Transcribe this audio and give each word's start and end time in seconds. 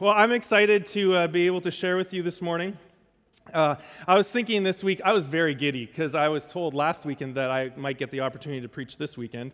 Well, 0.00 0.14
I'm 0.16 0.30
excited 0.30 0.86
to 0.86 1.16
uh, 1.16 1.26
be 1.26 1.46
able 1.46 1.60
to 1.62 1.72
share 1.72 1.96
with 1.96 2.12
you 2.12 2.22
this 2.22 2.40
morning. 2.40 2.78
Uh, 3.52 3.74
I 4.06 4.14
was 4.14 4.30
thinking 4.30 4.62
this 4.62 4.84
week, 4.84 5.00
I 5.04 5.12
was 5.12 5.26
very 5.26 5.56
giddy 5.56 5.86
because 5.86 6.14
I 6.14 6.28
was 6.28 6.46
told 6.46 6.72
last 6.72 7.04
weekend 7.04 7.34
that 7.34 7.50
I 7.50 7.72
might 7.76 7.98
get 7.98 8.12
the 8.12 8.20
opportunity 8.20 8.60
to 8.60 8.68
preach 8.68 8.96
this 8.96 9.16
weekend. 9.16 9.50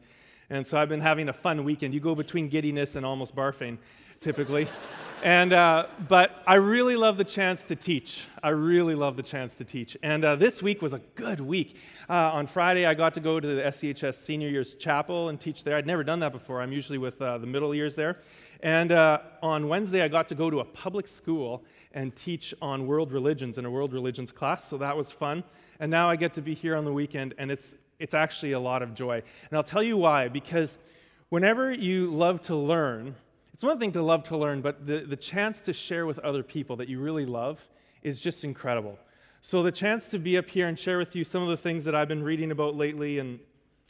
And 0.51 0.69
so 0.69 0.77
I've 0.77 0.91
been 0.91 1.01
having 1.01 1.31
a 1.31 1.33
fun 1.33 1.65
weekend. 1.65 1.95
You 1.95 2.01
go 2.01 2.15
between 2.15 2.51
giddiness 2.51 2.95
and 2.95 3.07
almost 3.07 3.35
barfing, 3.35 3.79
typically. 4.21 4.69
and, 5.23 5.55
uh, 5.55 5.87
but 6.11 6.43
I 6.47 6.57
really 6.57 6.97
love 6.97 7.17
the 7.17 7.25
chance 7.25 7.63
to 7.63 7.75
teach. 7.75 8.27
I 8.43 8.51
really 8.51 8.95
love 8.95 9.17
the 9.17 9.23
chance 9.23 9.55
to 9.55 9.65
teach. 9.65 9.97
And 10.03 10.27
uh, 10.27 10.37
this 10.37 10.63
week 10.63 10.83
was 10.83 10.93
a 10.93 11.01
good 11.15 11.41
week. 11.41 11.79
Uh, 12.07 12.33
on 12.35 12.47
Friday, 12.47 12.85
I 12.85 12.93
got 12.93 13.15
to 13.15 13.21
go 13.21 13.41
to 13.41 13.47
the 13.47 13.63
SCHS 13.63 14.17
Senior 14.17 14.51
Years 14.51 14.75
Chapel 14.75 15.31
and 15.31 15.41
teach 15.41 15.65
there. 15.65 15.79
I'd 15.79 15.87
never 15.87 16.05
done 16.05 16.21
that 16.21 16.33
before. 16.33 16.61
I'm 16.61 16.73
usually 16.73 16.99
with 16.99 17.23
uh, 17.23 17.39
the 17.39 17.47
middle 17.47 17.75
years 17.75 17.97
there. 17.97 18.19
And 18.65 18.93
uh, 18.93 19.19
on 19.43 19.69
Wednesday, 19.69 20.01
I 20.01 20.09
got 20.09 20.27
to 20.31 20.35
go 20.35 20.49
to 20.49 20.61
a 20.61 20.65
public 20.65 21.07
school 21.07 21.63
and 21.93 22.17
teach 22.17 22.55
on 22.63 22.87
world 22.87 23.13
religions 23.13 23.59
in 23.59 23.67
a 23.67 23.71
world 23.71 23.93
religions 23.93 24.33
class, 24.33 24.67
so 24.67 24.79
that 24.79 24.97
was 24.97 25.13
fun. 25.13 25.45
And 25.81 25.91
now 25.91 26.09
I 26.09 26.17
get 26.17 26.33
to 26.33 26.41
be 26.41 26.55
here 26.55 26.75
on 26.75 26.87
the 26.87 26.93
weekend, 26.93 27.35
and 27.37 27.51
it's, 27.51 27.77
it's 27.99 28.15
actually 28.15 28.53
a 28.53 28.59
lot 28.59 28.83
of 28.83 28.95
joy. 28.95 29.17
And 29.17 29.59
I'll 29.59 29.63
tell 29.63 29.83
you 29.83 29.99
why, 29.99 30.29
because 30.29 30.79
whenever 31.29 31.73
you 31.75 32.11
love 32.11 32.41
to 32.45 32.57
learn, 32.57 33.15
it's 33.53 33.63
one 33.63 33.79
thing 33.79 33.93
to 33.93 34.03
love 34.03 34.25
to 34.29 34.37
learn, 34.39 34.63
but 34.63 34.87
the, 34.87 35.01
the 35.01 35.17
chance 35.17 35.61
to 35.61 35.75
share 35.75 36.07
with 36.07 36.19
other 36.21 36.43
people 36.43 36.77
that 36.77 36.89
you 36.89 37.01
really 37.01 37.27
love 37.27 37.61
is 38.03 38.19
just 38.19 38.45
incredible. 38.45 38.99
So, 39.43 39.63
the 39.63 39.73
chance 39.73 40.07
to 40.07 40.19
be 40.19 40.39
up 40.39 40.49
here 40.49 40.69
and 40.69 40.79
share 40.79 40.97
with 40.97 41.15
you 41.15 41.23
some 41.23 41.43
of 41.43 41.51
the 41.51 41.57
things 41.59 41.85
that 41.85 41.95
I've 41.95 42.09
been 42.09 42.23
reading 42.23 42.51
about 42.51 42.77
lately 42.77 43.19
and, 43.19 43.41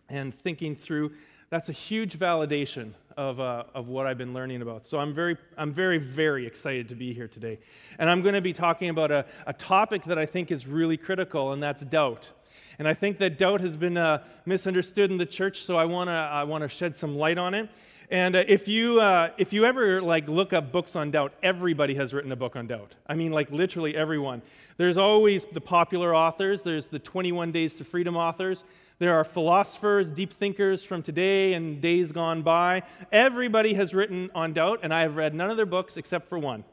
and 0.08 0.34
thinking 0.34 0.74
through, 0.74 1.12
that's 1.48 1.68
a 1.68 1.72
huge 1.72 2.18
validation 2.18 2.94
of, 3.16 3.40
uh, 3.40 3.64
of 3.74 3.88
what 3.88 4.06
I've 4.06 4.18
been 4.18 4.34
learning 4.34 4.62
about. 4.62 4.86
So 4.86 4.98
I'm 4.98 5.14
very, 5.14 5.36
I'm 5.56 5.72
very, 5.72 5.98
very 5.98 6.46
excited 6.46 6.88
to 6.88 6.94
be 6.94 7.12
here 7.12 7.28
today. 7.28 7.58
And 7.98 8.10
I'm 8.10 8.22
going 8.22 8.34
to 8.34 8.40
be 8.40 8.52
talking 8.52 8.88
about 8.90 9.10
a, 9.10 9.26
a 9.46 9.52
topic 9.52 10.04
that 10.04 10.18
I 10.18 10.26
think 10.26 10.50
is 10.50 10.66
really 10.66 10.96
critical, 10.96 11.52
and 11.52 11.62
that's 11.62 11.84
doubt. 11.84 12.30
And 12.78 12.88
I 12.88 12.94
think 12.94 13.18
that 13.18 13.38
doubt 13.38 13.60
has 13.60 13.76
been 13.76 13.96
uh, 13.96 14.22
misunderstood 14.46 15.10
in 15.10 15.18
the 15.18 15.26
church, 15.26 15.62
so 15.62 15.76
I 15.76 15.84
want 15.84 16.08
to 16.08 16.12
I 16.12 16.44
wanna 16.44 16.68
shed 16.68 16.96
some 16.96 17.16
light 17.16 17.38
on 17.38 17.54
it. 17.54 17.68
And 18.10 18.36
uh, 18.36 18.44
if, 18.46 18.68
you, 18.68 19.00
uh, 19.00 19.30
if 19.38 19.52
you 19.52 19.64
ever 19.64 20.02
like 20.02 20.28
look 20.28 20.52
up 20.52 20.70
books 20.70 20.94
on 20.94 21.10
doubt, 21.10 21.32
everybody 21.42 21.94
has 21.94 22.12
written 22.12 22.32
a 22.32 22.36
book 22.36 22.56
on 22.56 22.66
doubt. 22.66 22.94
I 23.06 23.14
mean, 23.14 23.32
like 23.32 23.50
literally 23.50 23.96
everyone. 23.96 24.42
There's 24.76 24.98
always 24.98 25.46
the 25.46 25.60
popular 25.60 26.14
authors. 26.14 26.62
There's 26.62 26.86
the 26.86 26.98
21 26.98 27.52
Days 27.52 27.76
to 27.76 27.84
Freedom 27.84 28.16
authors. 28.16 28.64
There 28.98 29.14
are 29.14 29.24
philosophers, 29.24 30.08
deep 30.10 30.32
thinkers 30.32 30.84
from 30.84 31.02
today 31.02 31.54
and 31.54 31.80
days 31.80 32.12
gone 32.12 32.42
by. 32.42 32.84
Everybody 33.10 33.74
has 33.74 33.92
written 33.92 34.30
on 34.36 34.52
doubt, 34.52 34.80
and 34.84 34.94
I 34.94 35.02
have 35.02 35.16
read 35.16 35.34
none 35.34 35.50
of 35.50 35.56
their 35.56 35.66
books 35.66 35.96
except 35.96 36.28
for 36.28 36.38
one. 36.38 36.64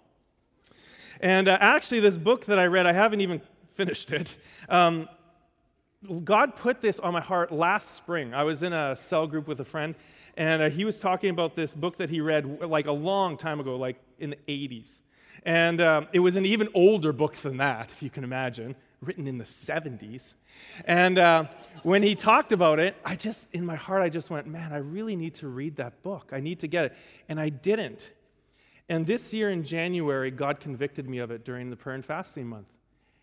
And 1.20 1.48
uh, 1.48 1.58
actually, 1.60 2.00
this 2.00 2.20
book 2.20 2.46
that 2.46 2.60
I 2.60 2.66
read, 2.66 2.86
I 2.86 2.94
haven't 2.94 3.22
even 3.22 3.42
finished 3.74 4.12
it. 4.12 4.36
Um, 4.70 5.10
God 6.24 6.56
put 6.56 6.82
this 6.82 7.00
on 7.00 7.14
my 7.14 7.22
heart 7.22 7.52
last 7.52 7.96
spring. 7.96 8.34
I 8.34 8.44
was 8.44 8.62
in 8.62 8.74
a 8.74 8.96
cell 8.96 9.26
group 9.26 9.48
with 9.48 9.60
a 9.60 9.66
friend, 9.66 9.96
and 10.38 10.62
uh, 10.62 10.70
he 10.70 10.86
was 10.86 11.00
talking 11.00 11.32
about 11.32 11.56
this 11.56 11.74
book 11.74 11.98
that 11.98 12.12
he 12.12 12.22
read 12.22 12.62
like 12.62 12.86
a 12.86 12.92
long 12.92 13.36
time 13.36 13.60
ago, 13.60 13.78
like 13.78 13.98
in 14.20 14.32
the 14.32 14.38
80s. 14.48 15.02
And 15.44 15.82
um, 15.82 16.08
it 16.14 16.20
was 16.20 16.36
an 16.36 16.46
even 16.46 16.70
older 16.76 17.12
book 17.12 17.36
than 17.38 17.58
that, 17.58 17.92
if 17.92 18.04
you 18.04 18.12
can 18.12 18.24
imagine, 18.24 18.76
written 19.02 19.28
in 19.28 19.40
the 19.40 19.46
70s. 19.46 20.36
And 20.86 21.18
uh, 21.18 21.46
when 21.82 22.04
he 22.04 22.14
talked 22.14 22.52
about 22.52 22.80
it, 22.80 22.96
I 23.04 23.16
just, 23.16 23.48
in 23.52 23.66
my 23.66 23.76
heart, 23.76 24.02
I 24.02 24.10
just 24.10 24.30
went, 24.30 24.46
man, 24.46 24.72
I 24.72 24.78
really 24.78 25.16
need 25.16 25.34
to 25.36 25.48
read 25.48 25.78
that 25.78 26.04
book. 26.04 26.30
I 26.32 26.40
need 26.40 26.60
to 26.60 26.68
get 26.68 26.86
it. 26.86 26.94
And 27.28 27.40
I 27.40 27.50
didn't. 27.50 28.12
And 28.90 29.06
this 29.06 29.34
year 29.34 29.50
in 29.50 29.64
January, 29.64 30.30
God 30.30 30.60
convicted 30.60 31.10
me 31.10 31.18
of 31.18 31.32
it 31.32 31.44
during 31.44 31.70
the 31.70 31.76
prayer 31.76 31.96
and 31.96 32.06
fasting 32.06 32.46
month. 32.46 32.68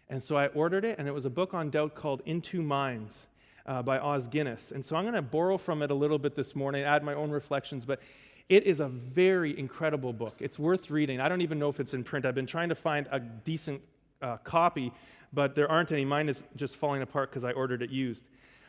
And 0.08 0.22
so 0.22 0.36
I 0.36 0.46
ordered 0.48 0.84
it, 0.84 0.98
and 0.98 1.06
it 1.06 1.12
was 1.12 1.26
a 1.26 1.30
book 1.30 1.54
on 1.54 1.70
doubt 1.70 1.94
called 1.94 2.22
In 2.24 2.40
Two 2.40 2.62
Minds 2.62 3.26
uh, 3.66 3.82
by 3.82 3.98
Os 3.98 4.26
Guinness. 4.26 4.72
And 4.72 4.84
so 4.84 4.96
I'm 4.96 5.04
going 5.04 5.14
to 5.14 5.22
borrow 5.22 5.58
from 5.58 5.82
it 5.82 5.90
a 5.90 5.94
little 5.94 6.18
bit 6.18 6.34
this 6.34 6.56
morning, 6.56 6.82
add 6.82 7.04
my 7.04 7.14
own 7.14 7.30
reflections, 7.30 7.84
but 7.84 8.00
it 8.48 8.64
is 8.64 8.80
a 8.80 8.88
very 8.88 9.56
incredible 9.58 10.14
book. 10.14 10.36
It's 10.40 10.58
worth 10.58 10.90
reading. 10.90 11.20
I 11.20 11.28
don't 11.28 11.42
even 11.42 11.58
know 11.58 11.68
if 11.68 11.78
it's 11.78 11.92
in 11.92 12.02
print. 12.02 12.24
I've 12.24 12.34
been 12.34 12.46
trying 12.46 12.70
to 12.70 12.74
find 12.74 13.06
a 13.12 13.20
decent 13.20 13.82
uh, 14.22 14.38
copy, 14.38 14.92
but 15.32 15.54
there 15.54 15.70
aren't 15.70 15.92
any. 15.92 16.04
Mine 16.04 16.28
is 16.28 16.42
just 16.56 16.76
falling 16.76 17.02
apart 17.02 17.30
because 17.30 17.44
I 17.44 17.52
ordered 17.52 17.82
it 17.82 17.90
used. 17.90 18.24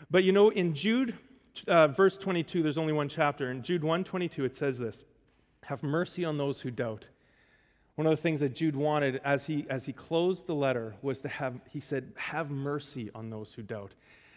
But 0.09 0.23
you 0.23 0.31
know, 0.31 0.49
in 0.49 0.73
Jude, 0.73 1.17
uh, 1.67 1.87
verse 1.87 2.17
22, 2.17 2.63
there's 2.63 2.77
only 2.77 2.93
one 2.93 3.09
chapter. 3.09 3.51
In 3.51 3.63
Jude 3.63 3.83
1:22, 3.83 4.45
it 4.45 4.55
says 4.55 4.79
this: 4.79 5.05
"Have 5.63 5.83
mercy 5.83 6.25
on 6.25 6.37
those 6.37 6.61
who 6.61 6.71
doubt." 6.71 7.09
One 7.95 8.07
of 8.07 8.11
the 8.11 8.21
things 8.21 8.39
that 8.39 8.55
Jude 8.55 8.75
wanted 8.75 9.19
as 9.25 9.47
he 9.47 9.65
as 9.69 9.85
he 9.85 9.93
closed 9.93 10.47
the 10.47 10.55
letter 10.55 10.95
was 11.01 11.21
to 11.21 11.27
have. 11.27 11.59
He 11.69 11.79
said, 11.79 12.13
"Have 12.15 12.49
mercy 12.49 13.11
on 13.13 13.29
those 13.29 13.53
who 13.53 13.61
doubt." 13.61 13.93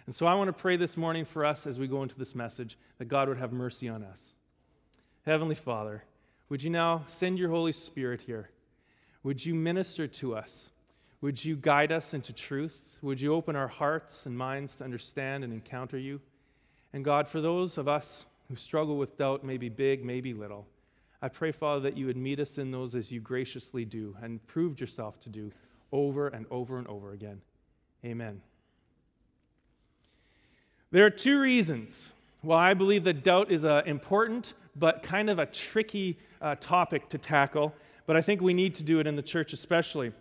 And 0.06 0.14
so 0.14 0.26
I 0.26 0.34
want 0.34 0.48
to 0.48 0.52
pray 0.52 0.76
this 0.76 0.96
morning 0.96 1.24
for 1.24 1.44
us 1.44 1.66
as 1.66 1.78
we 1.78 1.86
go 1.86 2.02
into 2.02 2.18
this 2.18 2.34
message 2.34 2.76
that 2.98 3.04
God 3.04 3.28
would 3.28 3.38
have 3.38 3.52
mercy 3.52 3.88
on 3.88 4.02
us. 4.02 4.34
Heavenly 5.24 5.54
Father, 5.54 6.02
would 6.48 6.62
you 6.62 6.70
now 6.70 7.04
send 7.06 7.38
your 7.38 7.50
Holy 7.50 7.70
Spirit 7.70 8.22
here? 8.22 8.50
Would 9.22 9.46
you 9.46 9.54
minister 9.54 10.08
to 10.08 10.34
us? 10.34 10.70
Would 11.22 11.44
you 11.44 11.56
guide 11.56 11.92
us 11.92 12.14
into 12.14 12.32
truth? 12.32 12.82
Would 13.00 13.20
you 13.20 13.32
open 13.32 13.56
our 13.56 13.68
hearts 13.68 14.26
and 14.26 14.36
minds 14.36 14.74
to 14.76 14.84
understand 14.84 15.44
and 15.44 15.52
encounter 15.52 15.96
you? 15.96 16.20
And 16.92 17.04
God, 17.04 17.28
for 17.28 17.40
those 17.40 17.78
of 17.78 17.88
us 17.88 18.26
who 18.48 18.56
struggle 18.56 18.98
with 18.98 19.16
doubt, 19.16 19.44
maybe 19.44 19.68
big, 19.68 20.04
maybe 20.04 20.34
little, 20.34 20.66
I 21.22 21.28
pray, 21.28 21.52
Father, 21.52 21.80
that 21.82 21.96
you 21.96 22.06
would 22.06 22.16
meet 22.16 22.40
us 22.40 22.58
in 22.58 22.72
those 22.72 22.96
as 22.96 23.12
you 23.12 23.20
graciously 23.20 23.84
do 23.84 24.16
and 24.20 24.44
proved 24.48 24.80
yourself 24.80 25.20
to 25.20 25.28
do 25.28 25.52
over 25.92 26.26
and 26.26 26.44
over 26.50 26.78
and 26.78 26.88
over 26.88 27.12
again. 27.12 27.40
Amen. 28.04 28.42
There 30.90 31.06
are 31.06 31.10
two 31.10 31.40
reasons 31.40 32.12
why 32.40 32.70
I 32.70 32.74
believe 32.74 33.04
that 33.04 33.22
doubt 33.22 33.52
is 33.52 33.62
an 33.62 33.86
important 33.86 34.54
but 34.74 35.04
kind 35.04 35.30
of 35.30 35.38
a 35.38 35.46
tricky 35.46 36.18
uh, 36.40 36.56
topic 36.56 37.08
to 37.10 37.18
tackle, 37.18 37.72
but 38.06 38.16
I 38.16 38.20
think 38.20 38.40
we 38.40 38.52
need 38.52 38.74
to 38.74 38.82
do 38.82 38.98
it 38.98 39.06
in 39.06 39.14
the 39.14 39.22
church 39.22 39.52
especially. 39.52 40.12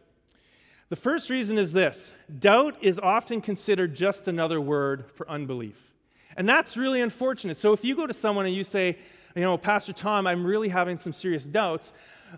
The 0.91 0.97
first 0.97 1.29
reason 1.29 1.57
is 1.57 1.72
this 1.72 2.12
doubt 2.38 2.75
is 2.81 3.00
often 3.00 3.40
considered 3.40 3.96
just 3.96 4.28
another 4.28 4.59
word 4.59 5.06
for 5.13 5.28
unbelief. 5.29 5.94
And 6.35 6.50
that's 6.50 6.75
really 6.75 7.00
unfortunate. 7.00 7.57
So 7.57 7.72
if 7.72 7.85
you 7.85 7.96
go 7.96 8.06
to 8.06 8.13
someone 8.13 8.46
and 8.46 8.53
you 8.53 8.66
say, 8.66 8.97
you 9.34 9.41
know, 9.41 9.57
Pastor 9.57 9.94
Tom, 9.94 10.28
I'm 10.28 10.46
really 10.46 10.68
having 10.68 10.97
some 10.97 11.13
serious 11.13 11.46
doubts, 11.46 11.94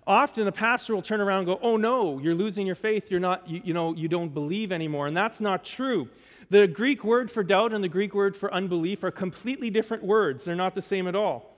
often 0.06 0.46
the 0.46 0.52
pastor 0.52 0.94
will 0.94 1.02
turn 1.02 1.20
around 1.20 1.40
and 1.40 1.48
go, 1.48 1.60
oh 1.64 1.78
no, 1.78 2.20
you're 2.20 2.36
losing 2.36 2.68
your 2.68 2.76
faith. 2.76 3.10
You're 3.10 3.20
not, 3.20 3.50
you, 3.50 3.60
you 3.66 3.74
know, 3.74 3.96
you 3.96 4.08
don't 4.08 4.32
believe 4.32 4.72
anymore. 4.72 5.08
And 5.08 5.18
that's 5.18 5.42
not 5.42 5.66
true. 5.66 6.08
The 6.52 6.68
Greek 6.68 7.04
word 7.04 7.32
for 7.32 7.44
doubt 7.44 7.74
and 7.74 7.84
the 7.84 7.90
Greek 7.90 8.14
word 8.14 8.38
for 8.38 8.54
unbelief 8.54 9.04
are 9.04 9.10
completely 9.10 9.72
different 9.72 10.04
words. 10.04 10.46
They're 10.46 10.54
not 10.54 10.76
the 10.76 10.82
same 10.84 11.08
at 11.08 11.16
all. 11.16 11.53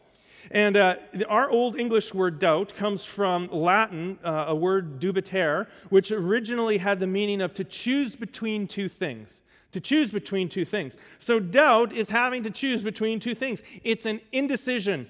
And 0.51 0.77
uh, 0.77 0.95
our 1.27 1.49
Old 1.49 1.79
English 1.79 2.13
word 2.13 2.39
doubt 2.39 2.75
comes 2.75 3.05
from 3.05 3.49
Latin, 3.51 4.19
uh, 4.23 4.45
a 4.47 4.55
word 4.55 4.99
dubitare, 4.99 5.67
which 5.89 6.11
originally 6.11 6.77
had 6.77 6.99
the 6.99 7.07
meaning 7.07 7.41
of 7.41 7.53
to 7.55 7.63
choose 7.63 8.15
between 8.15 8.67
two 8.67 8.89
things. 8.89 9.41
To 9.71 9.79
choose 9.79 10.11
between 10.11 10.47
two 10.47 10.65
things. 10.65 10.95
So 11.17 11.39
doubt 11.39 11.91
is 11.91 12.09
having 12.09 12.43
to 12.43 12.49
choose 12.49 12.81
between 12.81 13.19
two 13.19 13.35
things. 13.35 13.61
It's 13.83 14.05
an 14.05 14.21
indecision, 14.31 15.07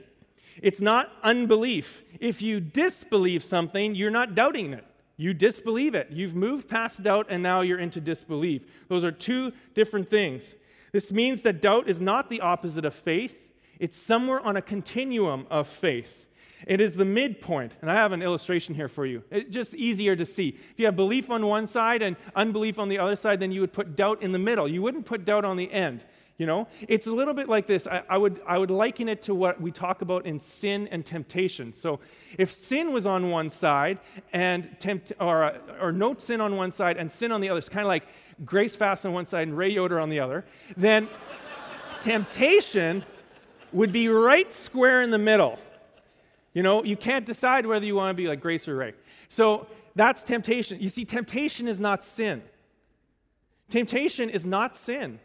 it's 0.61 0.81
not 0.81 1.11
unbelief. 1.21 2.01
If 2.19 2.41
you 2.41 2.59
disbelieve 2.59 3.43
something, 3.43 3.93
you're 3.93 4.09
not 4.09 4.35
doubting 4.35 4.73
it. 4.73 4.85
You 5.17 5.33
disbelieve 5.33 5.95
it. 5.95 6.09
You've 6.11 6.35
moved 6.35 6.67
past 6.67 7.03
doubt 7.03 7.27
and 7.29 7.41
now 7.41 7.61
you're 7.61 7.79
into 7.79 8.01
disbelief. 8.01 8.63
Those 8.87 9.05
are 9.05 9.11
two 9.11 9.53
different 9.73 10.09
things. 10.09 10.55
This 10.91 11.11
means 11.11 11.41
that 11.41 11.61
doubt 11.61 11.89
is 11.89 12.01
not 12.01 12.29
the 12.29 12.41
opposite 12.41 12.85
of 12.85 12.93
faith. 12.93 13.44
It's 13.79 13.97
somewhere 13.97 14.39
on 14.39 14.57
a 14.57 14.61
continuum 14.61 15.47
of 15.49 15.67
faith. 15.67 16.25
It 16.67 16.81
is 16.81 16.95
the 16.95 17.05
midpoint. 17.05 17.75
And 17.81 17.91
I 17.91 17.95
have 17.95 18.11
an 18.11 18.21
illustration 18.21 18.75
here 18.75 18.87
for 18.87 19.05
you. 19.05 19.23
It's 19.29 19.53
just 19.53 19.73
easier 19.75 20.15
to 20.15 20.25
see. 20.25 20.49
If 20.49 20.79
you 20.79 20.85
have 20.85 20.95
belief 20.95 21.29
on 21.29 21.45
one 21.45 21.67
side 21.67 22.01
and 22.01 22.15
unbelief 22.35 22.79
on 22.79 22.89
the 22.89 22.97
other 22.97 23.15
side, 23.15 23.39
then 23.39 23.51
you 23.51 23.61
would 23.61 23.73
put 23.73 23.95
doubt 23.95 24.21
in 24.21 24.31
the 24.31 24.39
middle. 24.39 24.67
You 24.67 24.81
wouldn't 24.81 25.05
put 25.05 25.25
doubt 25.25 25.45
on 25.45 25.57
the 25.57 25.71
end. 25.71 26.03
You 26.37 26.45
know, 26.45 26.67
it's 26.89 27.07
a 27.07 27.13
little 27.13 27.33
bit 27.33 27.47
like 27.47 27.65
this. 27.65 27.87
I, 27.87 28.03
I, 28.09 28.17
would, 28.17 28.41
I 28.45 28.57
would 28.57 28.69
liken 28.69 29.07
it 29.07 29.21
to 29.23 29.33
what 29.33 29.61
we 29.61 29.71
talk 29.71 30.01
about 30.01 30.25
in 30.25 30.41
sin 30.41 30.89
and 30.91 31.05
temptation. 31.05 31.73
So, 31.73 32.01
if 32.37 32.51
sin 32.51 32.91
was 32.91 33.05
on 33.05 33.29
one 33.29 33.49
side 33.49 33.99
and 34.33 34.77
tempt, 34.77 35.13
or, 35.17 35.55
or 35.79 35.93
no 35.93 36.13
sin 36.15 36.41
on 36.41 36.57
one 36.57 36.73
side 36.73 36.97
and 36.97 37.09
sin 37.09 37.31
on 37.31 37.39
the 37.39 37.47
other, 37.47 37.59
it's 37.59 37.69
kind 37.69 37.85
of 37.85 37.87
like 37.87 38.03
Grace 38.43 38.75
Fast 38.75 39.05
on 39.05 39.13
one 39.13 39.25
side 39.25 39.47
and 39.47 39.57
Ray 39.57 39.69
Yoder 39.69 39.97
on 39.97 40.09
the 40.09 40.19
other, 40.19 40.43
then 40.75 41.07
temptation 42.01 43.05
would 43.75 43.91
be 43.91 44.07
right 44.07 44.51
square 44.51 45.01
in 45.01 45.11
the 45.11 45.17
middle. 45.17 45.59
You 46.53 46.63
know, 46.63 46.83
you 46.83 46.95
can't 46.95 47.25
decide 47.25 47.65
whether 47.65 47.85
you 47.85 47.95
want 47.95 48.15
to 48.15 48.21
be 48.21 48.27
like 48.27 48.39
Grace 48.39 48.67
or 48.67 48.75
Ray. 48.77 48.93
So 49.27 49.67
that's 49.95 50.23
temptation. 50.23 50.79
You 50.79 50.89
see, 50.89 51.03
temptation 51.03 51.67
is 51.67 51.79
not 51.79 52.05
sin. 52.05 52.41
Temptation 53.69 54.29
is 54.29 54.45
not 54.45 54.75
sin. 54.77 55.19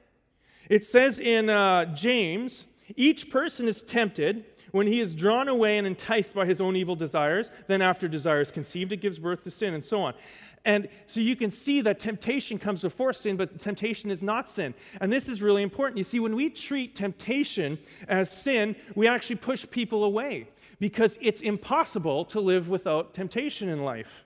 It 0.68 0.84
says 0.84 1.20
in 1.20 1.48
uh, 1.48 1.94
James, 1.94 2.66
each 2.96 3.30
person 3.30 3.68
is 3.68 3.82
tempted 3.82 4.44
when 4.72 4.86
he 4.86 5.00
is 5.00 5.14
drawn 5.14 5.48
away 5.48 5.78
and 5.78 5.86
enticed 5.86 6.34
by 6.34 6.46
his 6.46 6.60
own 6.60 6.76
evil 6.76 6.96
desires, 6.96 7.50
then 7.66 7.82
after 7.82 8.08
desire 8.08 8.40
is 8.40 8.50
conceived, 8.50 8.92
it 8.92 8.98
gives 8.98 9.18
birth 9.18 9.42
to 9.44 9.50
sin, 9.50 9.74
and 9.74 9.84
so 9.84 10.02
on. 10.02 10.14
And 10.64 10.88
so 11.06 11.20
you 11.20 11.36
can 11.36 11.50
see 11.50 11.80
that 11.80 11.98
temptation 11.98 12.58
comes 12.58 12.82
before 12.82 13.12
sin, 13.12 13.36
but 13.36 13.60
temptation 13.60 14.10
is 14.10 14.22
not 14.22 14.50
sin. 14.50 14.74
And 15.00 15.12
this 15.12 15.28
is 15.28 15.40
really 15.40 15.62
important. 15.62 15.98
You 15.98 16.04
see, 16.04 16.20
when 16.20 16.36
we 16.36 16.50
treat 16.50 16.94
temptation 16.94 17.78
as 18.08 18.30
sin, 18.30 18.76
we 18.94 19.08
actually 19.08 19.36
push 19.36 19.66
people 19.70 20.04
away 20.04 20.48
because 20.78 21.18
it's 21.22 21.40
impossible 21.40 22.24
to 22.26 22.40
live 22.40 22.68
without 22.68 23.14
temptation 23.14 23.68
in 23.68 23.82
life. 23.84 24.24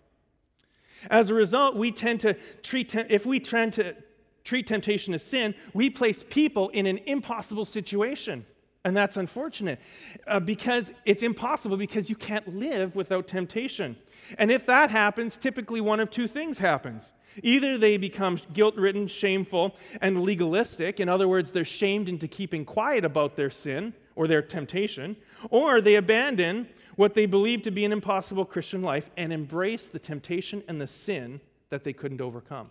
As 1.10 1.31
a 1.31 1.34
result, 1.34 1.76
we 1.76 1.92
tend 1.92 2.20
to 2.20 2.34
treat, 2.62 2.94
if 2.94 3.26
we 3.26 3.38
tend 3.38 3.75
to 3.75 3.94
treat 4.42 4.66
temptation 4.66 5.14
as 5.14 5.22
sin, 5.22 5.54
we 5.72 5.88
place 5.90 6.22
people 6.22 6.69
in 6.70 6.87
an 6.87 6.98
impossible 7.06 7.64
situation. 7.64 8.44
And 8.84 8.96
that's 8.96 9.16
unfortunate 9.16 9.80
uh, 10.26 10.40
because 10.40 10.90
it's 11.06 11.22
impossible 11.22 11.76
because 11.76 12.10
you 12.10 12.16
can't 12.16 12.56
live 12.56 12.94
without 12.94 13.26
temptation. 13.26 13.96
And 14.38 14.50
if 14.50 14.67
that 14.67 14.91
happens, 14.91 15.37
typically 15.37 15.81
one 15.81 16.00
of 16.00 16.11
two 16.11 16.26
things 16.26 16.59
happens. 16.59 17.12
Either 17.43 17.76
they 17.76 17.97
become 17.97 18.38
guilt 18.53 18.76
ridden, 18.76 19.09
shameful, 19.09 19.75
and 20.00 20.23
legalistic. 20.23 21.00
In 21.00 21.09
other 21.09 21.26
words, 21.26 21.50
they're 21.50 21.65
shamed 21.65 22.09
into 22.09 22.29
keeping 22.29 22.65
quiet 22.65 23.05
about 23.05 23.37
their 23.37 23.50
sin 23.50 23.93
or 24.15 24.29
their 24.29 24.43
temptation. 24.43 25.17
Or 25.50 25.81
they 25.81 25.97
abandon 25.97 26.69
what 26.97 27.15
they 27.15 27.26
believe 27.26 27.62
to 27.62 27.71
be 27.71 27.85
an 27.85 27.93
impossible 27.93 28.44
Christian 28.44 28.82
life 28.82 29.11
and 29.17 29.32
embrace 29.32 29.88
the 29.88 29.99
temptation 29.99 30.62
and 30.69 30.81
the 30.81 30.87
sin 30.87 31.41
that 31.71 31.82
they 31.82 31.93
couldn't 31.93 32.21
overcome. 32.21 32.71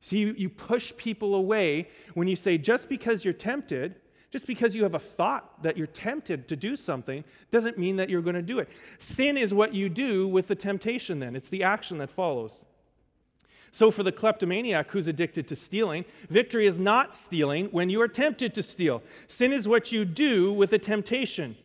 See, 0.00 0.18
you, 0.18 0.34
you 0.36 0.48
push 0.48 0.92
people 0.96 1.34
away 1.34 1.88
when 2.14 2.28
you 2.28 2.36
say, 2.36 2.58
just 2.58 2.88
because 2.88 3.24
you're 3.24 3.34
tempted, 3.34 3.96
just 4.30 4.46
because 4.46 4.74
you 4.74 4.82
have 4.82 4.94
a 4.94 4.98
thought 4.98 5.62
that 5.62 5.76
you're 5.76 5.86
tempted 5.86 6.48
to 6.48 6.56
do 6.56 6.76
something 6.76 7.24
doesn't 7.50 7.78
mean 7.78 7.96
that 7.96 8.10
you're 8.10 8.22
going 8.22 8.36
to 8.36 8.42
do 8.42 8.58
it. 8.58 8.68
Sin 8.98 9.36
is 9.36 9.54
what 9.54 9.74
you 9.74 9.88
do 9.88 10.28
with 10.28 10.48
the 10.48 10.54
temptation, 10.54 11.18
then, 11.18 11.34
it's 11.34 11.48
the 11.48 11.62
action 11.62 11.98
that 11.98 12.10
follows. 12.10 12.64
So, 13.70 13.90
for 13.90 14.02
the 14.02 14.12
kleptomaniac 14.12 14.90
who's 14.90 15.08
addicted 15.08 15.46
to 15.48 15.56
stealing, 15.56 16.04
victory 16.30 16.66
is 16.66 16.78
not 16.78 17.14
stealing 17.14 17.66
when 17.66 17.90
you 17.90 18.00
are 18.00 18.08
tempted 18.08 18.54
to 18.54 18.62
steal. 18.62 19.02
Sin 19.26 19.52
is 19.52 19.68
what 19.68 19.92
you 19.92 20.04
do 20.04 20.52
with 20.52 20.72
a 20.72 20.78
temptation. 20.78 21.56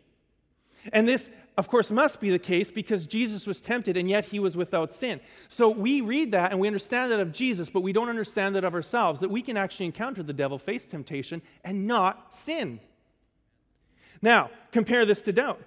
And 0.91 1.07
this 1.07 1.29
of 1.57 1.67
course, 1.67 1.91
must 1.91 2.19
be 2.19 2.31
the 2.31 2.39
case 2.39 2.71
because 2.71 3.05
Jesus 3.05 3.45
was 3.45 3.61
tempted 3.61 3.95
and 3.95 4.09
yet 4.09 4.25
he 4.25 4.39
was 4.39 4.57
without 4.57 4.91
sin. 4.91 5.19
So 5.49 5.69
we 5.69 6.01
read 6.01 6.31
that 6.31 6.51
and 6.51 6.59
we 6.59 6.67
understand 6.67 7.11
that 7.11 7.19
of 7.19 7.31
Jesus, 7.31 7.69
but 7.69 7.81
we 7.81 7.93
don't 7.93 8.09
understand 8.09 8.55
that 8.55 8.63
of 8.63 8.73
ourselves, 8.73 9.19
that 9.19 9.29
we 9.29 9.41
can 9.41 9.55
actually 9.55 9.85
encounter 9.85 10.23
the 10.23 10.33
devil, 10.33 10.57
face 10.57 10.85
temptation, 10.85 11.41
and 11.63 11.85
not 11.85 12.33
sin. 12.35 12.79
Now, 14.21 14.49
compare 14.71 15.05
this 15.05 15.21
to 15.23 15.33
doubt. 15.33 15.61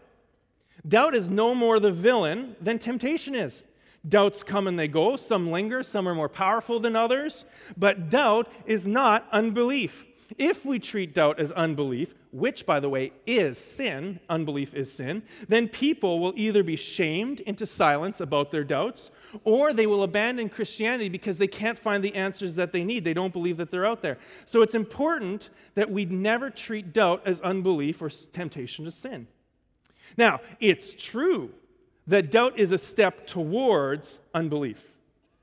Doubt 0.86 1.14
is 1.14 1.28
no 1.28 1.54
more 1.54 1.78
the 1.78 1.92
villain 1.92 2.56
than 2.60 2.78
temptation 2.78 3.34
is. 3.34 3.62
Doubts 4.08 4.42
come 4.42 4.66
and 4.66 4.78
they 4.78 4.88
go, 4.88 5.16
some 5.16 5.50
linger, 5.50 5.82
some 5.82 6.08
are 6.08 6.14
more 6.14 6.28
powerful 6.28 6.80
than 6.80 6.96
others, 6.96 7.44
but 7.76 8.08
doubt 8.08 8.50
is 8.64 8.86
not 8.86 9.26
unbelief. 9.32 10.06
If 10.38 10.64
we 10.64 10.78
treat 10.78 11.14
doubt 11.14 11.40
as 11.40 11.52
unbelief, 11.52 12.14
which, 12.36 12.66
by 12.66 12.78
the 12.80 12.88
way, 12.88 13.12
is 13.26 13.56
sin, 13.56 14.20
unbelief 14.28 14.74
is 14.74 14.92
sin, 14.92 15.22
then 15.48 15.68
people 15.68 16.20
will 16.20 16.34
either 16.36 16.62
be 16.62 16.76
shamed 16.76 17.40
into 17.40 17.66
silence 17.66 18.20
about 18.20 18.50
their 18.50 18.64
doubts, 18.64 19.10
or 19.44 19.72
they 19.72 19.86
will 19.86 20.02
abandon 20.02 20.50
Christianity 20.50 21.08
because 21.08 21.38
they 21.38 21.46
can't 21.46 21.78
find 21.78 22.04
the 22.04 22.14
answers 22.14 22.54
that 22.56 22.72
they 22.72 22.84
need. 22.84 23.04
They 23.04 23.14
don't 23.14 23.32
believe 23.32 23.56
that 23.56 23.70
they're 23.70 23.86
out 23.86 24.02
there. 24.02 24.18
So 24.44 24.60
it's 24.60 24.74
important 24.74 25.48
that 25.74 25.90
we 25.90 26.04
never 26.04 26.50
treat 26.50 26.92
doubt 26.92 27.22
as 27.24 27.40
unbelief 27.40 28.02
or 28.02 28.10
temptation 28.10 28.84
to 28.84 28.90
sin. 28.90 29.26
Now, 30.18 30.40
it's 30.60 30.92
true 30.92 31.52
that 32.06 32.30
doubt 32.30 32.58
is 32.58 32.70
a 32.70 32.78
step 32.78 33.26
towards 33.26 34.18
unbelief. 34.34 34.84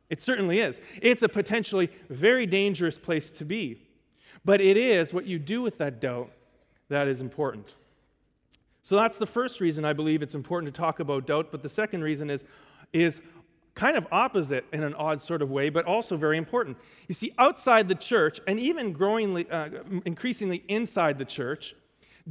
It 0.09 0.21
certainly 0.21 0.59
is. 0.59 0.79
It's 1.01 1.23
a 1.23 1.29
potentially 1.29 1.89
very 2.09 2.45
dangerous 2.45 2.99
place 2.99 3.31
to 3.31 3.45
be. 3.45 3.81
But 4.45 4.61
it 4.61 4.77
is 4.77 5.11
what 5.11 5.25
you 5.25 5.39
do 5.39 5.61
with 5.61 5.79
that 5.79 5.99
doubt 5.99 6.29
that 6.89 7.07
is 7.07 7.21
important. 7.21 7.73
So 8.83 8.97
that's 8.97 9.17
the 9.17 9.25
first 9.25 9.61
reason 9.61 9.85
I 9.85 9.93
believe 9.93 10.21
it's 10.21 10.35
important 10.35 10.73
to 10.73 10.77
talk 10.77 10.99
about 10.99 11.25
doubt. 11.25 11.51
But 11.51 11.63
the 11.63 11.69
second 11.69 12.03
reason 12.03 12.29
is, 12.29 12.43
is 12.91 13.21
kind 13.75 13.97
of 13.97 14.05
opposite 14.11 14.65
in 14.73 14.83
an 14.83 14.93
odd 14.95 15.21
sort 15.21 15.41
of 15.41 15.49
way, 15.49 15.69
but 15.69 15.85
also 15.85 16.17
very 16.17 16.37
important. 16.37 16.77
You 17.07 17.15
see, 17.15 17.33
outside 17.37 17.87
the 17.87 17.95
church, 17.95 18.39
and 18.45 18.59
even 18.59 18.93
growingly, 18.93 19.49
uh, 19.49 19.69
increasingly 20.05 20.63
inside 20.67 21.17
the 21.17 21.25
church, 21.25 21.75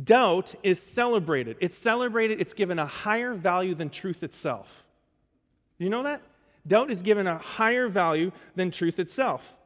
doubt 0.05 0.55
is 0.63 0.81
celebrated. 0.81 1.57
It's 1.61 1.77
celebrated, 1.77 2.41
it's 2.41 2.55
given 2.55 2.79
a 2.79 2.87
higher 2.87 3.35
value 3.35 3.75
than 3.75 3.91
truth 3.91 4.23
itself. 4.23 4.85
You 5.79 5.91
know 5.91 6.03
that? 6.05 6.23
Doubt 6.67 6.91
is 6.91 7.03
given 7.03 7.27
a 7.27 7.39
higher 7.39 7.89
value 7.89 8.31
than 8.55 8.71
truth 8.71 9.01
itself. 9.01 9.57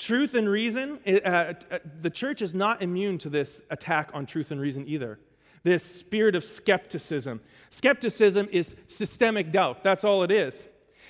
Truth 0.00 0.32
and 0.32 0.48
reason, 0.48 0.98
uh, 1.06 1.18
uh, 1.20 1.52
the 2.00 2.08
church 2.08 2.40
is 2.40 2.54
not 2.54 2.80
immune 2.80 3.18
to 3.18 3.28
this 3.28 3.60
attack 3.68 4.10
on 4.14 4.24
truth 4.24 4.50
and 4.50 4.58
reason 4.58 4.88
either. 4.88 5.20
This 5.62 5.84
spirit 5.84 6.34
of 6.34 6.42
skepticism. 6.42 7.42
Skepticism 7.68 8.48
is 8.50 8.76
systemic 8.86 9.52
doubt. 9.52 9.84
That's 9.84 10.02
all 10.02 10.22
it 10.22 10.30
is. 10.30 10.64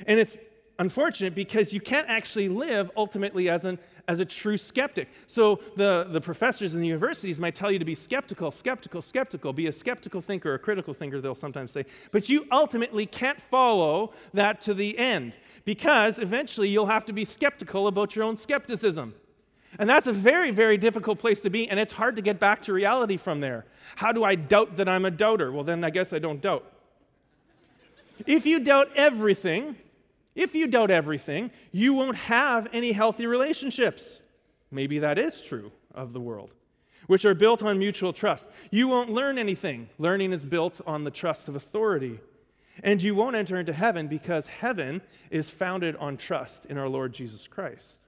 And 0.08 0.18
it's 0.18 0.38
unfortunate 0.80 1.36
because 1.36 1.72
you 1.72 1.80
can't 1.80 2.08
actually 2.08 2.48
live 2.48 2.90
ultimately 2.96 3.48
as 3.48 3.64
an 3.64 3.78
as 4.10 4.18
a 4.18 4.24
true 4.24 4.58
skeptic. 4.58 5.08
So 5.28 5.60
the, 5.76 6.04
the 6.10 6.20
professors 6.20 6.74
in 6.74 6.80
the 6.80 6.86
universities 6.88 7.38
might 7.38 7.54
tell 7.54 7.70
you 7.70 7.78
to 7.78 7.84
be 7.84 7.94
skeptical, 7.94 8.50
skeptical, 8.50 9.02
skeptical, 9.02 9.52
be 9.52 9.68
a 9.68 9.72
skeptical 9.72 10.20
thinker, 10.20 10.52
a 10.52 10.58
critical 10.58 10.92
thinker, 10.94 11.20
they'll 11.20 11.36
sometimes 11.36 11.70
say. 11.70 11.84
But 12.10 12.28
you 12.28 12.44
ultimately 12.50 13.06
can't 13.06 13.40
follow 13.40 14.12
that 14.34 14.62
to 14.62 14.74
the 14.74 14.98
end 14.98 15.34
because 15.64 16.18
eventually 16.18 16.68
you'll 16.68 16.86
have 16.86 17.04
to 17.04 17.12
be 17.12 17.24
skeptical 17.24 17.86
about 17.86 18.16
your 18.16 18.24
own 18.24 18.36
skepticism. 18.36 19.14
And 19.78 19.88
that's 19.88 20.08
a 20.08 20.12
very, 20.12 20.50
very 20.50 20.76
difficult 20.76 21.20
place 21.20 21.40
to 21.42 21.50
be, 21.50 21.70
and 21.70 21.78
it's 21.78 21.92
hard 21.92 22.16
to 22.16 22.22
get 22.22 22.40
back 22.40 22.64
to 22.64 22.72
reality 22.72 23.16
from 23.16 23.38
there. 23.38 23.64
How 23.94 24.10
do 24.10 24.24
I 24.24 24.34
doubt 24.34 24.76
that 24.78 24.88
I'm 24.88 25.04
a 25.04 25.12
doubter? 25.12 25.52
Well, 25.52 25.62
then 25.62 25.84
I 25.84 25.90
guess 25.90 26.12
I 26.12 26.18
don't 26.18 26.40
doubt. 26.40 26.64
if 28.26 28.44
you 28.44 28.58
doubt 28.58 28.88
everything, 28.96 29.76
if 30.40 30.54
you 30.54 30.66
doubt 30.66 30.90
everything, 30.90 31.50
you 31.70 31.92
won't 31.92 32.16
have 32.16 32.66
any 32.72 32.92
healthy 32.92 33.26
relationships. 33.26 34.20
Maybe 34.70 34.98
that 35.00 35.18
is 35.18 35.42
true 35.42 35.70
of 35.94 36.12
the 36.12 36.20
world, 36.20 36.52
which 37.08 37.24
are 37.26 37.34
built 37.34 37.62
on 37.62 37.78
mutual 37.78 38.12
trust. 38.12 38.48
You 38.70 38.88
won't 38.88 39.10
learn 39.10 39.36
anything. 39.36 39.90
Learning 39.98 40.32
is 40.32 40.46
built 40.46 40.80
on 40.86 41.04
the 41.04 41.10
trust 41.10 41.48
of 41.48 41.56
authority. 41.56 42.20
And 42.82 43.02
you 43.02 43.14
won't 43.14 43.36
enter 43.36 43.58
into 43.58 43.74
heaven 43.74 44.08
because 44.08 44.46
heaven 44.46 45.02
is 45.30 45.50
founded 45.50 45.96
on 45.96 46.16
trust 46.16 46.64
in 46.66 46.78
our 46.78 46.88
Lord 46.88 47.12
Jesus 47.12 47.46
Christ. 47.46 48.00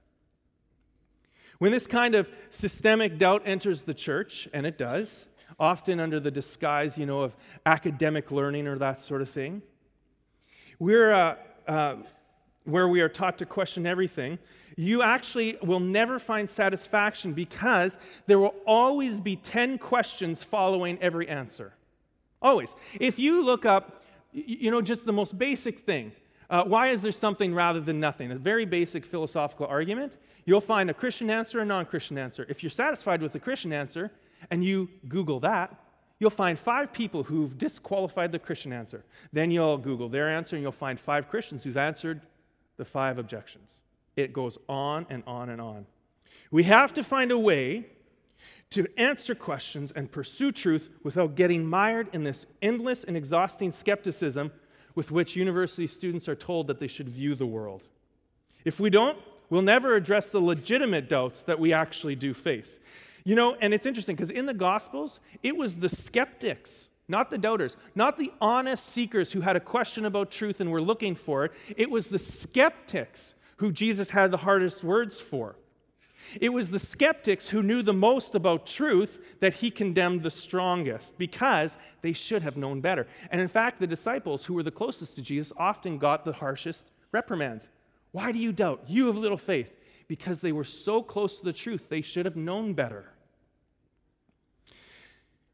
When 1.59 1.71
this 1.71 1.85
kind 1.85 2.15
of 2.15 2.29
systemic 2.49 3.19
doubt 3.19 3.43
enters 3.45 3.83
the 3.83 3.93
church, 3.93 4.49
and 4.53 4.65
it 4.65 4.79
does, 4.79 5.27
often 5.59 5.99
under 5.99 6.19
the 6.19 6.31
disguise, 6.31 6.97
you 6.97 7.05
know, 7.05 7.21
of 7.21 7.35
academic 7.65 8.31
learning 8.31 8.67
or 8.67 8.79
that 8.79 9.01
sort 9.01 9.21
of 9.21 9.29
thing, 9.29 9.61
we're, 10.79 11.13
uh, 11.13 11.35
uh, 11.67 11.95
where 12.65 12.87
we 12.87 13.01
are 13.01 13.09
taught 13.09 13.37
to 13.39 13.45
question 13.45 13.85
everything, 13.85 14.39
you 14.75 15.01
actually 15.01 15.57
will 15.61 15.79
never 15.79 16.19
find 16.19 16.49
satisfaction 16.49 17.33
because 17.33 17.97
there 18.25 18.39
will 18.39 18.55
always 18.65 19.19
be 19.19 19.35
10 19.35 19.77
questions 19.77 20.43
following 20.43 20.97
every 21.01 21.27
answer. 21.27 21.73
Always. 22.41 22.75
If 22.99 23.19
you 23.19 23.43
look 23.43 23.65
up, 23.65 24.03
you 24.31 24.71
know, 24.71 24.81
just 24.81 25.05
the 25.05 25.13
most 25.13 25.37
basic 25.37 25.79
thing, 25.79 26.11
uh, 26.49 26.63
why 26.63 26.87
is 26.87 27.01
there 27.01 27.11
something 27.11 27.53
rather 27.53 27.79
than 27.79 27.99
nothing? 27.99 28.31
A 28.31 28.35
very 28.35 28.65
basic 28.65 29.05
philosophical 29.05 29.65
argument. 29.65 30.17
You'll 30.45 30.61
find 30.61 30.89
a 30.89 30.93
Christian 30.93 31.29
answer, 31.29 31.59
a 31.59 31.65
non 31.65 31.85
Christian 31.85 32.17
answer. 32.17 32.45
If 32.49 32.63
you're 32.63 32.69
satisfied 32.69 33.21
with 33.21 33.31
the 33.31 33.39
Christian 33.39 33.71
answer 33.71 34.11
and 34.51 34.63
you 34.63 34.89
Google 35.07 35.39
that, 35.41 35.75
you'll 36.19 36.29
find 36.29 36.59
five 36.59 36.91
people 36.91 37.23
who've 37.23 37.57
disqualified 37.57 38.31
the 38.31 38.39
Christian 38.39 38.73
answer. 38.73 39.03
Then 39.31 39.51
you'll 39.51 39.77
Google 39.77 40.09
their 40.09 40.29
answer 40.29 40.55
and 40.55 40.63
you'll 40.63 40.71
find 40.71 40.99
five 40.99 41.29
Christians 41.29 41.63
who've 41.63 41.77
answered 41.77 42.21
the 42.77 42.85
five 42.85 43.17
objections. 43.17 43.71
It 44.15 44.33
goes 44.33 44.57
on 44.69 45.05
and 45.09 45.23
on 45.25 45.49
and 45.49 45.59
on. 45.59 45.85
We 46.51 46.63
have 46.63 46.93
to 46.93 47.03
find 47.03 47.31
a 47.31 47.39
way 47.39 47.85
to 48.71 48.87
answer 48.97 49.35
questions 49.35 49.91
and 49.95 50.11
pursue 50.11 50.51
truth 50.51 50.89
without 51.03 51.35
getting 51.35 51.65
mired 51.65 52.07
in 52.13 52.23
this 52.23 52.45
endless 52.61 53.03
and 53.03 53.15
exhausting 53.15 53.71
skepticism 53.71 54.51
with 54.95 55.11
which 55.11 55.35
university 55.35 55.87
students 55.87 56.27
are 56.27 56.35
told 56.35 56.67
that 56.67 56.79
they 56.79 56.87
should 56.87 57.09
view 57.09 57.35
the 57.35 57.45
world. 57.45 57.83
If 58.65 58.79
we 58.79 58.89
don't, 58.89 59.17
we'll 59.49 59.61
never 59.61 59.95
address 59.95 60.29
the 60.29 60.39
legitimate 60.39 61.09
doubts 61.09 61.43
that 61.43 61.59
we 61.59 61.73
actually 61.73 62.15
do 62.15 62.33
face. 62.33 62.79
You 63.23 63.35
know, 63.35 63.55
and 63.61 63.73
it's 63.73 63.85
interesting 63.85 64.15
because 64.15 64.31
in 64.31 64.45
the 64.45 64.53
Gospels, 64.53 65.19
it 65.41 65.55
was 65.55 65.75
the 65.75 65.89
skeptics, 65.89 66.89
not 67.07 67.29
the 67.29 67.37
doubters, 67.37 67.75
not 67.95 68.17
the 68.17 68.31
honest 68.39 68.85
seekers 68.87 69.31
who 69.31 69.41
had 69.41 69.55
a 69.55 69.59
question 69.59 70.05
about 70.05 70.31
truth 70.31 70.61
and 70.61 70.71
were 70.71 70.81
looking 70.81 71.15
for 71.15 71.45
it. 71.45 71.51
It 71.75 71.89
was 71.89 72.07
the 72.07 72.19
skeptics 72.19 73.33
who 73.57 73.71
Jesus 73.71 74.09
had 74.09 74.31
the 74.31 74.37
hardest 74.37 74.83
words 74.83 75.19
for. 75.19 75.55
It 76.39 76.49
was 76.49 76.69
the 76.69 76.79
skeptics 76.79 77.49
who 77.49 77.61
knew 77.61 77.81
the 77.81 77.93
most 77.93 78.33
about 78.33 78.65
truth 78.65 79.19
that 79.41 79.55
he 79.55 79.69
condemned 79.69 80.23
the 80.23 80.31
strongest 80.31 81.17
because 81.17 81.77
they 82.01 82.13
should 82.13 82.41
have 82.41 82.57
known 82.57 82.81
better. 82.81 83.07
And 83.29 83.41
in 83.41 83.47
fact, 83.47 83.79
the 83.79 83.87
disciples 83.87 84.45
who 84.45 84.53
were 84.53 84.63
the 84.63 84.71
closest 84.71 85.15
to 85.15 85.21
Jesus 85.21 85.51
often 85.57 85.97
got 85.97 86.23
the 86.23 86.33
harshest 86.33 86.91
reprimands. 87.11 87.69
Why 88.11 88.31
do 88.31 88.39
you 88.39 88.51
doubt? 88.51 88.83
You 88.87 89.07
have 89.07 89.17
little 89.17 89.37
faith. 89.37 89.73
Because 90.07 90.41
they 90.41 90.51
were 90.51 90.65
so 90.65 91.01
close 91.01 91.39
to 91.39 91.45
the 91.45 91.53
truth, 91.53 91.87
they 91.89 92.01
should 92.01 92.25
have 92.25 92.35
known 92.35 92.73
better. 92.73 93.12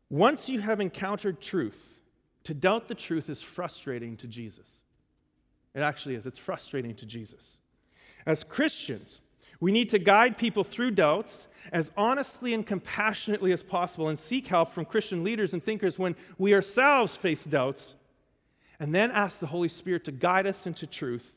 Once 0.10 0.50
you 0.50 0.60
have 0.60 0.80
encountered 0.80 1.40
truth, 1.40 2.00
to 2.44 2.54
doubt 2.54 2.88
the 2.88 2.96
truth 2.96 3.30
is 3.30 3.42
frustrating 3.42 4.18
to 4.18 4.28
Jesus. 4.28 4.82
It 5.76 5.82
actually 5.82 6.16
is. 6.16 6.26
It's 6.26 6.40
frustrating 6.40 6.96
to 6.96 7.06
Jesus. 7.06 7.58
As 8.26 8.44
Christians, 8.44 9.22
we 9.60 9.72
need 9.72 9.90
to 9.90 10.00
guide 10.00 10.38
people 10.38 10.64
through 10.64 10.92
doubts 10.92 11.48
as 11.72 11.92
honestly 11.96 12.54
and 12.54 12.66
compassionately 12.66 13.52
as 13.52 13.62
possible 13.62 14.08
and 14.08 14.18
seek 14.18 14.48
help 14.48 14.72
from 14.72 14.86
Christian 14.86 15.24
leaders 15.24 15.54
and 15.54 15.64
thinkers 15.64 16.00
when 16.00 16.16
we 16.38 16.56
ourselves 16.56 17.16
face 17.16 17.44
doubts, 17.44 17.94
and 18.80 18.96
then 18.96 19.12
ask 19.12 19.40
the 19.40 19.48
Holy 19.48 19.68
Spirit 19.68 20.06
to 20.06 20.12
guide 20.12 20.48
us 20.48 20.66
into 20.66 20.88
truth. 20.88 21.34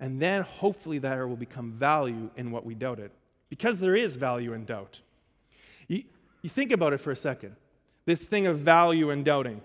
And 0.00 0.20
then 0.20 0.42
hopefully 0.42 0.98
there 0.98 1.26
will 1.26 1.36
become 1.36 1.72
value 1.72 2.30
in 2.36 2.50
what 2.50 2.66
we 2.66 2.74
doubted, 2.74 3.10
because 3.48 3.80
there 3.80 3.96
is 3.96 4.16
value 4.16 4.52
in 4.52 4.64
doubt. 4.64 5.00
You, 6.42 6.50
think 6.50 6.72
about 6.72 6.92
it 6.92 6.98
for 6.98 7.10
a 7.10 7.16
second 7.16 7.56
this 8.04 8.24
thing 8.24 8.46
of 8.46 8.60
value 8.60 9.10
and 9.10 9.24
doubting. 9.24 9.60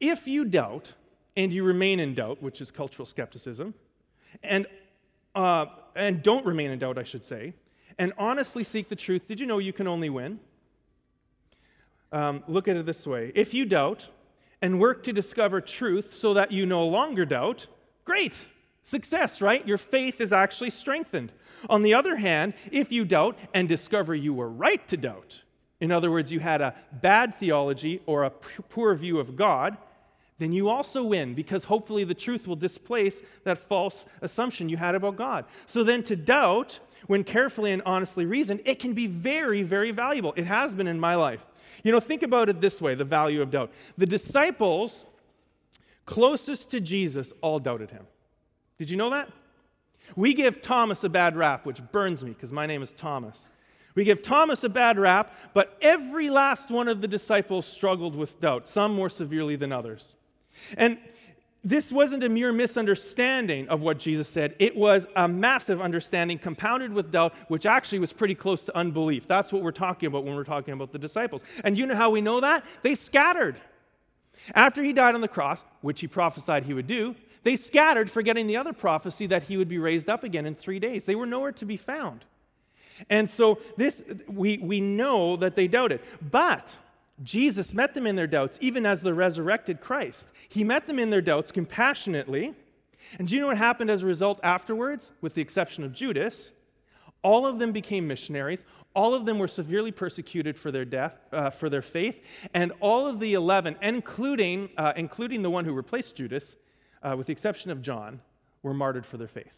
If 0.00 0.26
you 0.26 0.44
doubt 0.44 0.94
and 1.36 1.52
you 1.52 1.62
remain 1.62 2.00
in 2.00 2.14
doubt, 2.14 2.42
which 2.42 2.60
is 2.60 2.70
cultural 2.70 3.06
skepticism, 3.06 3.74
and 4.42 4.66
uh, 5.34 5.66
and 5.94 6.22
don't 6.22 6.44
remain 6.44 6.70
in 6.70 6.78
doubt, 6.78 6.98
I 6.98 7.04
should 7.04 7.24
say, 7.24 7.54
and 7.98 8.12
honestly 8.18 8.64
seek 8.64 8.88
the 8.88 8.96
truth, 8.96 9.26
did 9.26 9.40
you 9.40 9.46
know 9.46 9.58
you 9.58 9.72
can 9.72 9.86
only 9.86 10.10
win? 10.10 10.40
Um, 12.12 12.44
look 12.46 12.68
at 12.68 12.76
it 12.76 12.86
this 12.86 13.06
way 13.06 13.32
if 13.34 13.54
you 13.54 13.64
doubt 13.64 14.08
and 14.62 14.80
work 14.80 15.02
to 15.02 15.12
discover 15.12 15.60
truth 15.60 16.12
so 16.12 16.32
that 16.34 16.50
you 16.50 16.64
no 16.64 16.86
longer 16.86 17.26
doubt, 17.26 17.66
great, 18.04 18.46
success, 18.82 19.40
right? 19.42 19.66
Your 19.66 19.78
faith 19.78 20.20
is 20.20 20.32
actually 20.32 20.70
strengthened. 20.70 21.32
On 21.68 21.82
the 21.82 21.94
other 21.94 22.16
hand, 22.16 22.54
if 22.70 22.92
you 22.92 23.04
doubt 23.04 23.38
and 23.52 23.68
discover 23.68 24.14
you 24.14 24.34
were 24.34 24.48
right 24.48 24.86
to 24.88 24.96
doubt, 24.96 25.42
in 25.80 25.92
other 25.92 26.10
words, 26.10 26.32
you 26.32 26.40
had 26.40 26.60
a 26.60 26.74
bad 26.92 27.38
theology 27.38 28.00
or 28.06 28.24
a 28.24 28.30
poor 28.30 28.94
view 28.94 29.18
of 29.18 29.36
God, 29.36 29.76
then 30.38 30.52
you 30.52 30.68
also 30.68 31.04
win 31.04 31.34
because 31.34 31.64
hopefully 31.64 32.04
the 32.04 32.14
truth 32.14 32.46
will 32.46 32.56
displace 32.56 33.22
that 33.44 33.58
false 33.58 34.04
assumption 34.20 34.68
you 34.68 34.76
had 34.76 34.94
about 34.94 35.16
God. 35.16 35.44
So 35.66 35.84
then 35.84 36.02
to 36.04 36.16
doubt, 36.16 36.80
when 37.06 37.22
carefully 37.22 37.72
and 37.72 37.82
honestly 37.86 38.26
reasoned, 38.26 38.60
it 38.64 38.78
can 38.78 38.94
be 38.94 39.06
very, 39.06 39.62
very 39.62 39.90
valuable. 39.90 40.32
It 40.36 40.46
has 40.46 40.74
been 40.74 40.88
in 40.88 40.98
my 40.98 41.14
life. 41.14 41.44
You 41.82 41.92
know, 41.92 42.00
think 42.00 42.22
about 42.22 42.48
it 42.48 42.60
this 42.60 42.80
way 42.80 42.94
the 42.94 43.04
value 43.04 43.42
of 43.42 43.50
doubt. 43.50 43.70
The 43.96 44.06
disciples 44.06 45.06
closest 46.06 46.70
to 46.70 46.80
Jesus 46.80 47.32
all 47.40 47.58
doubted 47.58 47.90
him. 47.90 48.06
Did 48.78 48.90
you 48.90 48.96
know 48.96 49.10
that? 49.10 49.30
We 50.16 50.34
give 50.34 50.62
Thomas 50.62 51.02
a 51.04 51.08
bad 51.08 51.36
rap, 51.36 51.66
which 51.66 51.80
burns 51.92 52.24
me 52.24 52.32
because 52.32 52.52
my 52.52 52.66
name 52.66 52.82
is 52.82 52.92
Thomas. 52.92 53.50
We 53.94 54.04
give 54.04 54.22
Thomas 54.22 54.64
a 54.64 54.68
bad 54.68 54.98
rap, 54.98 55.32
but 55.54 55.76
every 55.80 56.28
last 56.28 56.70
one 56.70 56.88
of 56.88 57.00
the 57.00 57.08
disciples 57.08 57.64
struggled 57.66 58.16
with 58.16 58.40
doubt, 58.40 58.66
some 58.66 58.94
more 58.94 59.08
severely 59.08 59.56
than 59.56 59.72
others. 59.72 60.14
And 60.76 60.98
this 61.62 61.90
wasn't 61.90 62.22
a 62.22 62.28
mere 62.28 62.52
misunderstanding 62.52 63.68
of 63.68 63.80
what 63.80 63.98
Jesus 63.98 64.28
said. 64.28 64.54
It 64.58 64.76
was 64.76 65.06
a 65.16 65.26
massive 65.26 65.80
understanding 65.80 66.38
compounded 66.38 66.92
with 66.92 67.10
doubt, 67.10 67.34
which 67.48 67.64
actually 67.64 68.00
was 68.00 68.12
pretty 68.12 68.34
close 68.34 68.62
to 68.64 68.76
unbelief. 68.76 69.26
That's 69.26 69.52
what 69.52 69.62
we're 69.62 69.72
talking 69.72 70.08
about 70.08 70.24
when 70.24 70.34
we're 70.34 70.44
talking 70.44 70.74
about 70.74 70.92
the 70.92 70.98
disciples. 70.98 71.42
And 71.62 71.78
you 71.78 71.86
know 71.86 71.94
how 71.94 72.10
we 72.10 72.20
know 72.20 72.40
that? 72.40 72.64
They 72.82 72.94
scattered. 72.94 73.56
After 74.54 74.82
he 74.82 74.92
died 74.92 75.14
on 75.14 75.20
the 75.20 75.28
cross, 75.28 75.64
which 75.80 76.00
he 76.00 76.06
prophesied 76.06 76.64
he 76.64 76.74
would 76.74 76.86
do, 76.86 77.14
they 77.44 77.56
scattered, 77.56 78.10
forgetting 78.10 78.46
the 78.46 78.56
other 78.56 78.72
prophecy 78.72 79.26
that 79.26 79.44
he 79.44 79.56
would 79.56 79.68
be 79.68 79.78
raised 79.78 80.08
up 80.08 80.24
again 80.24 80.46
in 80.46 80.54
three 80.54 80.78
days. 80.78 81.04
They 81.04 81.14
were 81.14 81.26
nowhere 81.26 81.52
to 81.52 81.64
be 81.64 81.76
found. 81.76 82.24
And 83.08 83.30
so 83.30 83.58
this 83.76 84.04
we, 84.26 84.58
we 84.58 84.80
know 84.80 85.36
that 85.36 85.54
they 85.54 85.68
doubted. 85.68 86.00
But 86.30 86.74
Jesus 87.22 87.74
met 87.74 87.94
them 87.94 88.06
in 88.06 88.16
their 88.16 88.26
doubts, 88.26 88.58
even 88.60 88.84
as 88.84 89.02
the 89.02 89.14
resurrected 89.14 89.80
Christ. 89.80 90.28
He 90.48 90.64
met 90.64 90.86
them 90.86 90.98
in 90.98 91.10
their 91.10 91.20
doubts 91.20 91.52
compassionately. 91.52 92.54
And 93.18 93.28
do 93.28 93.34
you 93.34 93.40
know 93.40 93.48
what 93.48 93.58
happened 93.58 93.90
as 93.90 94.02
a 94.02 94.06
result 94.06 94.40
afterwards, 94.42 95.12
with 95.20 95.34
the 95.34 95.42
exception 95.42 95.84
of 95.84 95.92
Judas? 95.92 96.50
All 97.22 97.46
of 97.46 97.58
them 97.58 97.72
became 97.72 98.06
missionaries. 98.06 98.64
All 98.94 99.14
of 99.14 99.26
them 99.26 99.38
were 99.38 99.48
severely 99.48 99.92
persecuted 99.92 100.58
for 100.58 100.70
their 100.70 100.84
death, 100.84 101.18
uh, 101.32 101.50
for 101.50 101.68
their 101.68 101.82
faith, 101.82 102.20
and 102.52 102.72
all 102.80 103.06
of 103.06 103.18
the 103.18 103.34
eleven, 103.34 103.76
including 103.82 104.70
uh, 104.76 104.92
including 104.96 105.42
the 105.42 105.50
one 105.50 105.64
who 105.64 105.72
replaced 105.72 106.16
Judas, 106.16 106.56
uh, 107.04 107.14
with 107.16 107.26
the 107.26 107.32
exception 107.32 107.70
of 107.70 107.82
John, 107.82 108.20
were 108.62 108.74
martyred 108.74 109.06
for 109.06 109.18
their 109.18 109.28
faith. 109.28 109.54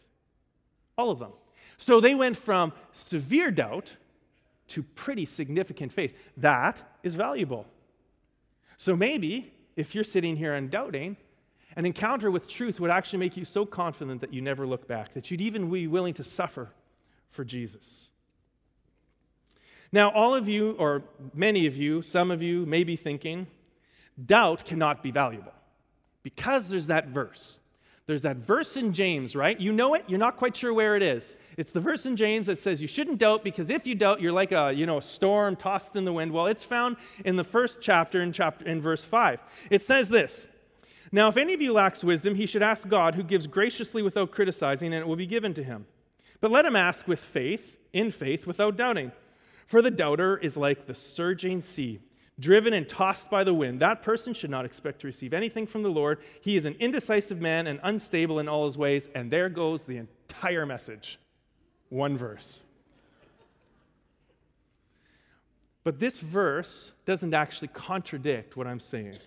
All 0.97 1.09
of 1.09 1.19
them. 1.19 1.31
So 1.77 1.99
they 1.99 2.13
went 2.13 2.37
from 2.37 2.73
severe 2.91 3.51
doubt 3.51 3.95
to 4.69 4.83
pretty 4.83 5.25
significant 5.25 5.93
faith. 5.93 6.13
That 6.35 6.81
is 7.03 7.15
valuable. 7.15 7.65
So 8.75 8.95
maybe 8.95 9.53
if 9.75 9.95
you're 9.95 10.03
sitting 10.03 10.35
here 10.35 10.53
and 10.53 10.69
doubting, 10.69 11.15
an 11.75 11.85
encounter 11.85 12.29
with 12.29 12.47
truth 12.47 12.79
would 12.79 12.91
actually 12.91 13.19
make 13.19 13.37
you 13.37 13.45
so 13.45 13.65
confident 13.65 14.21
that 14.21 14.33
you 14.33 14.41
never 14.41 14.67
look 14.67 14.87
back, 14.87 15.13
that 15.13 15.31
you'd 15.31 15.41
even 15.41 15.69
be 15.71 15.87
willing 15.87 16.15
to 16.15 16.23
suffer 16.23 16.69
for 17.29 17.45
Jesus. 17.45 18.09
Now, 19.91 20.09
all 20.09 20.35
of 20.35 20.49
you, 20.49 20.71
or 20.71 21.03
many 21.33 21.65
of 21.65 21.77
you, 21.77 22.01
some 22.01 22.29
of 22.31 22.41
you 22.41 22.65
may 22.65 22.83
be 22.83 22.95
thinking, 22.95 23.47
doubt 24.25 24.65
cannot 24.65 25.01
be 25.01 25.11
valuable 25.11 25.53
because 26.27 26.67
there's 26.67 26.87
that 26.87 27.07
verse. 27.07 27.61
There's 28.05 28.23
that 28.23 28.35
verse 28.35 28.75
in 28.75 28.91
James, 28.91 29.33
right? 29.33 29.57
You 29.57 29.71
know 29.71 29.93
it, 29.93 30.03
you're 30.07 30.19
not 30.19 30.35
quite 30.35 30.57
sure 30.57 30.73
where 30.73 30.97
it 30.97 31.01
is. 31.01 31.33
It's 31.55 31.71
the 31.71 31.79
verse 31.79 32.05
in 32.05 32.17
James 32.17 32.47
that 32.47 32.59
says 32.59 32.81
you 32.81 32.87
shouldn't 32.87 33.17
doubt 33.17 33.45
because 33.45 33.69
if 33.69 33.87
you 33.87 33.95
doubt, 33.95 34.19
you're 34.19 34.33
like 34.33 34.51
a, 34.51 34.73
you 34.73 34.85
know, 34.85 34.97
a 34.97 35.01
storm 35.01 35.55
tossed 35.55 35.95
in 35.95 36.03
the 36.03 36.11
wind. 36.11 36.33
Well, 36.33 36.47
it's 36.47 36.65
found 36.65 36.97
in 37.23 37.37
the 37.37 37.45
first 37.45 37.79
chapter 37.79 38.21
in 38.21 38.33
chapter 38.33 38.65
in 38.65 38.81
verse 38.81 39.05
5. 39.05 39.39
It 39.71 39.83
says 39.83 40.09
this. 40.09 40.49
Now, 41.13 41.29
if 41.29 41.37
any 41.37 41.53
of 41.53 41.61
you 41.61 41.71
lacks 41.71 42.03
wisdom, 42.03 42.35
he 42.35 42.45
should 42.45 42.61
ask 42.61 42.89
God, 42.89 43.15
who 43.15 43.23
gives 43.23 43.47
graciously 43.47 44.01
without 44.01 44.31
criticizing, 44.31 44.93
and 44.93 45.01
it 45.01 45.07
will 45.07 45.15
be 45.15 45.25
given 45.25 45.53
to 45.53 45.63
him. 45.63 45.85
But 46.41 46.51
let 46.51 46.65
him 46.65 46.75
ask 46.75 47.07
with 47.07 47.21
faith, 47.21 47.77
in 47.93 48.11
faith, 48.11 48.45
without 48.45 48.75
doubting. 48.75 49.13
For 49.65 49.81
the 49.81 49.91
doubter 49.91 50.37
is 50.37 50.57
like 50.57 50.87
the 50.87 50.95
surging 50.95 51.61
sea 51.61 52.01
driven 52.39 52.73
and 52.73 52.87
tossed 52.87 53.29
by 53.29 53.43
the 53.43 53.53
wind, 53.53 53.79
that 53.79 54.03
person 54.03 54.33
should 54.33 54.49
not 54.49 54.65
expect 54.65 55.01
to 55.01 55.07
receive 55.07 55.33
anything 55.33 55.65
from 55.65 55.83
the 55.83 55.89
Lord. 55.89 56.19
He 56.41 56.55
is 56.55 56.65
an 56.65 56.75
indecisive 56.79 57.41
man 57.41 57.67
and 57.67 57.79
unstable 57.83 58.39
in 58.39 58.47
all 58.47 58.65
his 58.65 58.77
ways. 58.77 59.09
And 59.15 59.31
there 59.31 59.49
goes 59.49 59.85
the 59.85 59.97
entire 59.97 60.65
message. 60.65 61.19
One 61.89 62.17
verse. 62.17 62.63
But 65.83 65.99
this 65.99 66.19
verse 66.19 66.91
doesn't 67.05 67.33
actually 67.33 67.69
contradict 67.69 68.57
what 68.57 68.67
I'm 68.67 68.81
saying. 68.81 69.17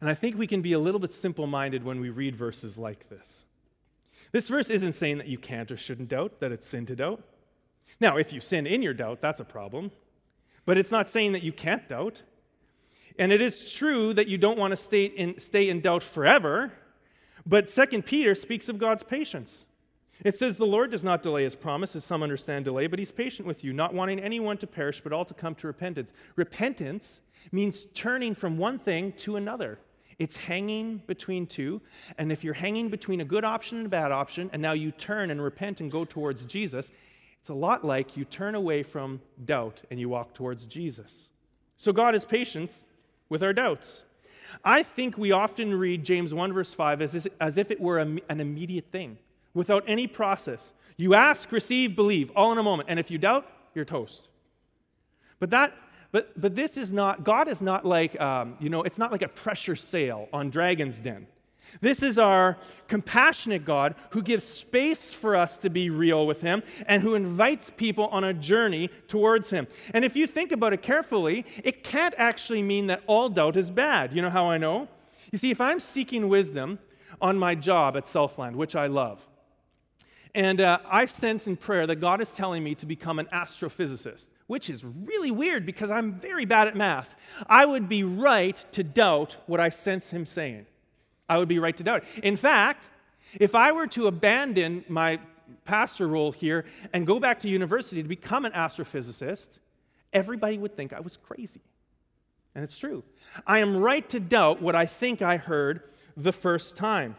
And 0.00 0.10
I 0.10 0.14
think 0.14 0.36
we 0.36 0.46
can 0.46 0.62
be 0.62 0.72
a 0.72 0.78
little 0.78 0.98
bit 0.98 1.14
simple 1.14 1.46
minded 1.46 1.84
when 1.84 2.00
we 2.00 2.10
read 2.10 2.34
verses 2.34 2.76
like 2.76 3.08
this. 3.08 3.46
This 4.32 4.48
verse 4.48 4.70
isn't 4.70 4.92
saying 4.92 5.18
that 5.18 5.28
you 5.28 5.38
can't 5.38 5.70
or 5.70 5.76
shouldn't 5.76 6.08
doubt, 6.08 6.40
that 6.40 6.52
it's 6.52 6.66
sin 6.66 6.86
to 6.86 6.96
doubt. 6.96 7.22
Now, 8.00 8.16
if 8.16 8.32
you 8.32 8.40
sin 8.40 8.66
in 8.66 8.82
your 8.82 8.94
doubt, 8.94 9.20
that's 9.20 9.40
a 9.40 9.44
problem. 9.44 9.90
But 10.70 10.78
it's 10.78 10.92
not 10.92 11.08
saying 11.08 11.32
that 11.32 11.42
you 11.42 11.50
can't 11.50 11.88
doubt. 11.88 12.22
And 13.18 13.32
it 13.32 13.42
is 13.42 13.72
true 13.72 14.14
that 14.14 14.28
you 14.28 14.38
don't 14.38 14.56
want 14.56 14.70
to 14.70 14.76
stay 14.76 15.06
in, 15.06 15.40
stay 15.40 15.68
in 15.68 15.80
doubt 15.80 16.04
forever. 16.04 16.70
But 17.44 17.68
Second 17.68 18.06
Peter 18.06 18.36
speaks 18.36 18.68
of 18.68 18.78
God's 18.78 19.02
patience. 19.02 19.66
It 20.24 20.38
says, 20.38 20.58
The 20.58 20.66
Lord 20.66 20.92
does 20.92 21.02
not 21.02 21.24
delay 21.24 21.42
his 21.42 21.56
promise, 21.56 21.96
as 21.96 22.04
some 22.04 22.22
understand 22.22 22.66
delay, 22.66 22.86
but 22.86 23.00
he's 23.00 23.10
patient 23.10 23.48
with 23.48 23.64
you, 23.64 23.72
not 23.72 23.94
wanting 23.94 24.20
anyone 24.20 24.58
to 24.58 24.66
perish, 24.68 25.00
but 25.00 25.12
all 25.12 25.24
to 25.24 25.34
come 25.34 25.56
to 25.56 25.66
repentance. 25.66 26.12
Repentance 26.36 27.20
means 27.50 27.86
turning 27.92 28.36
from 28.36 28.56
one 28.56 28.78
thing 28.78 29.10
to 29.14 29.34
another. 29.34 29.80
It's 30.20 30.36
hanging 30.36 30.98
between 31.08 31.48
two. 31.48 31.82
And 32.16 32.30
if 32.30 32.44
you're 32.44 32.54
hanging 32.54 32.90
between 32.90 33.20
a 33.20 33.24
good 33.24 33.42
option 33.42 33.78
and 33.78 33.86
a 33.86 33.90
bad 33.90 34.12
option, 34.12 34.50
and 34.52 34.62
now 34.62 34.74
you 34.74 34.92
turn 34.92 35.32
and 35.32 35.42
repent 35.42 35.80
and 35.80 35.90
go 35.90 36.04
towards 36.04 36.44
Jesus, 36.44 36.92
it's 37.40 37.48
a 37.48 37.54
lot 37.54 37.84
like 37.84 38.16
you 38.16 38.24
turn 38.24 38.54
away 38.54 38.82
from 38.82 39.20
doubt 39.44 39.82
and 39.90 39.98
you 39.98 40.08
walk 40.08 40.34
towards 40.34 40.66
Jesus. 40.66 41.30
So 41.76 41.92
God 41.92 42.14
is 42.14 42.24
patient 42.24 42.72
with 43.28 43.42
our 43.42 43.52
doubts. 43.52 44.02
I 44.64 44.82
think 44.82 45.16
we 45.16 45.32
often 45.32 45.74
read 45.74 46.04
James 46.04 46.34
1, 46.34 46.52
verse 46.52 46.74
5 46.74 47.02
as, 47.02 47.28
as 47.40 47.56
if 47.56 47.70
it 47.70 47.80
were 47.80 47.98
an 47.98 48.20
immediate 48.28 48.90
thing, 48.90 49.16
without 49.54 49.84
any 49.86 50.06
process. 50.06 50.74
You 50.96 51.14
ask, 51.14 51.50
receive, 51.52 51.96
believe, 51.96 52.30
all 52.36 52.52
in 52.52 52.58
a 52.58 52.62
moment. 52.62 52.90
And 52.90 52.98
if 52.98 53.10
you 53.10 53.16
doubt, 53.16 53.50
you're 53.74 53.84
toast. 53.84 54.28
But 55.38 55.50
that 55.50 55.72
but, 56.12 56.38
but 56.40 56.54
this 56.54 56.76
is 56.76 56.92
not, 56.92 57.24
God 57.24 57.48
is 57.48 57.62
not 57.62 57.84
like, 57.84 58.20
um, 58.20 58.56
you 58.58 58.68
know, 58.68 58.82
it's 58.82 58.98
not 58.98 59.12
like 59.12 59.22
a 59.22 59.28
pressure 59.28 59.76
sale 59.76 60.28
on 60.32 60.50
Dragon's 60.50 60.98
Den. 60.98 61.26
This 61.80 62.02
is 62.02 62.18
our 62.18 62.58
compassionate 62.88 63.64
God 63.64 63.94
who 64.10 64.22
gives 64.22 64.44
space 64.44 65.14
for 65.14 65.36
us 65.36 65.58
to 65.58 65.70
be 65.70 65.90
real 65.90 66.26
with 66.26 66.40
Him 66.40 66.62
and 66.86 67.02
who 67.02 67.14
invites 67.14 67.70
people 67.70 68.06
on 68.08 68.24
a 68.24 68.34
journey 68.34 68.88
towards 69.08 69.50
Him. 69.50 69.66
And 69.94 70.04
if 70.04 70.16
you 70.16 70.26
think 70.26 70.52
about 70.52 70.72
it 70.72 70.82
carefully, 70.82 71.46
it 71.62 71.84
can't 71.84 72.14
actually 72.18 72.62
mean 72.62 72.88
that 72.88 73.02
all 73.06 73.28
doubt 73.28 73.56
is 73.56 73.70
bad. 73.70 74.14
You 74.14 74.22
know 74.22 74.30
how 74.30 74.50
I 74.50 74.58
know? 74.58 74.88
You 75.30 75.38
see, 75.38 75.50
if 75.50 75.60
I'm 75.60 75.80
seeking 75.80 76.28
wisdom 76.28 76.78
on 77.20 77.38
my 77.38 77.54
job 77.54 77.96
at 77.96 78.06
Southland, 78.06 78.56
which 78.56 78.74
I 78.74 78.88
love, 78.88 79.26
and 80.34 80.60
uh, 80.60 80.78
I 80.88 81.06
sense 81.06 81.46
in 81.46 81.56
prayer 81.56 81.86
that 81.86 81.96
God 81.96 82.20
is 82.20 82.30
telling 82.30 82.62
me 82.62 82.74
to 82.76 82.86
become 82.86 83.18
an 83.18 83.26
astrophysicist, 83.32 84.28
which 84.46 84.70
is 84.70 84.84
really 84.84 85.30
weird 85.30 85.66
because 85.66 85.90
I'm 85.90 86.12
very 86.14 86.44
bad 86.44 86.68
at 86.68 86.76
math. 86.76 87.16
I 87.48 87.66
would 87.66 87.88
be 87.88 88.04
right 88.04 88.64
to 88.72 88.84
doubt 88.84 89.36
what 89.46 89.60
I 89.60 89.70
sense 89.70 90.12
Him 90.12 90.24
saying. 90.26 90.66
I 91.30 91.38
would 91.38 91.48
be 91.48 91.60
right 91.60 91.76
to 91.76 91.84
doubt 91.84 92.02
it. 92.02 92.24
In 92.24 92.36
fact, 92.36 92.90
if 93.38 93.54
I 93.54 93.70
were 93.70 93.86
to 93.86 94.08
abandon 94.08 94.84
my 94.88 95.20
pastor 95.64 96.08
role 96.08 96.32
here 96.32 96.64
and 96.92 97.06
go 97.06 97.20
back 97.20 97.40
to 97.40 97.48
university 97.48 98.02
to 98.02 98.08
become 98.08 98.44
an 98.44 98.52
astrophysicist, 98.52 99.50
everybody 100.12 100.58
would 100.58 100.76
think 100.76 100.92
I 100.92 100.98
was 100.98 101.16
crazy. 101.16 101.62
And 102.56 102.64
it's 102.64 102.76
true. 102.76 103.04
I 103.46 103.60
am 103.60 103.76
right 103.76 104.06
to 104.08 104.18
doubt 104.18 104.60
what 104.60 104.74
I 104.74 104.86
think 104.86 105.22
I 105.22 105.36
heard 105.36 105.82
the 106.16 106.32
first 106.32 106.76
time. 106.76 107.14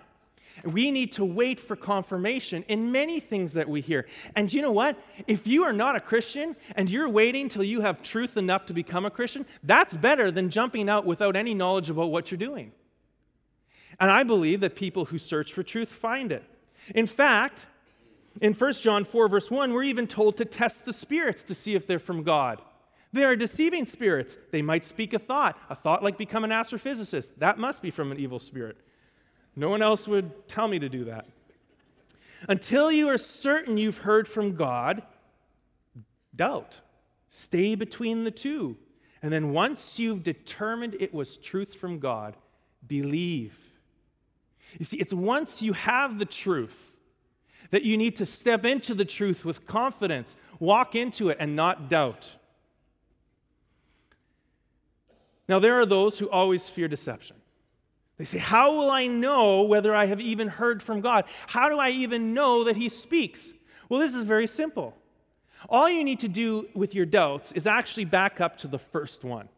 We 0.66 0.92
need 0.92 1.14
to 1.14 1.24
wait 1.24 1.62
for 1.62 1.78
confirmation 1.78 2.66
in 2.68 2.92
many 2.92 3.22
things 3.22 3.54
that 3.54 3.70
we 3.70 3.80
hear. 3.80 4.06
And 4.36 4.52
you 4.52 4.62
know 4.62 4.74
what? 4.74 4.98
If 5.26 5.48
you 5.48 5.64
are 5.64 5.72
not 5.72 5.96
a 5.96 6.02
Christian 6.02 6.58
and 6.76 6.90
you're 6.90 7.08
waiting 7.08 7.48
till 7.48 7.64
you 7.64 7.80
have 7.80 8.04
truth 8.04 8.36
enough 8.36 8.66
to 8.66 8.74
become 8.74 9.06
a 9.06 9.10
Christian, 9.10 9.46
that's 9.64 9.96
better 9.96 10.32
than 10.32 10.50
jumping 10.50 10.90
out 10.90 11.06
without 11.06 11.38
any 11.38 11.54
knowledge 11.54 11.90
about 11.90 12.12
what 12.12 12.30
you're 12.30 12.38
doing. 12.38 12.74
And 14.02 14.10
I 14.10 14.24
believe 14.24 14.62
that 14.62 14.76
people 14.76 15.06
who 15.06 15.20
search 15.20 15.54
for 15.54 15.62
truth 15.62 15.90
find 15.90 16.32
it. 16.32 16.44
In 16.96 17.06
fact, 17.06 17.68
in 18.42 18.54
1 18.54 18.74
John 18.74 19.06
4, 19.06 19.30
verse 19.30 19.52
1, 19.52 19.72
we're 19.72 19.84
even 19.84 20.08
told 20.08 20.38
to 20.38 20.46
test 20.46 20.86
the 20.86 20.92
spirits 20.92 21.44
to 21.44 21.54
see 21.54 21.76
if 21.76 21.86
they're 21.86 22.00
from 22.00 22.24
God. 22.24 22.62
They 23.14 23.24
are 23.24 23.36
deceiving 23.36 23.86
spirits. 23.86 24.38
They 24.50 24.64
might 24.64 24.86
speak 24.86 25.14
a 25.14 25.20
thought, 25.20 25.60
a 25.70 25.76
thought 25.76 26.02
like 26.02 26.18
become 26.18 26.44
an 26.44 26.50
astrophysicist. 26.50 27.32
That 27.38 27.60
must 27.60 27.84
be 27.84 27.92
from 27.92 28.12
an 28.12 28.20
evil 28.20 28.40
spirit. 28.40 28.78
No 29.56 29.70
one 29.70 29.84
else 29.84 30.08
would 30.08 30.48
tell 30.48 30.68
me 30.68 30.80
to 30.80 30.90
do 30.90 31.06
that. 31.06 31.28
Until 32.50 32.92
you 32.92 33.08
are 33.08 33.20
certain 33.20 33.78
you've 33.78 34.00
heard 34.00 34.28
from 34.28 34.56
God, 34.56 35.04
doubt. 36.36 36.74
Stay 37.30 37.76
between 37.76 38.24
the 38.24 38.32
two. 38.32 38.78
And 39.22 39.32
then 39.32 39.52
once 39.52 40.00
you've 40.00 40.24
determined 40.24 40.96
it 41.00 41.14
was 41.14 41.38
truth 41.38 41.76
from 41.76 42.00
God, 42.00 42.36
believe. 42.88 43.71
You 44.78 44.86
see, 44.86 44.98
it's 44.98 45.14
once 45.14 45.62
you 45.62 45.74
have 45.74 46.20
the 46.20 46.26
truth 46.26 46.92
that 47.72 47.84
you 47.84 47.98
need 47.98 48.16
to 48.18 48.26
step 48.26 48.66
into 48.66 48.94
the 48.94 49.06
truth 49.06 49.44
with 49.44 49.66
confidence, 49.66 50.36
walk 50.60 50.96
into 50.96 51.30
it, 51.30 51.38
and 51.40 51.56
not 51.56 51.90
doubt. 51.90 52.36
Now, 55.48 55.60
there 55.60 55.80
are 55.80 55.86
those 55.86 56.20
who 56.20 56.30
always 56.30 56.70
fear 56.70 56.88
deception. 56.88 57.36
They 58.18 58.26
say, 58.26 58.38
How 58.38 58.78
will 58.78 58.92
I 58.92 59.08
know 59.08 59.64
whether 59.64 59.96
I 59.96 60.06
have 60.06 60.22
even 60.22 60.48
heard 60.48 60.84
from 60.84 61.02
God? 61.02 61.26
How 61.48 61.70
do 61.70 61.80
I 61.80 61.90
even 61.90 62.34
know 62.34 62.66
that 62.66 62.78
He 62.78 62.88
speaks? 62.88 63.54
Well, 63.90 64.00
this 64.00 64.16
is 64.16 64.24
very 64.24 64.48
simple. 64.48 64.96
All 65.70 65.90
you 65.90 66.04
need 66.04 66.20
to 66.22 66.28
do 66.28 66.68
with 66.74 66.96
your 66.96 67.06
doubts 67.06 67.52
is 67.52 67.68
actually 67.68 68.06
back 68.06 68.40
up 68.40 68.58
to 68.60 68.68
the 68.68 68.80
first 68.80 69.24
one. 69.24 69.50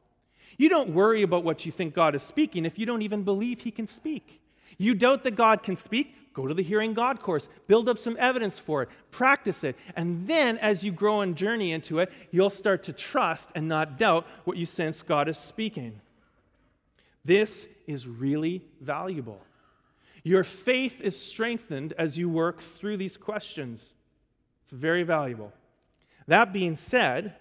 You 0.58 0.70
don't 0.70 0.92
worry 0.92 1.24
about 1.24 1.44
what 1.44 1.66
you 1.66 1.72
think 1.72 1.94
God 1.94 2.16
is 2.16 2.24
speaking 2.24 2.66
if 2.66 2.78
you 2.78 2.86
don't 2.86 3.02
even 3.02 3.24
believe 3.24 3.62
He 3.62 3.72
can 3.72 3.88
speak. 3.88 4.40
You 4.78 4.96
doubt 4.96 5.24
that 5.24 5.36
God 5.36 5.64
can 5.64 5.76
speak? 5.76 6.16
Go 6.34 6.48
to 6.48 6.54
the 6.54 6.64
Hearing 6.64 6.94
God 6.94 7.22
course, 7.22 7.48
build 7.68 7.88
up 7.88 8.00
some 8.00 8.18
evidence 8.20 8.58
for 8.58 8.82
it, 8.82 8.90
practice 9.12 9.64
it, 9.64 9.78
and 9.96 10.28
then 10.28 10.58
as 10.58 10.84
you 10.84 10.92
grow 10.92 11.22
and 11.22 11.36
journey 11.36 11.72
into 11.72 12.00
it, 12.00 12.12
you'll 12.32 12.50
start 12.50 12.84
to 12.84 12.94
trust 12.94 13.50
and 13.54 13.68
not 13.68 14.00
doubt 14.00 14.26
what 14.44 14.58
you 14.58 14.66
sense 14.66 15.04
God 15.04 15.30
is 15.30 15.38
speaking. 15.38 16.02
This 17.24 17.68
is 17.86 18.08
really 18.08 18.64
valuable. 18.82 19.42
Your 20.24 20.44
faith 20.44 21.02
is 21.02 21.20
strengthened 21.20 21.94
as 21.98 22.18
you 22.18 22.30
work 22.30 22.62
through 22.62 22.98
these 22.98 23.18
questions. 23.18 23.94
It's 24.64 24.72
very 24.72 25.04
valuable. 25.04 25.54
That 26.28 26.52
being 26.52 26.76
said, 26.76 27.36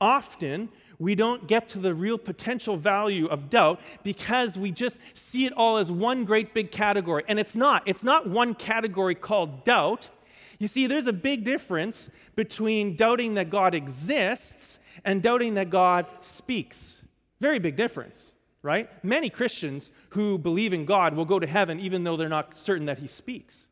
often 0.00 0.70
we 0.98 1.14
don't 1.14 1.46
get 1.46 1.68
to 1.70 1.78
the 1.78 1.94
real 1.94 2.18
potential 2.18 2.76
value 2.76 3.26
of 3.26 3.50
doubt 3.50 3.80
because 4.02 4.58
we 4.58 4.70
just 4.70 4.98
see 5.14 5.46
it 5.46 5.52
all 5.52 5.76
as 5.76 5.90
one 5.90 6.24
great 6.24 6.54
big 6.54 6.70
category. 6.70 7.24
And 7.28 7.38
it's 7.38 7.54
not. 7.54 7.82
It's 7.86 8.04
not 8.04 8.26
one 8.26 8.54
category 8.54 9.14
called 9.14 9.64
doubt. 9.64 10.08
You 10.58 10.68
see, 10.68 10.86
there's 10.86 11.06
a 11.06 11.12
big 11.12 11.44
difference 11.44 12.08
between 12.34 12.96
doubting 12.96 13.34
that 13.34 13.50
God 13.50 13.74
exists 13.74 14.78
and 15.04 15.22
doubting 15.22 15.54
that 15.54 15.70
God 15.70 16.06
speaks. 16.22 17.02
Very 17.40 17.58
big 17.58 17.76
difference, 17.76 18.32
right? 18.62 18.88
Many 19.04 19.28
Christians 19.28 19.90
who 20.10 20.38
believe 20.38 20.72
in 20.72 20.86
God 20.86 21.14
will 21.14 21.26
go 21.26 21.38
to 21.38 21.46
heaven 21.46 21.78
even 21.78 22.04
though 22.04 22.16
they're 22.16 22.28
not 22.28 22.56
certain 22.56 22.86
that 22.86 22.98
He 22.98 23.06
speaks. 23.06 23.68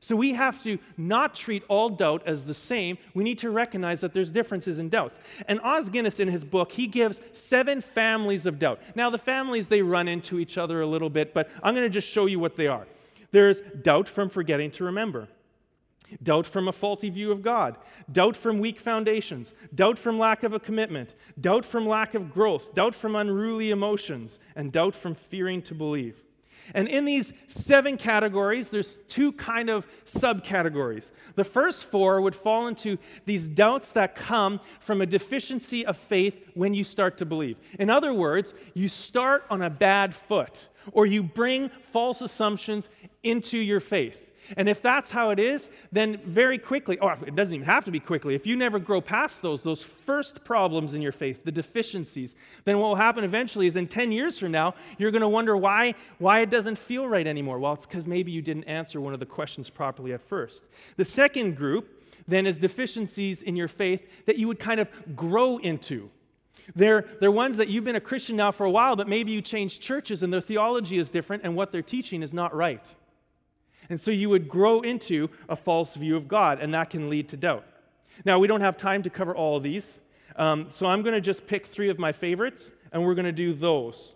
So 0.00 0.16
we 0.16 0.32
have 0.34 0.62
to 0.64 0.78
not 0.96 1.34
treat 1.34 1.62
all 1.68 1.88
doubt 1.88 2.22
as 2.26 2.44
the 2.44 2.54
same. 2.54 2.98
We 3.14 3.24
need 3.24 3.38
to 3.40 3.50
recognize 3.50 4.00
that 4.00 4.12
there's 4.12 4.30
differences 4.30 4.78
in 4.78 4.88
doubts. 4.88 5.18
And 5.48 5.60
Os 5.60 5.88
Guinness, 5.88 6.20
in 6.20 6.28
his 6.28 6.44
book, 6.44 6.72
he 6.72 6.86
gives 6.86 7.20
seven 7.32 7.80
families 7.80 8.46
of 8.46 8.58
doubt. 8.58 8.80
Now, 8.94 9.10
the 9.10 9.18
families, 9.18 9.68
they 9.68 9.82
run 9.82 10.08
into 10.08 10.38
each 10.38 10.58
other 10.58 10.80
a 10.80 10.86
little 10.86 11.10
bit, 11.10 11.34
but 11.34 11.50
I'm 11.62 11.74
going 11.74 11.86
to 11.86 11.90
just 11.90 12.08
show 12.08 12.26
you 12.26 12.38
what 12.38 12.56
they 12.56 12.66
are. 12.66 12.86
There's 13.32 13.60
doubt 13.82 14.08
from 14.08 14.28
forgetting 14.28 14.70
to 14.72 14.84
remember. 14.84 15.28
Doubt 16.22 16.46
from 16.46 16.68
a 16.68 16.72
faulty 16.72 17.10
view 17.10 17.32
of 17.32 17.42
God, 17.42 17.76
doubt 18.12 18.36
from 18.36 18.60
weak 18.60 18.78
foundations, 18.78 19.52
doubt 19.74 19.98
from 19.98 20.18
lack 20.18 20.44
of 20.44 20.52
a 20.52 20.60
commitment, 20.60 21.14
doubt 21.40 21.64
from 21.64 21.86
lack 21.86 22.14
of 22.14 22.32
growth, 22.32 22.74
doubt 22.74 22.94
from 22.94 23.16
unruly 23.16 23.70
emotions, 23.70 24.38
and 24.54 24.70
doubt 24.70 24.94
from 24.94 25.16
fearing 25.16 25.60
to 25.62 25.74
believe. 25.74 26.22
And 26.74 26.88
in 26.88 27.04
these 27.04 27.32
seven 27.46 27.96
categories, 27.96 28.68
there's 28.68 28.98
two 29.08 29.32
kind 29.32 29.70
of 29.70 29.86
subcategories. 30.04 31.10
The 31.34 31.44
first 31.44 31.84
four 31.86 32.20
would 32.20 32.34
fall 32.34 32.66
into 32.66 32.98
these 33.24 33.48
doubts 33.48 33.92
that 33.92 34.14
come 34.14 34.60
from 34.80 35.00
a 35.00 35.06
deficiency 35.06 35.84
of 35.86 35.96
faith 35.96 36.34
when 36.54 36.74
you 36.74 36.84
start 36.84 37.16
to 37.18 37.24
believe. 37.24 37.58
In 37.78 37.90
other 37.90 38.12
words, 38.12 38.54
you 38.74 38.88
start 38.88 39.44
on 39.50 39.62
a 39.62 39.70
bad 39.70 40.14
foot, 40.14 40.68
or 40.92 41.06
you 41.06 41.22
bring 41.22 41.70
false 41.92 42.20
assumptions 42.20 42.88
into 43.22 43.58
your 43.58 43.80
faith. 43.80 44.25
And 44.56 44.68
if 44.68 44.82
that's 44.82 45.10
how 45.10 45.30
it 45.30 45.38
is, 45.38 45.70
then 45.90 46.18
very 46.24 46.58
quickly, 46.58 46.98
or 46.98 47.16
it 47.26 47.34
doesn't 47.34 47.54
even 47.54 47.66
have 47.66 47.84
to 47.84 47.90
be 47.90 48.00
quickly, 48.00 48.34
if 48.34 48.46
you 48.46 48.56
never 48.56 48.78
grow 48.78 49.00
past 49.00 49.42
those, 49.42 49.62
those 49.62 49.82
first 49.82 50.44
problems 50.44 50.94
in 50.94 51.02
your 51.02 51.12
faith, 51.12 51.44
the 51.44 51.52
deficiencies, 51.52 52.34
then 52.64 52.78
what 52.78 52.88
will 52.88 52.96
happen 52.96 53.24
eventually 53.24 53.66
is 53.66 53.76
in 53.76 53.88
10 53.88 54.12
years 54.12 54.38
from 54.38 54.52
now, 54.52 54.74
you're 54.98 55.10
going 55.10 55.22
to 55.22 55.28
wonder 55.28 55.56
why, 55.56 55.94
why 56.18 56.40
it 56.40 56.50
doesn't 56.50 56.76
feel 56.76 57.08
right 57.08 57.26
anymore. 57.26 57.58
Well, 57.58 57.72
it's 57.72 57.86
because 57.86 58.06
maybe 58.06 58.30
you 58.32 58.42
didn't 58.42 58.64
answer 58.64 59.00
one 59.00 59.14
of 59.14 59.20
the 59.20 59.26
questions 59.26 59.70
properly 59.70 60.12
at 60.12 60.22
first. 60.22 60.62
The 60.96 61.04
second 61.04 61.56
group 61.56 62.04
then 62.28 62.46
is 62.46 62.58
deficiencies 62.58 63.42
in 63.42 63.56
your 63.56 63.68
faith 63.68 64.26
that 64.26 64.36
you 64.36 64.48
would 64.48 64.58
kind 64.58 64.80
of 64.80 64.88
grow 65.16 65.58
into. 65.58 66.10
They're, 66.74 67.04
they're 67.20 67.30
ones 67.30 67.58
that 67.58 67.68
you've 67.68 67.84
been 67.84 67.96
a 67.96 68.00
Christian 68.00 68.36
now 68.36 68.50
for 68.50 68.66
a 68.66 68.70
while, 68.70 68.96
but 68.96 69.08
maybe 69.08 69.30
you 69.30 69.40
changed 69.40 69.80
churches 69.80 70.22
and 70.22 70.32
their 70.32 70.40
theology 70.40 70.98
is 70.98 71.10
different 71.10 71.44
and 71.44 71.54
what 71.54 71.70
they're 71.70 71.82
teaching 71.82 72.22
is 72.22 72.32
not 72.32 72.54
right. 72.54 72.92
And 73.88 74.00
so 74.00 74.10
you 74.10 74.28
would 74.28 74.48
grow 74.48 74.80
into 74.80 75.30
a 75.48 75.56
false 75.56 75.94
view 75.94 76.16
of 76.16 76.28
God, 76.28 76.60
and 76.60 76.74
that 76.74 76.90
can 76.90 77.08
lead 77.08 77.28
to 77.30 77.36
doubt. 77.36 77.64
Now, 78.24 78.38
we 78.38 78.46
don't 78.46 78.60
have 78.60 78.76
time 78.76 79.02
to 79.02 79.10
cover 79.10 79.34
all 79.34 79.56
of 79.56 79.62
these, 79.62 80.00
um, 80.36 80.66
so 80.70 80.86
I'm 80.86 81.02
going 81.02 81.14
to 81.14 81.20
just 81.20 81.46
pick 81.46 81.66
three 81.66 81.88
of 81.88 81.98
my 81.98 82.12
favorites, 82.12 82.70
and 82.92 83.04
we're 83.04 83.14
going 83.14 83.26
to 83.26 83.32
do 83.32 83.52
those. 83.52 84.14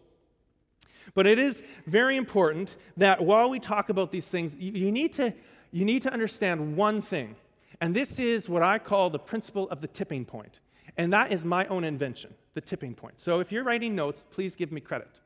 But 1.14 1.26
it 1.26 1.38
is 1.38 1.62
very 1.86 2.16
important 2.16 2.76
that 2.96 3.22
while 3.22 3.50
we 3.50 3.58
talk 3.58 3.88
about 3.88 4.12
these 4.12 4.28
things, 4.28 4.56
you, 4.56 4.72
you, 4.72 4.92
need 4.92 5.12
to, 5.14 5.34
you 5.72 5.84
need 5.84 6.02
to 6.02 6.12
understand 6.12 6.76
one 6.76 7.02
thing, 7.02 7.36
and 7.80 7.94
this 7.94 8.18
is 8.18 8.48
what 8.48 8.62
I 8.62 8.78
call 8.78 9.10
the 9.10 9.18
principle 9.18 9.68
of 9.70 9.80
the 9.80 9.88
tipping 9.88 10.24
point. 10.24 10.60
And 10.96 11.12
that 11.12 11.32
is 11.32 11.44
my 11.44 11.66
own 11.66 11.84
invention, 11.84 12.34
the 12.54 12.60
tipping 12.60 12.94
point. 12.94 13.20
So 13.20 13.40
if 13.40 13.50
you're 13.52 13.64
writing 13.64 13.94
notes, 13.94 14.26
please 14.30 14.56
give 14.56 14.72
me 14.72 14.80
credit. 14.80 15.20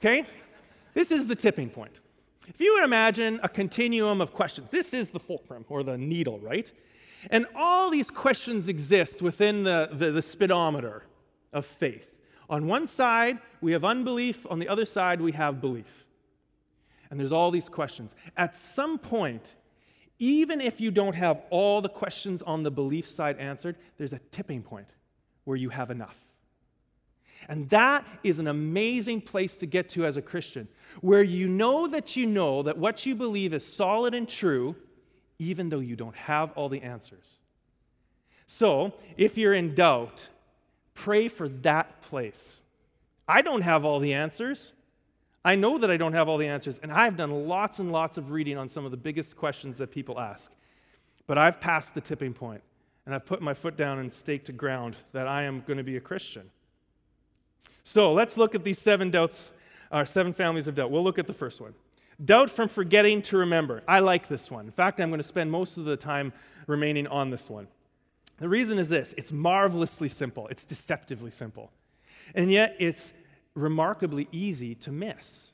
Okay? 0.00 0.24
This 0.94 1.10
is 1.10 1.26
the 1.26 1.34
tipping 1.34 1.68
point. 1.68 2.00
If 2.48 2.60
you 2.60 2.74
would 2.74 2.84
imagine 2.84 3.40
a 3.42 3.48
continuum 3.48 4.20
of 4.20 4.32
questions, 4.32 4.68
this 4.70 4.94
is 4.94 5.10
the 5.10 5.18
fulcrum 5.18 5.64
or 5.68 5.82
the 5.82 5.98
needle, 5.98 6.38
right? 6.38 6.72
And 7.30 7.46
all 7.54 7.90
these 7.90 8.10
questions 8.10 8.68
exist 8.68 9.20
within 9.20 9.64
the, 9.64 9.88
the, 9.92 10.12
the 10.12 10.22
speedometer 10.22 11.04
of 11.52 11.66
faith. 11.66 12.14
On 12.48 12.66
one 12.66 12.86
side, 12.86 13.38
we 13.60 13.72
have 13.72 13.84
unbelief, 13.84 14.46
on 14.48 14.60
the 14.60 14.68
other 14.68 14.84
side, 14.84 15.20
we 15.20 15.32
have 15.32 15.60
belief. 15.60 16.04
And 17.10 17.18
there's 17.18 17.32
all 17.32 17.50
these 17.50 17.68
questions. 17.68 18.14
At 18.36 18.56
some 18.56 18.98
point, 18.98 19.56
even 20.18 20.60
if 20.60 20.80
you 20.80 20.90
don't 20.90 21.14
have 21.14 21.42
all 21.50 21.80
the 21.80 21.88
questions 21.88 22.42
on 22.42 22.62
the 22.62 22.70
belief 22.70 23.08
side 23.08 23.38
answered, 23.38 23.76
there's 23.98 24.12
a 24.12 24.20
tipping 24.30 24.62
point 24.62 24.88
where 25.44 25.56
you 25.56 25.70
have 25.70 25.90
enough. 25.90 26.16
And 27.48 27.68
that 27.70 28.06
is 28.22 28.38
an 28.38 28.46
amazing 28.46 29.20
place 29.20 29.56
to 29.58 29.66
get 29.66 29.88
to 29.90 30.06
as 30.06 30.16
a 30.16 30.22
Christian, 30.22 30.68
where 31.00 31.22
you 31.22 31.48
know 31.48 31.86
that 31.86 32.16
you 32.16 32.26
know 32.26 32.62
that 32.62 32.78
what 32.78 33.06
you 33.06 33.14
believe 33.14 33.52
is 33.52 33.64
solid 33.64 34.14
and 34.14 34.28
true, 34.28 34.76
even 35.38 35.68
though 35.68 35.80
you 35.80 35.96
don't 35.96 36.16
have 36.16 36.52
all 36.52 36.68
the 36.68 36.82
answers. 36.82 37.38
So, 38.46 38.94
if 39.16 39.36
you're 39.36 39.54
in 39.54 39.74
doubt, 39.74 40.28
pray 40.94 41.28
for 41.28 41.48
that 41.48 42.02
place. 42.02 42.62
I 43.28 43.42
don't 43.42 43.62
have 43.62 43.84
all 43.84 43.98
the 43.98 44.14
answers. 44.14 44.72
I 45.44 45.54
know 45.54 45.78
that 45.78 45.90
I 45.90 45.96
don't 45.96 46.12
have 46.12 46.28
all 46.28 46.38
the 46.38 46.48
answers, 46.48 46.78
and 46.78 46.92
I've 46.92 47.16
done 47.16 47.46
lots 47.46 47.78
and 47.78 47.92
lots 47.92 48.18
of 48.18 48.30
reading 48.30 48.56
on 48.56 48.68
some 48.68 48.84
of 48.84 48.90
the 48.90 48.96
biggest 48.96 49.36
questions 49.36 49.78
that 49.78 49.92
people 49.92 50.18
ask. 50.18 50.52
But 51.26 51.38
I've 51.38 51.60
passed 51.60 51.94
the 51.94 52.00
tipping 52.00 52.34
point, 52.34 52.62
and 53.04 53.14
I've 53.14 53.26
put 53.26 53.40
my 53.40 53.54
foot 53.54 53.76
down 53.76 53.98
and 53.98 54.12
staked 54.12 54.46
to 54.46 54.52
ground 54.52 54.96
that 55.12 55.28
I 55.28 55.42
am 55.42 55.62
going 55.66 55.76
to 55.76 55.84
be 55.84 55.96
a 55.96 56.00
Christian. 56.00 56.50
So 57.86 58.12
let's 58.12 58.36
look 58.36 58.56
at 58.56 58.64
these 58.64 58.80
seven 58.80 59.12
doubts, 59.12 59.52
or 59.92 60.00
uh, 60.00 60.04
seven 60.04 60.32
families 60.32 60.66
of 60.66 60.74
doubt. 60.74 60.90
We'll 60.90 61.04
look 61.04 61.20
at 61.20 61.28
the 61.28 61.32
first 61.32 61.60
one. 61.60 61.72
Doubt 62.22 62.50
from 62.50 62.68
forgetting 62.68 63.22
to 63.22 63.36
remember. 63.36 63.84
I 63.86 64.00
like 64.00 64.26
this 64.26 64.50
one. 64.50 64.66
In 64.66 64.72
fact, 64.72 65.00
I'm 65.00 65.08
going 65.08 65.20
to 65.20 65.26
spend 65.26 65.52
most 65.52 65.76
of 65.76 65.84
the 65.84 65.96
time 65.96 66.32
remaining 66.66 67.06
on 67.06 67.30
this 67.30 67.48
one. 67.48 67.68
The 68.38 68.48
reason 68.48 68.80
is 68.80 68.88
this 68.88 69.14
it's 69.16 69.30
marvelously 69.30 70.08
simple, 70.08 70.48
it's 70.48 70.64
deceptively 70.64 71.30
simple. 71.30 71.70
And 72.34 72.50
yet, 72.50 72.74
it's 72.80 73.12
remarkably 73.54 74.26
easy 74.32 74.74
to 74.74 74.90
miss. 74.90 75.52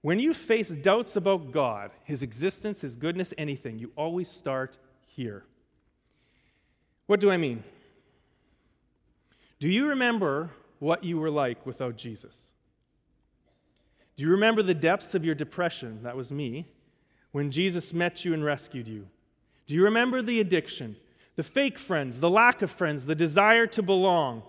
When 0.00 0.18
you 0.18 0.32
face 0.32 0.70
doubts 0.70 1.14
about 1.14 1.52
God, 1.52 1.90
His 2.04 2.22
existence, 2.22 2.80
His 2.80 2.96
goodness, 2.96 3.34
anything, 3.36 3.78
you 3.78 3.92
always 3.96 4.30
start 4.30 4.78
here. 5.06 5.44
What 7.04 7.20
do 7.20 7.30
I 7.30 7.36
mean? 7.36 7.64
Do 9.58 9.68
you 9.68 9.88
remember 9.88 10.52
what 10.80 11.04
you 11.04 11.18
were 11.18 11.30
like 11.30 11.64
without 11.64 11.96
Jesus? 11.96 12.50
Do 14.16 14.24
you 14.24 14.30
remember 14.30 14.62
the 14.62 14.74
depths 14.74 15.14
of 15.14 15.24
your 15.24 15.34
depression? 15.34 16.02
That 16.02 16.16
was 16.16 16.32
me. 16.32 16.66
When 17.32 17.52
Jesus 17.52 17.94
met 17.94 18.24
you 18.24 18.34
and 18.34 18.44
rescued 18.44 18.88
you. 18.88 19.06
Do 19.66 19.74
you 19.74 19.84
remember 19.84 20.20
the 20.20 20.40
addiction, 20.40 20.96
the 21.36 21.44
fake 21.44 21.78
friends, 21.78 22.18
the 22.18 22.28
lack 22.28 22.60
of 22.60 22.72
friends, 22.72 23.04
the 23.04 23.14
desire 23.14 23.68
to 23.68 23.82
belong? 23.82 24.42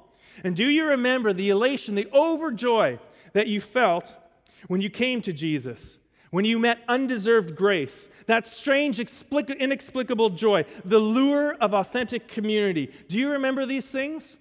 And 0.43 0.55
do 0.55 0.67
you 0.67 0.85
remember 0.85 1.31
the 1.31 1.49
elation, 1.49 1.93
the 1.95 2.05
overjoy 2.05 2.99
that 3.33 3.47
you 3.47 3.61
felt 3.61 4.15
when 4.67 4.81
you 4.81 4.89
came 4.89 5.21
to 5.21 5.31
Jesus? 5.31 5.99
When 6.31 6.45
you 6.45 6.57
met 6.57 6.79
undeserved 6.87 7.55
grace, 7.55 8.09
that 8.25 8.47
strange, 8.47 8.99
inexplicable 8.99 10.29
joy, 10.31 10.65
the 10.85 10.99
lure 10.99 11.53
of 11.55 11.73
authentic 11.73 12.27
community. 12.27 12.91
Do 13.09 13.19
you 13.19 13.29
remember 13.29 13.65
these 13.65 13.91
things? 13.91 14.37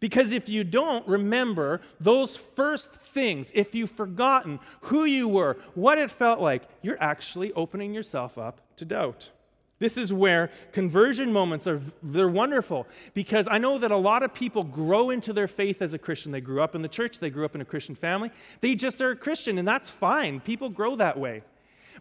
Because 0.00 0.32
if 0.32 0.48
you 0.48 0.64
don't 0.64 1.06
remember 1.08 1.80
those 2.00 2.36
first 2.36 2.92
things, 2.92 3.50
if 3.54 3.74
you've 3.74 3.90
forgotten 3.90 4.60
who 4.82 5.04
you 5.04 5.28
were, 5.28 5.56
what 5.74 5.98
it 5.98 6.10
felt 6.10 6.40
like, 6.40 6.62
you're 6.82 7.02
actually 7.02 7.52
opening 7.52 7.94
yourself 7.94 8.36
up 8.36 8.60
to 8.76 8.84
doubt. 8.84 9.30
This 9.78 9.98
is 9.98 10.12
where 10.12 10.50
conversion 10.72 11.32
moments 11.32 11.66
are 11.66 11.80
they're 12.02 12.30
wonderful 12.30 12.86
because 13.12 13.46
I 13.50 13.58
know 13.58 13.76
that 13.78 13.90
a 13.90 13.96
lot 13.96 14.22
of 14.22 14.32
people 14.32 14.64
grow 14.64 15.10
into 15.10 15.34
their 15.34 15.48
faith 15.48 15.82
as 15.82 15.92
a 15.92 15.98
Christian. 15.98 16.32
They 16.32 16.40
grew 16.40 16.62
up 16.62 16.74
in 16.74 16.80
the 16.80 16.88
church, 16.88 17.18
they 17.18 17.28
grew 17.28 17.44
up 17.44 17.54
in 17.54 17.60
a 17.60 17.64
Christian 17.64 17.94
family. 17.94 18.30
They 18.62 18.74
just 18.74 19.02
are 19.02 19.10
a 19.10 19.16
Christian 19.16 19.58
and 19.58 19.68
that's 19.68 19.90
fine. 19.90 20.40
People 20.40 20.70
grow 20.70 20.96
that 20.96 21.18
way. 21.18 21.42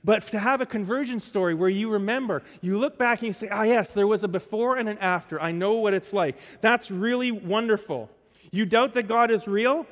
But 0.03 0.25
to 0.27 0.39
have 0.39 0.61
a 0.61 0.65
conversion 0.65 1.19
story 1.19 1.53
where 1.53 1.69
you 1.69 1.89
remember, 1.89 2.43
you 2.61 2.77
look 2.77 2.97
back 2.97 3.19
and 3.19 3.27
you 3.27 3.33
say, 3.33 3.49
"Ah 3.49 3.63
yes, 3.63 3.93
there 3.93 4.07
was 4.07 4.23
a 4.23 4.27
before 4.27 4.77
and 4.77 4.89
an 4.89 4.97
after. 4.99 5.41
I 5.41 5.51
know 5.51 5.73
what 5.73 5.93
it's 5.93 6.13
like." 6.13 6.35
That's 6.61 6.91
really 6.91 7.31
wonderful. 7.31 8.09
You 8.51 8.65
doubt 8.65 8.93
that 8.93 9.07
God 9.07 9.31
is 9.31 9.47
real? 9.47 9.85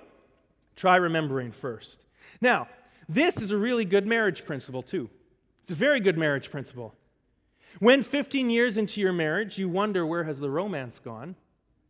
Try 0.75 0.95
remembering 0.95 1.51
first. 1.51 2.05
Now, 2.41 2.67
this 3.07 3.41
is 3.41 3.51
a 3.51 3.57
really 3.57 3.85
good 3.85 4.07
marriage 4.07 4.45
principle 4.45 4.81
too. 4.81 5.09
It's 5.61 5.71
a 5.71 5.75
very 5.75 5.99
good 5.99 6.17
marriage 6.17 6.51
principle. 6.51 6.93
When 7.79 8.03
15 8.03 8.49
years 8.49 8.77
into 8.77 9.01
your 9.01 9.13
marriage, 9.13 9.57
you 9.57 9.67
wonder 9.69 10.05
where 10.05 10.25
has 10.25 10.39
the 10.39 10.49
romance 10.49 10.99
gone, 10.99 11.35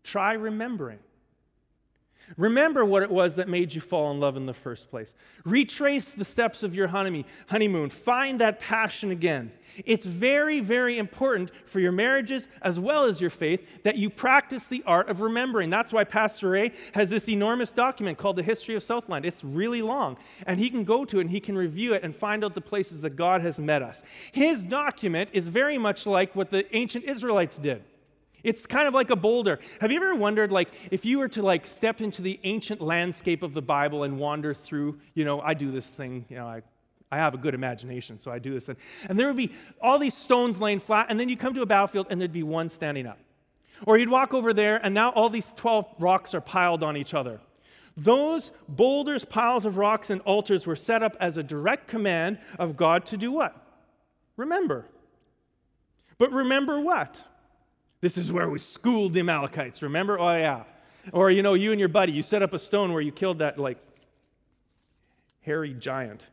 try 0.04 0.34
remembering. 0.34 0.99
Remember 2.38 2.83
what 2.86 3.03
it 3.03 3.12
was 3.12 3.36
that 3.36 3.49
made 3.49 3.73
you 3.73 3.81
fall 3.81 4.12
in 4.12 4.19
love 4.19 4.38
in 4.38 4.45
the 4.45 4.53
first 4.53 4.89
place. 4.89 5.13
Retrace 5.45 6.09
the 6.09 6.25
steps 6.25 6.63
of 6.63 6.73
your 6.73 6.88
honeymoon. 6.88 7.89
Find 7.89 8.39
that 8.39 8.59
passion 8.59 9.12
again. 9.12 9.51
It's 9.86 10.05
very, 10.05 10.59
very 10.59 10.97
important 10.97 11.51
for 11.65 11.79
your 11.79 11.91
marriages 11.91 12.47
as 12.62 12.79
well 12.79 13.05
as 13.05 13.19
your 13.19 13.29
faith 13.29 13.83
that 13.83 13.97
you 13.97 14.09
practice 14.09 14.65
the 14.65 14.83
art 14.86 15.09
of 15.09 15.21
remembering. 15.21 15.69
That's 15.69 15.91
why 15.91 16.03
Pastor 16.03 16.49
Ray 16.49 16.73
has 16.93 17.09
this 17.09 17.27
enormous 17.27 17.71
document 17.71 18.17
called 18.17 18.36
The 18.36 18.43
History 18.43 18.75
of 18.75 18.83
Southland. 18.83 19.25
It's 19.25 19.43
really 19.43 19.81
long, 19.81 20.17
and 20.45 20.59
he 20.59 20.69
can 20.69 20.83
go 20.83 21.05
to 21.05 21.17
it 21.17 21.21
and 21.21 21.29
he 21.31 21.39
can 21.39 21.57
review 21.57 21.93
it 21.93 22.03
and 22.03 22.15
find 22.15 22.43
out 22.43 22.53
the 22.53 22.62
places 22.62 23.01
that 23.01 23.15
God 23.15 23.41
has 23.41 23.59
met 23.59 23.81
us. 23.81 24.03
His 24.31 24.63
document 24.63 25.29
is 25.33 25.47
very 25.47 25.77
much 25.77 26.05
like 26.05 26.36
what 26.36 26.51
the 26.51 26.73
ancient 26.75 27.05
Israelites 27.05 27.57
did. 27.57 27.83
It's 28.43 28.65
kind 28.65 28.88
of 28.88 28.93
like 28.93 29.10
a 29.10 29.15
boulder. 29.15 29.60
Have 29.79 29.91
you 29.91 29.97
ever 29.97 30.15
wondered, 30.15 30.51
like, 30.51 30.69
if 30.91 31.06
you 31.06 31.19
were 31.19 31.29
to 31.29 31.41
like 31.41 31.65
step 31.65 32.01
into 32.01 32.21
the 32.21 32.39
ancient 32.43 32.82
landscape 32.82 33.41
of 33.41 33.53
the 33.53 33.62
Bible 33.62 34.03
and 34.03 34.19
wander 34.19 34.53
through, 34.53 34.99
you 35.13 35.23
know, 35.23 35.39
I 35.39 35.53
do 35.53 35.71
this 35.71 35.88
thing, 35.88 36.25
you 36.29 36.36
know, 36.36 36.45
I, 36.45 36.62
I 37.10 37.17
have 37.17 37.34
a 37.34 37.38
good 37.38 37.53
imagination, 37.53 38.19
so 38.19 38.32
I 38.32 38.39
do 38.39 38.53
this 38.53 38.65
thing. 38.65 38.75
And 39.08 39.17
there 39.17 39.27
would 39.27 39.38
be 39.38 39.51
all 39.82 39.97
these 39.97 40.15
stones 40.15 40.60
laying 40.60 40.82
flat, 40.82 41.08
and 41.10 41.19
then 41.19 41.29
you 41.29 41.38
come 41.38 41.53
to 41.53 41.62
a 41.62 41.65
battlefield 41.65 42.08
and 42.10 42.19
there'd 42.19 42.34
be 42.34 42.43
one 42.43 42.69
standing 42.69 43.08
up. 43.08 43.19
Or 43.86 43.97
you'd 43.97 44.10
walk 44.10 44.34
over 44.34 44.53
there, 44.53 44.79
and 44.84 44.93
now 44.93 45.12
all 45.12 45.29
these 45.29 45.53
12 45.53 45.95
rocks 45.99 46.34
are 46.34 46.41
piled 46.41 46.84
on 46.84 46.97
each 46.97 47.13
other. 47.13 47.39
Those 47.95 48.51
boulders, 48.67 49.23
piles 49.23 49.65
of 49.65 49.77
rocks, 49.77 50.10
and 50.10 50.21
altars 50.21 50.65
were 50.65 50.75
set 50.75 51.03
up 51.03 51.15
as 51.19 51.38
a 51.38 51.43
direct 51.43 51.88
command 51.88 52.39
of 52.58 52.75
God 52.75 53.06
to 53.08 53.17
do 53.17 53.32
what? 53.32 53.56
Remember. 54.36 54.86
But 56.17 56.32
remember 56.32 56.79
what? 56.79 57.23
This 58.03 58.17
is 58.17 58.33
where 58.33 58.49
we 58.49 58.59
schooled 58.59 59.13
the 59.13 59.21
Amalekites, 59.21 59.81
remember? 59.81 60.19
Oh, 60.19 60.35
yeah. 60.35 60.63
Or, 61.13 61.31
you 61.31 61.41
know, 61.41 61.53
you 61.53 61.71
and 61.71 61.79
your 61.79 61.87
buddy, 61.87 62.11
you 62.11 62.21
set 62.21 62.41
up 62.41 62.51
a 62.51 62.59
stone 62.59 62.91
where 62.91 63.01
you 63.01 63.13
killed 63.13 63.39
that, 63.39 63.57
like, 63.57 63.77
hairy 65.39 65.73
giant. 65.73 66.27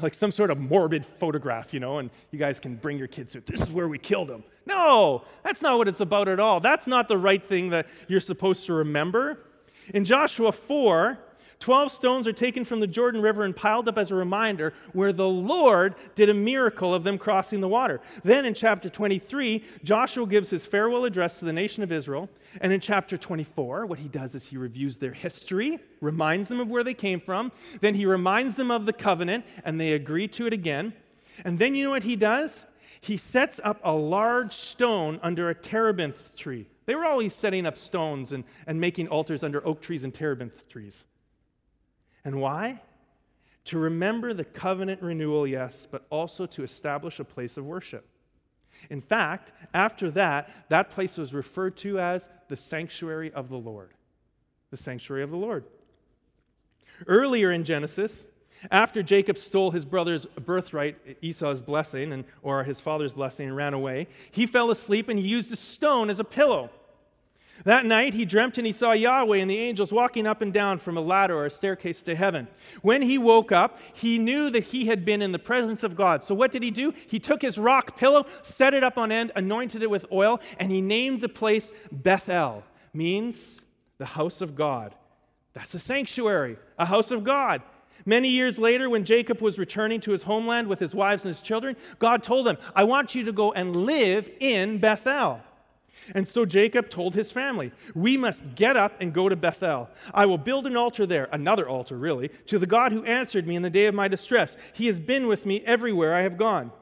Like 0.00 0.14
some 0.14 0.30
sort 0.30 0.52
of 0.52 0.60
morbid 0.60 1.04
photograph, 1.04 1.74
you 1.74 1.80
know, 1.80 1.98
and 1.98 2.10
you 2.30 2.38
guys 2.38 2.60
can 2.60 2.76
bring 2.76 2.96
your 2.96 3.08
kids 3.08 3.32
to 3.32 3.40
this 3.40 3.60
is 3.62 3.72
where 3.72 3.88
we 3.88 3.98
killed 3.98 4.30
him. 4.30 4.44
No, 4.64 5.24
that's 5.42 5.62
not 5.62 5.78
what 5.78 5.88
it's 5.88 6.00
about 6.00 6.28
at 6.28 6.38
all. 6.38 6.60
That's 6.60 6.86
not 6.86 7.08
the 7.08 7.18
right 7.18 7.42
thing 7.42 7.70
that 7.70 7.88
you're 8.06 8.20
supposed 8.20 8.64
to 8.66 8.72
remember. 8.72 9.40
In 9.92 10.04
Joshua 10.04 10.52
4, 10.52 11.18
Twelve 11.62 11.92
stones 11.92 12.26
are 12.26 12.32
taken 12.32 12.64
from 12.64 12.80
the 12.80 12.88
Jordan 12.88 13.22
River 13.22 13.44
and 13.44 13.54
piled 13.54 13.86
up 13.86 13.96
as 13.96 14.10
a 14.10 14.16
reminder 14.16 14.74
where 14.94 15.12
the 15.12 15.28
Lord 15.28 15.94
did 16.16 16.28
a 16.28 16.34
miracle 16.34 16.92
of 16.92 17.04
them 17.04 17.18
crossing 17.18 17.60
the 17.60 17.68
water. 17.68 18.00
Then 18.24 18.44
in 18.44 18.52
chapter 18.52 18.88
23, 18.88 19.62
Joshua 19.84 20.26
gives 20.26 20.50
his 20.50 20.66
farewell 20.66 21.04
address 21.04 21.38
to 21.38 21.44
the 21.44 21.52
nation 21.52 21.84
of 21.84 21.92
Israel. 21.92 22.28
And 22.60 22.72
in 22.72 22.80
chapter 22.80 23.16
24, 23.16 23.86
what 23.86 24.00
he 24.00 24.08
does 24.08 24.34
is 24.34 24.44
he 24.44 24.56
reviews 24.56 24.96
their 24.96 25.12
history, 25.12 25.78
reminds 26.00 26.48
them 26.48 26.58
of 26.58 26.68
where 26.68 26.82
they 26.82 26.94
came 26.94 27.20
from. 27.20 27.52
Then 27.80 27.94
he 27.94 28.06
reminds 28.06 28.56
them 28.56 28.72
of 28.72 28.84
the 28.84 28.92
covenant, 28.92 29.44
and 29.64 29.80
they 29.80 29.92
agree 29.92 30.26
to 30.26 30.48
it 30.48 30.52
again. 30.52 30.92
And 31.44 31.60
then 31.60 31.76
you 31.76 31.84
know 31.84 31.90
what 31.90 32.02
he 32.02 32.16
does? 32.16 32.66
He 33.00 33.16
sets 33.16 33.60
up 33.62 33.80
a 33.84 33.92
large 33.92 34.52
stone 34.52 35.20
under 35.22 35.48
a 35.48 35.54
terebinth 35.54 36.34
tree. 36.34 36.66
They 36.86 36.96
were 36.96 37.06
always 37.06 37.32
setting 37.32 37.66
up 37.66 37.78
stones 37.78 38.32
and, 38.32 38.42
and 38.66 38.80
making 38.80 39.06
altars 39.06 39.44
under 39.44 39.64
oak 39.64 39.80
trees 39.80 40.02
and 40.02 40.12
terebinth 40.12 40.68
trees. 40.68 41.04
And 42.24 42.40
why? 42.40 42.80
To 43.66 43.78
remember 43.78 44.34
the 44.34 44.44
covenant 44.44 45.02
renewal, 45.02 45.46
yes, 45.46 45.86
but 45.90 46.06
also 46.10 46.46
to 46.46 46.62
establish 46.62 47.20
a 47.20 47.24
place 47.24 47.56
of 47.56 47.64
worship. 47.64 48.06
In 48.90 49.00
fact, 49.00 49.52
after 49.72 50.10
that, 50.12 50.50
that 50.68 50.90
place 50.90 51.16
was 51.16 51.32
referred 51.32 51.76
to 51.78 52.00
as 52.00 52.28
the 52.48 52.56
sanctuary 52.56 53.32
of 53.32 53.48
the 53.48 53.56
Lord. 53.56 53.90
The 54.70 54.76
sanctuary 54.76 55.22
of 55.22 55.30
the 55.30 55.36
Lord. 55.36 55.64
Earlier 57.06 57.52
in 57.52 57.64
Genesis, 57.64 58.26
after 58.70 59.02
Jacob 59.02 59.38
stole 59.38 59.70
his 59.70 59.84
brother's 59.84 60.26
birthright, 60.26 60.96
Esau's 61.20 61.62
blessing, 61.62 62.12
and, 62.12 62.24
or 62.42 62.64
his 62.64 62.80
father's 62.80 63.12
blessing, 63.12 63.48
and 63.48 63.56
ran 63.56 63.74
away, 63.74 64.08
he 64.30 64.46
fell 64.46 64.70
asleep 64.70 65.08
and 65.08 65.18
he 65.18 65.26
used 65.26 65.52
a 65.52 65.56
stone 65.56 66.10
as 66.10 66.20
a 66.20 66.24
pillow. 66.24 66.70
That 67.64 67.86
night 67.86 68.14
he 68.14 68.24
dreamt 68.24 68.58
and 68.58 68.66
he 68.66 68.72
saw 68.72 68.92
Yahweh 68.92 69.38
and 69.38 69.50
the 69.50 69.58
angels 69.58 69.92
walking 69.92 70.26
up 70.26 70.42
and 70.42 70.52
down 70.52 70.78
from 70.78 70.96
a 70.96 71.00
ladder 71.00 71.36
or 71.36 71.46
a 71.46 71.50
staircase 71.50 72.02
to 72.02 72.16
heaven. 72.16 72.48
When 72.82 73.02
he 73.02 73.18
woke 73.18 73.52
up, 73.52 73.78
he 73.92 74.18
knew 74.18 74.50
that 74.50 74.64
he 74.64 74.86
had 74.86 75.04
been 75.04 75.22
in 75.22 75.32
the 75.32 75.38
presence 75.38 75.82
of 75.82 75.94
God. 75.94 76.24
So 76.24 76.34
what 76.34 76.50
did 76.50 76.62
he 76.62 76.70
do? 76.70 76.92
He 77.06 77.20
took 77.20 77.42
his 77.42 77.58
rock 77.58 77.96
pillow, 77.96 78.26
set 78.42 78.74
it 78.74 78.82
up 78.82 78.98
on 78.98 79.12
end, 79.12 79.30
anointed 79.36 79.82
it 79.82 79.90
with 79.90 80.06
oil, 80.10 80.40
and 80.58 80.72
he 80.72 80.80
named 80.80 81.20
the 81.20 81.28
place 81.28 81.70
Bethel, 81.92 82.64
means 82.92 83.62
the 83.98 84.06
house 84.06 84.40
of 84.40 84.56
God. 84.56 84.94
That's 85.52 85.74
a 85.74 85.78
sanctuary, 85.78 86.56
a 86.78 86.86
house 86.86 87.10
of 87.10 87.24
God. 87.24 87.62
Many 88.04 88.30
years 88.30 88.58
later, 88.58 88.90
when 88.90 89.04
Jacob 89.04 89.40
was 89.40 89.58
returning 89.58 90.00
to 90.00 90.10
his 90.10 90.22
homeland 90.22 90.66
with 90.66 90.80
his 90.80 90.94
wives 90.94 91.24
and 91.24 91.32
his 91.32 91.42
children, 91.42 91.76
God 92.00 92.24
told 92.24 92.48
him, 92.48 92.56
I 92.74 92.82
want 92.84 93.14
you 93.14 93.22
to 93.24 93.32
go 93.32 93.52
and 93.52 93.76
live 93.76 94.28
in 94.40 94.78
Bethel. 94.78 95.40
And 96.14 96.26
so 96.26 96.44
Jacob 96.44 96.90
told 96.90 97.14
his 97.14 97.32
family, 97.32 97.72
We 97.94 98.16
must 98.16 98.54
get 98.54 98.76
up 98.76 99.00
and 99.00 99.12
go 99.12 99.28
to 99.28 99.36
Bethel. 99.36 99.88
I 100.12 100.26
will 100.26 100.38
build 100.38 100.66
an 100.66 100.76
altar 100.76 101.06
there, 101.06 101.28
another 101.32 101.68
altar, 101.68 101.96
really, 101.96 102.28
to 102.46 102.58
the 102.58 102.66
God 102.66 102.92
who 102.92 103.04
answered 103.04 103.46
me 103.46 103.56
in 103.56 103.62
the 103.62 103.70
day 103.70 103.86
of 103.86 103.94
my 103.94 104.08
distress. 104.08 104.56
He 104.72 104.86
has 104.86 105.00
been 105.00 105.26
with 105.26 105.46
me 105.46 105.62
everywhere 105.64 106.14
I 106.14 106.22
have 106.22 106.36
gone. 106.36 106.72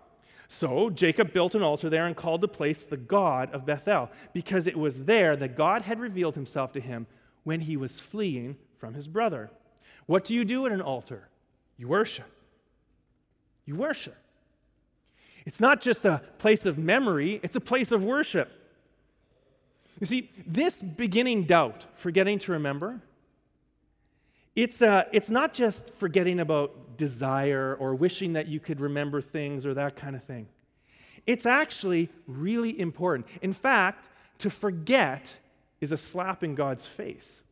So 0.48 0.90
Jacob 0.90 1.32
built 1.32 1.54
an 1.54 1.62
altar 1.62 1.88
there 1.88 2.06
and 2.06 2.16
called 2.16 2.40
the 2.40 2.48
place 2.48 2.82
the 2.82 2.96
God 2.96 3.52
of 3.52 3.66
Bethel, 3.66 4.10
because 4.32 4.66
it 4.66 4.76
was 4.76 5.04
there 5.04 5.36
that 5.36 5.56
God 5.56 5.82
had 5.82 6.00
revealed 6.00 6.34
himself 6.34 6.72
to 6.72 6.80
him 6.80 7.06
when 7.44 7.60
he 7.60 7.76
was 7.76 8.00
fleeing 8.00 8.56
from 8.78 8.94
his 8.94 9.06
brother. 9.06 9.50
What 10.06 10.24
do 10.24 10.34
you 10.34 10.44
do 10.44 10.66
at 10.66 10.72
an 10.72 10.80
altar? 10.80 11.28
You 11.76 11.86
worship. 11.88 12.26
You 13.64 13.76
worship. 13.76 14.16
It's 15.46 15.60
not 15.60 15.80
just 15.80 16.04
a 16.04 16.22
place 16.38 16.66
of 16.66 16.78
memory, 16.78 17.40
it's 17.42 17.56
a 17.56 17.60
place 17.60 17.92
of 17.92 18.02
worship. 18.02 18.50
You 20.00 20.06
see, 20.06 20.30
this 20.46 20.82
beginning 20.82 21.44
doubt, 21.44 21.86
forgetting 21.94 22.38
to 22.40 22.52
remember, 22.52 23.00
it's, 24.56 24.82
uh, 24.82 25.04
it's 25.12 25.30
not 25.30 25.54
just 25.54 25.94
forgetting 25.94 26.40
about 26.40 26.96
desire 26.96 27.76
or 27.78 27.94
wishing 27.94 28.32
that 28.32 28.48
you 28.48 28.60
could 28.60 28.80
remember 28.80 29.20
things 29.20 29.64
or 29.64 29.74
that 29.74 29.96
kind 29.96 30.16
of 30.16 30.24
thing. 30.24 30.48
It's 31.26 31.46
actually 31.46 32.08
really 32.26 32.78
important. 32.80 33.26
In 33.42 33.52
fact, 33.52 34.08
to 34.38 34.50
forget 34.50 35.38
is 35.80 35.92
a 35.92 35.96
slap 35.96 36.42
in 36.42 36.54
God's 36.54 36.86
face. 36.86 37.42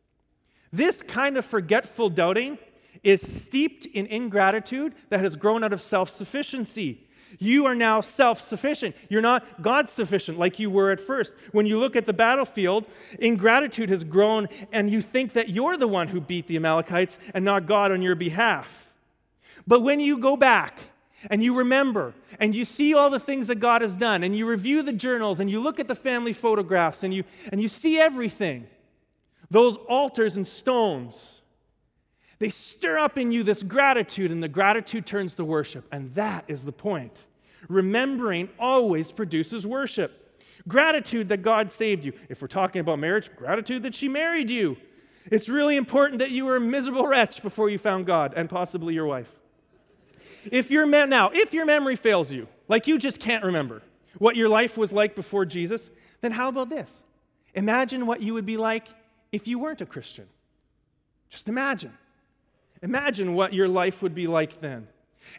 This 0.71 1.01
kind 1.01 1.37
of 1.37 1.45
forgetful 1.45 2.09
doubting 2.09 2.57
is 3.03 3.21
steeped 3.21 3.85
in 3.85 4.05
ingratitude 4.07 4.93
that 5.09 5.19
has 5.19 5.35
grown 5.35 5.63
out 5.63 5.73
of 5.73 5.81
self 5.81 6.09
sufficiency. 6.09 7.07
You 7.37 7.65
are 7.67 7.75
now 7.75 8.01
self 8.01 8.41
sufficient. 8.41 8.95
You're 9.09 9.21
not 9.21 9.61
God 9.61 9.89
sufficient 9.89 10.39
like 10.39 10.57
you 10.57 10.69
were 10.69 10.91
at 10.91 10.99
first. 10.99 11.33
When 11.51 11.65
you 11.65 11.77
look 11.79 11.95
at 11.95 12.05
the 12.05 12.13
battlefield, 12.13 12.85
ingratitude 13.19 13.89
has 13.89 14.03
grown, 14.03 14.47
and 14.71 14.89
you 14.89 15.01
think 15.01 15.33
that 15.33 15.49
you're 15.49 15.77
the 15.77 15.87
one 15.87 16.07
who 16.07 16.19
beat 16.19 16.47
the 16.47 16.55
Amalekites 16.55 17.19
and 17.33 17.45
not 17.45 17.67
God 17.67 17.91
on 17.91 18.01
your 18.01 18.15
behalf. 18.15 18.89
But 19.67 19.81
when 19.81 19.99
you 19.99 20.17
go 20.17 20.35
back 20.35 20.79
and 21.29 21.43
you 21.43 21.55
remember 21.55 22.13
and 22.39 22.55
you 22.55 22.65
see 22.65 22.93
all 22.93 23.09
the 23.09 23.19
things 23.19 23.47
that 23.47 23.59
God 23.59 23.81
has 23.81 23.95
done, 23.95 24.23
and 24.23 24.35
you 24.35 24.47
review 24.47 24.81
the 24.81 24.93
journals 24.93 25.39
and 25.39 25.51
you 25.51 25.59
look 25.59 25.79
at 25.79 25.87
the 25.87 25.95
family 25.95 26.33
photographs 26.33 27.03
and 27.03 27.13
you, 27.13 27.23
and 27.51 27.61
you 27.61 27.67
see 27.67 27.99
everything, 27.99 28.67
those 29.51 29.75
altars 29.87 30.37
and 30.37 30.47
stones, 30.47 31.38
they 32.39 32.49
stir 32.49 32.97
up 32.97 33.17
in 33.17 33.31
you 33.31 33.43
this 33.43 33.63
gratitude, 33.63 34.31
and 34.31 34.41
the 34.41 34.47
gratitude 34.47 35.05
turns 35.05 35.35
to 35.35 35.45
worship. 35.45 35.85
And 35.91 36.15
that 36.15 36.45
is 36.47 36.63
the 36.63 36.71
point. 36.71 37.25
Remembering 37.67 38.49
always 38.57 39.11
produces 39.11 39.67
worship. 39.67 40.37
Gratitude 40.67 41.29
that 41.29 41.41
God 41.41 41.69
saved 41.71 42.05
you. 42.05 42.13
If 42.29 42.41
we're 42.41 42.47
talking 42.47 42.79
about 42.79 42.99
marriage, 42.99 43.29
gratitude 43.35 43.83
that 43.83 43.93
she 43.93 44.07
married 44.07 44.49
you. 44.49 44.77
It's 45.25 45.49
really 45.49 45.75
important 45.75 46.19
that 46.19 46.31
you 46.31 46.45
were 46.45 46.55
a 46.55 46.61
miserable 46.61 47.05
wretch 47.05 47.43
before 47.43 47.69
you 47.69 47.77
found 47.77 48.05
God 48.05 48.33
and 48.35 48.49
possibly 48.49 48.93
your 48.93 49.05
wife. 49.05 49.31
If 50.51 50.71
your 50.71 50.85
now, 50.85 51.29
if 51.33 51.53
your 51.53 51.65
memory 51.65 51.97
fails 51.97 52.31
you, 52.31 52.47
like 52.69 52.87
you 52.87 52.97
just 52.97 53.19
can't 53.19 53.43
remember 53.43 53.81
what 54.17 54.35
your 54.35 54.49
life 54.49 54.77
was 54.77 54.91
like 54.91 55.15
before 55.15 55.45
Jesus, 55.45 55.89
then 56.21 56.31
how 56.31 56.47
about 56.47 56.69
this? 56.69 57.03
Imagine 57.53 58.05
what 58.05 58.21
you 58.21 58.33
would 58.33 58.45
be 58.45 58.57
like 58.57 58.87
if 59.31 59.47
you 59.47 59.59
weren't 59.59 59.81
a 59.81 59.85
Christian. 59.85 60.27
Just 61.29 61.47
imagine. 61.47 61.93
Imagine 62.81 63.33
what 63.33 63.53
your 63.53 63.67
life 63.67 64.01
would 64.01 64.15
be 64.15 64.27
like 64.27 64.61
then. 64.61 64.87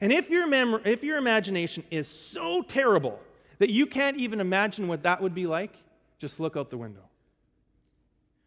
And 0.00 0.12
if 0.12 0.29
your, 0.31 0.46
mem- 0.46 0.83
if 0.85 1.03
your 1.03 1.16
imagination 1.16 1.85
is 1.90 2.07
so 2.09 2.62
terrible 2.62 3.18
that 3.59 3.70
you 3.70 3.87
can't 3.87 4.16
even 4.18 4.40
imagine 4.40 4.88
what 4.88 5.03
that 5.03 5.22
would 5.22 5.35
be 5.35 5.46
like, 5.46 5.74
just 6.18 6.38
look 6.38 6.57
out 6.57 6.70
the 6.70 6.79
window. 6.79 7.03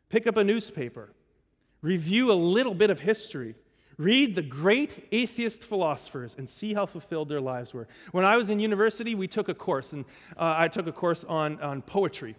Pick 0.10 0.28
up 0.28 0.38
a 0.38 0.44
newspaper, 0.44 1.10
review 1.82 2.32
a 2.32 2.34
little 2.34 2.76
bit 2.76 2.92
of 2.92 3.00
history, 3.00 3.56
read 3.98 4.36
the 4.36 4.42
great 4.44 5.08
atheist 5.12 5.64
philosophers, 5.64 6.36
and 6.38 6.48
see 6.48 6.74
how 6.74 6.86
fulfilled 6.86 7.30
their 7.30 7.42
lives 7.42 7.74
were. 7.74 7.88
When 8.12 8.26
I 8.26 8.38
was 8.38 8.50
in 8.50 8.60
university, 8.60 9.16
we 9.16 9.28
took 9.28 9.50
a 9.50 9.54
course, 9.56 9.94
and 9.94 10.06
uh, 10.38 10.54
I 10.58 10.68
took 10.68 10.88
a 10.88 10.92
course 10.92 11.24
on, 11.24 11.60
on 11.62 11.82
poetry. 11.82 12.36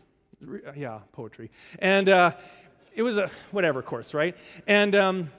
Yeah, 0.76 1.00
poetry. 1.12 1.50
And 1.78 2.08
uh, 2.08 2.32
it 2.94 3.02
was 3.02 3.16
a 3.16 3.30
whatever 3.50 3.82
course, 3.82 4.14
right? 4.14 4.36
And 4.66 4.94
um, 4.94 5.30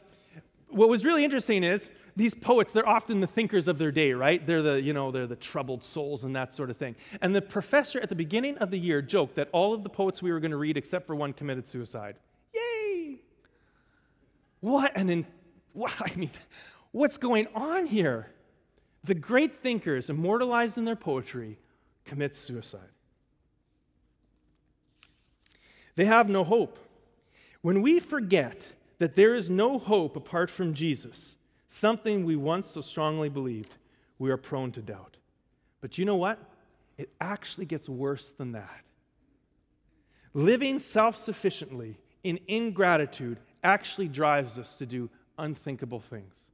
what 0.76 0.90
was 0.90 1.06
really 1.06 1.24
interesting 1.24 1.64
is 1.64 1.90
these 2.18 2.34
poets, 2.34 2.74
they're 2.74 2.88
often 2.88 3.22
the 3.22 3.28
thinkers 3.28 3.68
of 3.68 3.78
their 3.78 3.92
day, 3.92 4.12
right? 4.12 4.46
They're 4.46 4.62
the, 4.62 4.82
you 4.82 4.92
know, 4.92 5.10
they're 5.10 5.26
the 5.26 5.36
troubled 5.38 5.84
souls 5.84 6.26
and 6.26 6.36
that 6.36 6.54
sort 6.54 6.70
of 6.70 6.76
thing. 6.76 6.96
And 7.22 7.34
the 7.34 7.42
professor 7.42 8.00
at 8.02 8.10
the 8.10 8.16
beginning 8.16 8.58
of 8.58 8.72
the 8.72 8.78
year 8.78 9.02
joked 9.02 9.36
that 9.36 9.48
all 9.54 9.74
of 9.74 9.84
the 9.84 9.90
poets 9.90 10.22
we 10.22 10.32
were 10.32 10.40
going 10.42 10.52
to 10.52 10.58
read, 10.58 10.76
except 10.76 11.08
for 11.08 11.16
one, 11.16 11.32
committed 11.32 11.66
suicide. 11.66 12.18
Yay! 12.54 13.22
What 14.60 14.96
an, 14.98 15.26
what, 15.72 15.94
I 16.00 16.12
mean, 16.16 16.32
what's 16.92 17.18
going 17.18 17.48
on 17.56 17.86
here? 17.86 18.32
The 19.06 19.16
great 19.16 19.62
thinkers, 19.62 20.10
immortalized 20.10 20.78
in 20.78 20.84
their 20.84 20.96
poetry, 20.96 21.58
commit 22.04 22.36
suicide. 22.36 22.82
They 25.96 26.06
have 26.06 26.28
no 26.28 26.44
hope. 26.44 26.80
When 27.62 27.82
we 27.82 28.00
forget 28.00 28.74
that 28.98 29.16
there 29.16 29.36
is 29.36 29.50
no 29.50 29.78
hope 29.78 30.16
apart 30.16 30.50
from 30.50 30.74
Jesus, 30.74 31.38
something 31.68 32.26
we 32.26 32.36
once 32.36 32.72
so 32.72 32.82
strongly 32.82 33.30
believed, 33.30 33.74
we 34.20 34.30
are 34.32 34.38
prone 34.38 34.72
to 34.72 34.82
doubt. 34.82 35.18
But 35.82 35.98
you 35.98 36.06
know 36.06 36.16
what? 36.16 36.40
It 36.98 37.10
actually 37.20 37.66
gets 37.66 37.90
worse 37.90 38.30
than 38.38 38.54
that. 38.54 38.82
Living 40.34 40.80
self 40.80 41.16
sufficiently 41.16 41.98
in 42.24 42.40
ingratitude 42.48 43.38
actually 43.64 44.08
drives 44.08 44.58
us 44.58 44.76
to 44.76 44.86
do 44.86 45.10
unthinkable 45.38 46.00
things. 46.00 46.46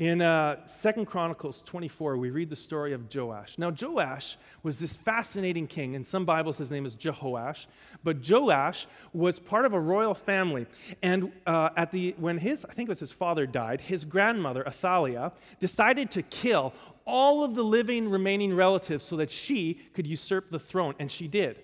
In 0.00 0.22
uh, 0.22 0.56
2 0.66 1.04
Chronicles 1.04 1.60
24, 1.66 2.16
we 2.16 2.30
read 2.30 2.48
the 2.48 2.56
story 2.56 2.94
of 2.94 3.14
Joash. 3.14 3.58
Now, 3.58 3.70
Joash 3.70 4.38
was 4.62 4.78
this 4.78 4.96
fascinating 4.96 5.66
king. 5.66 5.92
In 5.92 6.06
some 6.06 6.24
Bibles, 6.24 6.56
his 6.56 6.70
name 6.70 6.86
is 6.86 6.94
Jehoash. 6.94 7.66
But 8.02 8.26
Joash 8.26 8.86
was 9.12 9.38
part 9.38 9.66
of 9.66 9.74
a 9.74 9.78
royal 9.78 10.14
family. 10.14 10.66
And 11.02 11.30
uh, 11.46 11.68
at 11.76 11.90
the, 11.90 12.14
when 12.16 12.38
his, 12.38 12.64
I 12.64 12.72
think 12.72 12.88
it 12.88 12.92
was 12.92 12.98
his 12.98 13.12
father 13.12 13.46
died, 13.46 13.82
his 13.82 14.06
grandmother, 14.06 14.66
Athaliah, 14.66 15.32
decided 15.58 16.10
to 16.12 16.22
kill 16.22 16.72
all 17.04 17.44
of 17.44 17.54
the 17.54 17.62
living 17.62 18.08
remaining 18.08 18.56
relatives 18.56 19.04
so 19.04 19.16
that 19.16 19.30
she 19.30 19.74
could 19.92 20.06
usurp 20.06 20.50
the 20.50 20.58
throne. 20.58 20.94
And 20.98 21.12
she 21.12 21.28
did. 21.28 21.60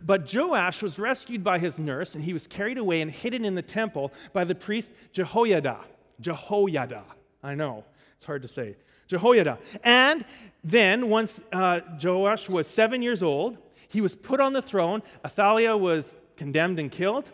But 0.00 0.32
Joash 0.32 0.82
was 0.82 1.00
rescued 1.00 1.42
by 1.42 1.58
his 1.58 1.80
nurse, 1.80 2.14
and 2.14 2.22
he 2.22 2.32
was 2.32 2.46
carried 2.46 2.78
away 2.78 3.00
and 3.00 3.10
hidden 3.10 3.44
in 3.44 3.56
the 3.56 3.60
temple 3.60 4.12
by 4.32 4.44
the 4.44 4.54
priest 4.54 4.92
Jehoiada. 5.12 5.80
Jehoiada. 6.20 7.02
I 7.42 7.54
know, 7.54 7.84
it's 8.16 8.26
hard 8.26 8.42
to 8.42 8.48
say. 8.48 8.76
Jehoiada. 9.08 9.58
And 9.82 10.24
then, 10.64 11.08
once 11.08 11.42
uh, 11.52 11.80
Joash 12.02 12.48
was 12.48 12.66
seven 12.66 13.02
years 13.02 13.22
old, 13.22 13.58
he 13.88 14.00
was 14.00 14.14
put 14.14 14.40
on 14.40 14.52
the 14.52 14.62
throne. 14.62 15.02
Athaliah 15.24 15.76
was 15.76 16.16
condemned 16.36 16.78
and 16.78 16.90
killed. 16.90 17.30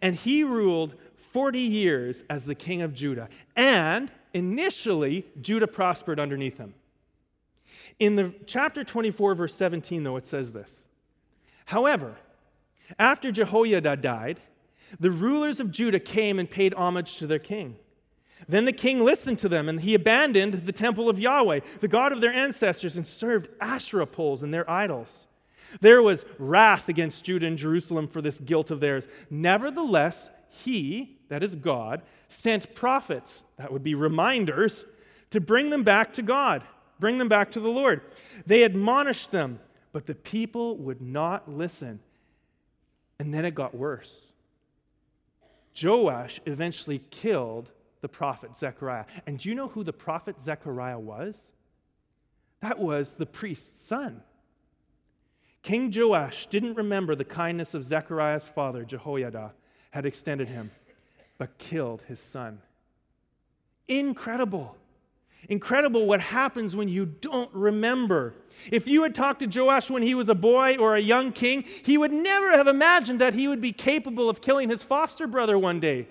And 0.00 0.14
he 0.14 0.42
ruled 0.44 0.94
40 1.32 1.58
years 1.58 2.24
as 2.30 2.44
the 2.44 2.54
king 2.54 2.82
of 2.82 2.94
Judah. 2.94 3.28
And 3.56 4.10
initially, 4.32 5.26
Judah 5.40 5.66
prospered 5.66 6.18
underneath 6.18 6.58
him. 6.58 6.74
In 7.98 8.16
the 8.16 8.32
chapter 8.46 8.84
24, 8.84 9.34
verse 9.34 9.54
17, 9.54 10.04
though, 10.04 10.16
it 10.16 10.26
says 10.26 10.52
this 10.52 10.88
However, 11.66 12.16
after 12.98 13.30
Jehoiada 13.30 13.96
died, 13.96 14.40
the 14.98 15.10
rulers 15.10 15.60
of 15.60 15.70
Judah 15.70 16.00
came 16.00 16.38
and 16.38 16.50
paid 16.50 16.72
homage 16.74 17.16
to 17.18 17.26
their 17.26 17.38
king. 17.38 17.76
Then 18.48 18.64
the 18.64 18.72
king 18.72 19.04
listened 19.04 19.38
to 19.40 19.48
them, 19.48 19.68
and 19.68 19.80
he 19.80 19.94
abandoned 19.94 20.54
the 20.54 20.72
temple 20.72 21.10
of 21.10 21.20
Yahweh, 21.20 21.60
the 21.80 21.88
God 21.88 22.12
of 22.12 22.22
their 22.22 22.32
ancestors, 22.32 22.96
and 22.96 23.06
served 23.06 23.48
Asherah 23.60 24.06
poles 24.06 24.42
and 24.42 24.54
their 24.54 24.68
idols. 24.70 25.26
There 25.82 26.02
was 26.02 26.24
wrath 26.38 26.88
against 26.88 27.24
Judah 27.24 27.46
and 27.46 27.58
Jerusalem 27.58 28.08
for 28.08 28.22
this 28.22 28.40
guilt 28.40 28.70
of 28.70 28.80
theirs. 28.80 29.06
Nevertheless, 29.28 30.30
he, 30.48 31.18
that 31.28 31.42
is 31.42 31.56
God, 31.56 32.00
sent 32.28 32.74
prophets, 32.74 33.42
that 33.58 33.70
would 33.70 33.84
be 33.84 33.94
reminders, 33.94 34.86
to 35.30 35.42
bring 35.42 35.68
them 35.68 35.82
back 35.82 36.14
to 36.14 36.22
God, 36.22 36.62
bring 36.98 37.18
them 37.18 37.28
back 37.28 37.52
to 37.52 37.60
the 37.60 37.68
Lord. 37.68 38.00
They 38.46 38.62
admonished 38.62 39.30
them, 39.30 39.60
but 39.92 40.06
the 40.06 40.14
people 40.14 40.78
would 40.78 41.02
not 41.02 41.50
listen. 41.50 42.00
And 43.18 43.34
then 43.34 43.44
it 43.44 43.54
got 43.54 43.74
worse. 43.74 44.20
Joash 45.80 46.40
eventually 46.46 47.02
killed 47.10 47.70
the 48.00 48.08
prophet 48.08 48.56
Zechariah. 48.56 49.04
And 49.26 49.38
do 49.38 49.48
you 49.48 49.54
know 49.54 49.68
who 49.68 49.84
the 49.84 49.92
prophet 49.92 50.40
Zechariah 50.40 50.98
was? 50.98 51.52
That 52.60 52.78
was 52.78 53.14
the 53.14 53.26
priest's 53.26 53.82
son. 53.82 54.22
King 55.62 55.92
Joash 55.94 56.46
didn't 56.46 56.74
remember 56.74 57.14
the 57.14 57.24
kindness 57.24 57.74
of 57.74 57.84
Zechariah's 57.84 58.46
father, 58.48 58.84
Jehoiada, 58.84 59.52
had 59.90 60.06
extended 60.06 60.48
him, 60.48 60.70
but 61.36 61.58
killed 61.58 62.02
his 62.08 62.20
son. 62.20 62.60
Incredible. 63.86 64.76
Incredible 65.48 66.06
what 66.06 66.20
happens 66.20 66.74
when 66.74 66.88
you 66.88 67.06
don't 67.06 67.52
remember. 67.54 68.34
If 68.72 68.88
you 68.88 69.02
had 69.02 69.14
talked 69.14 69.40
to 69.40 69.46
Joash 69.46 69.88
when 69.88 70.02
he 70.02 70.14
was 70.14 70.28
a 70.28 70.34
boy 70.34 70.76
or 70.78 70.96
a 70.96 71.00
young 71.00 71.32
king, 71.32 71.64
he 71.82 71.96
would 71.96 72.12
never 72.12 72.50
have 72.52 72.66
imagined 72.66 73.20
that 73.20 73.34
he 73.34 73.46
would 73.46 73.60
be 73.60 73.72
capable 73.72 74.28
of 74.28 74.40
killing 74.40 74.68
his 74.68 74.82
foster 74.82 75.26
brother 75.26 75.58
one 75.58 75.80
day. 75.80 76.08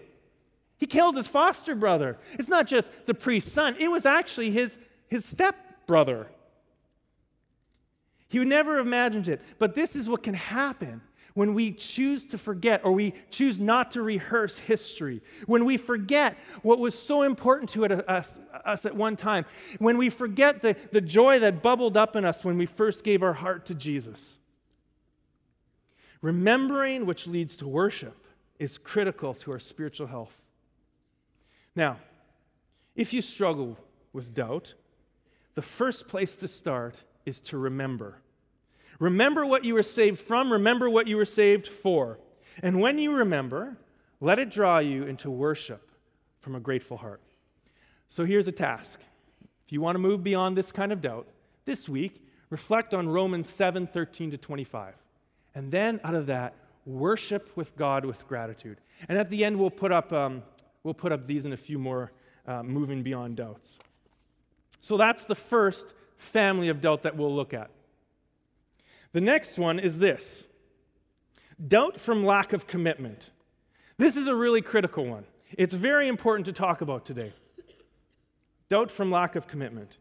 He 0.78 0.86
killed 0.86 1.18
his 1.18 1.28
foster 1.28 1.76
brother. 1.76 2.18
It's 2.34 2.50
not 2.50 2.68
just 2.68 2.90
the 3.06 3.14
priest's 3.14 3.52
son, 3.52 3.76
it 3.80 3.90
was 3.90 4.06
actually 4.06 4.52
his, 4.52 4.78
his 5.08 5.26
stepbrother. 5.26 6.28
He 8.30 8.40
would 8.40 8.48
never 8.48 8.78
have 8.78 8.86
imagined 8.86 9.30
it. 9.30 9.42
But 9.58 9.74
this 9.74 9.96
is 9.96 10.10
what 10.10 10.24
can 10.24 10.34
happen 10.34 11.02
when 11.34 11.54
we 11.54 11.72
choose 11.72 12.26
to 12.26 12.38
forget 12.38 12.82
or 12.84 12.92
we 12.92 13.14
choose 13.30 13.60
not 13.60 13.92
to 13.92 14.02
rehearse 14.02 14.58
history, 14.58 15.22
when 15.46 15.66
we 15.66 15.78
forget 15.78 16.36
what 16.64 16.80
was 16.80 16.98
so 16.98 17.22
important 17.22 17.70
to 17.70 17.86
uh, 17.86 18.02
us, 18.08 18.40
us 18.66 18.88
at 18.88 18.96
one 18.96 19.16
time, 19.16 19.46
when 19.78 20.00
we 20.00 20.10
forget 20.10 20.64
the, 20.64 20.76
the 20.92 21.00
joy 21.00 21.38
that 21.38 21.62
bubbled 21.62 21.96
up 21.96 22.16
in 22.16 22.26
us 22.26 22.44
when 22.44 22.58
we 22.58 22.66
first 22.66 23.04
gave 23.04 23.22
our 23.22 23.34
heart 23.34 23.68
to 23.68 23.76
Jesus. 23.76 24.40
Remembering, 26.24 27.06
which 27.06 27.28
leads 27.28 27.56
to 27.58 27.68
worship, 27.68 28.26
is 28.58 28.80
critical 28.80 29.36
to 29.36 29.52
our 29.52 29.60
spiritual 29.60 30.08
health. 30.08 30.36
Now, 31.78 31.98
if 32.96 33.14
you 33.14 33.22
struggle 33.22 33.78
with 34.12 34.34
doubt, 34.34 34.74
the 35.54 35.62
first 35.62 36.08
place 36.08 36.36
to 36.38 36.48
start 36.48 37.04
is 37.24 37.40
to 37.42 37.58
remember. 37.60 38.18
Remember 39.00 39.46
what 39.46 39.64
you 39.64 39.76
were 39.76 39.84
saved 39.84 40.20
from, 40.20 40.52
remember 40.52 40.90
what 40.90 41.06
you 41.06 41.18
were 41.18 41.24
saved 41.24 41.68
for. 41.68 42.18
And 42.64 42.82
when 42.82 42.98
you 42.98 43.14
remember, 43.14 43.78
let 44.20 44.40
it 44.40 44.50
draw 44.50 44.80
you 44.80 45.04
into 45.04 45.30
worship 45.30 45.92
from 46.40 46.56
a 46.56 46.60
grateful 46.60 46.98
heart. 46.98 47.22
So 48.08 48.26
here's 48.26 48.48
a 48.48 48.52
task. 48.52 49.00
If 49.68 49.72
you 49.72 49.80
want 49.80 49.94
to 49.96 50.00
move 50.00 50.24
beyond 50.24 50.58
this 50.58 50.72
kind 50.72 50.92
of 50.92 51.00
doubt, 51.00 51.28
this 51.66 51.88
week, 51.88 52.26
reflect 52.50 52.96
on 52.96 53.08
Romans 53.08 53.48
7 53.50 53.86
13 53.86 54.32
to 54.32 54.38
25. 54.38 54.96
And 55.54 55.72
then 55.72 56.00
out 56.04 56.16
of 56.16 56.26
that, 56.26 56.56
worship 56.88 57.56
with 57.56 57.76
God 57.76 58.04
with 58.04 58.28
gratitude. 58.28 58.80
And 59.08 59.20
at 59.20 59.30
the 59.30 59.46
end, 59.46 59.60
we'll 59.60 59.70
put 59.70 59.92
up, 59.92 60.12
um, 60.12 60.42
we'll 60.88 60.94
put 60.94 61.12
up 61.12 61.28
these 61.28 61.44
and 61.44 61.54
a 61.54 61.58
few 61.58 61.78
more 61.78 62.14
uh, 62.48 62.64
moving 62.64 63.04
beyond 63.04 63.36
doubts. 63.36 63.78
So 64.80 64.96
that's 64.96 65.26
the 65.26 65.36
first 65.36 65.94
family 66.16 66.70
of 66.70 66.80
doubt 66.80 67.04
that 67.04 67.18
we'll 67.18 67.36
look 67.36 67.54
at. 67.54 67.70
The 69.12 69.20
next 69.20 69.58
one 69.58 69.80
is 69.80 69.98
this 69.98 70.46
doubt 71.68 72.00
from 72.00 72.26
lack 72.26 72.54
of 72.54 72.68
commitment. 72.68 73.32
This 73.98 74.16
is 74.16 74.30
a 74.30 74.36
really 74.36 74.62
critical 74.62 75.06
one. 75.06 75.26
It's 75.58 75.74
very 75.74 76.08
important 76.08 76.46
to 76.46 76.54
talk 76.54 76.80
about 76.80 77.04
today. 77.04 77.34
Doubt 78.70 78.90
from 78.90 79.12
lack 79.12 79.36
of 79.36 79.46
commitment. 79.46 79.98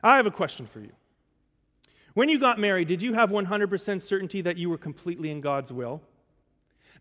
I 0.00 0.14
have 0.14 0.26
a 0.26 0.30
question 0.30 0.68
for 0.68 0.78
you. 0.78 0.92
When 2.14 2.28
you 2.28 2.38
got 2.38 2.60
married, 2.60 2.86
did 2.86 3.02
you 3.02 3.14
have 3.14 3.30
100% 3.30 4.00
certainty 4.02 4.42
that 4.42 4.56
you 4.56 4.70
were 4.70 4.78
completely 4.78 5.32
in 5.32 5.40
God's 5.40 5.72
will? 5.72 6.02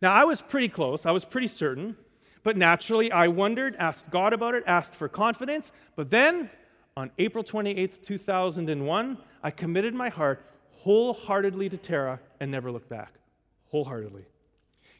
Now, 0.01 0.13
I 0.13 0.23
was 0.23 0.41
pretty 0.41 0.69
close, 0.69 1.05
I 1.05 1.11
was 1.11 1.25
pretty 1.25 1.47
certain, 1.47 1.95
but 2.43 2.57
naturally 2.57 3.11
I 3.11 3.27
wondered, 3.27 3.75
asked 3.77 4.09
God 4.09 4.33
about 4.33 4.55
it, 4.55 4.63
asked 4.67 4.95
for 4.95 5.07
confidence, 5.07 5.71
but 5.95 6.09
then 6.09 6.49
on 6.95 7.11
April 7.19 7.43
28th, 7.43 8.03
2001, 8.05 9.17
I 9.43 9.51
committed 9.51 9.93
my 9.93 10.09
heart 10.09 10.43
wholeheartedly 10.71 11.69
to 11.69 11.77
Tara 11.77 12.19
and 12.39 12.49
never 12.49 12.71
looked 12.71 12.89
back. 12.89 13.13
Wholeheartedly. 13.71 14.25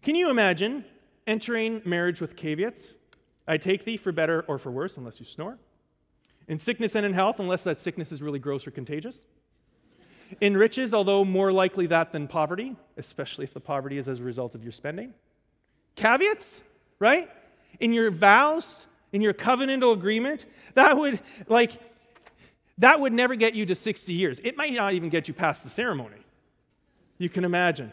Can 0.02 0.15
you 0.15 0.30
imagine 0.30 0.86
entering 1.26 1.82
marriage 1.86 2.21
with 2.21 2.36
caveats? 2.36 2.93
I 3.47 3.58
take 3.58 3.86
thee 3.86 3.97
for 3.97 4.12
better 4.12 4.43
or 4.47 4.58
for 4.58 4.71
worse, 4.71 4.97
unless 4.97 5.19
you 5.19 5.26
snore. 5.26 5.58
In 6.47 6.60
sickness 6.60 6.95
and 6.95 7.06
in 7.06 7.13
health, 7.13 7.39
unless 7.39 7.63
that 7.63 7.80
sickness 7.80 8.12
is 8.12 8.21
really 8.21 8.39
gross 8.39 8.67
or 8.67 8.71
contagious. 8.71 9.21
In 10.41 10.58
riches, 10.58 10.93
although 10.93 11.23
more 11.23 11.52
likely 11.52 11.88
that 11.88 12.12
than 12.12 12.28
poverty, 12.28 12.76
especially 12.97 13.43
if 13.43 13.54
the 13.54 13.60
poverty 13.60 13.97
is 13.97 14.08
as 14.08 14.19
a 14.19 14.23
result 14.23 14.56
of 14.56 14.63
your 14.63 14.71
spending. 14.71 15.13
Caveats, 15.95 16.63
right? 16.99 17.29
In 17.79 17.93
your 17.93 18.12
vows, 18.12 18.88
in 19.12 19.21
your 19.21 19.33
covenantal 19.33 19.93
agreement, 19.93 20.45
that 20.73 20.97
would, 20.97 21.19
like, 21.47 21.79
that 22.77 22.99
would 22.99 23.13
never 23.13 23.36
get 23.36 23.55
you 23.55 23.65
to 23.65 23.75
60 23.75 24.13
years. 24.13 24.39
It 24.43 24.57
might 24.57 24.73
not 24.73 24.93
even 24.93 25.10
get 25.10 25.27
you 25.27 25.33
past 25.33 25.63
the 25.63 25.69
ceremony. 25.69 26.17
You 27.17 27.29
can 27.29 27.43
imagine. 27.43 27.91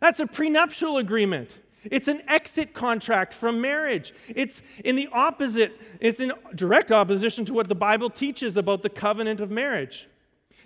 That's 0.00 0.20
a 0.20 0.26
prenuptial 0.26 0.98
agreement. 0.98 1.58
It's 1.84 2.08
an 2.08 2.22
exit 2.28 2.74
contract 2.74 3.32
from 3.32 3.60
marriage. 3.60 4.12
It's 4.28 4.62
in 4.84 4.96
the 4.96 5.08
opposite, 5.12 5.80
it's 6.00 6.20
in 6.20 6.32
direct 6.54 6.92
opposition 6.92 7.44
to 7.46 7.54
what 7.54 7.68
the 7.68 7.74
Bible 7.74 8.10
teaches 8.10 8.56
about 8.56 8.82
the 8.82 8.90
covenant 8.90 9.40
of 9.40 9.50
marriage. 9.50 10.08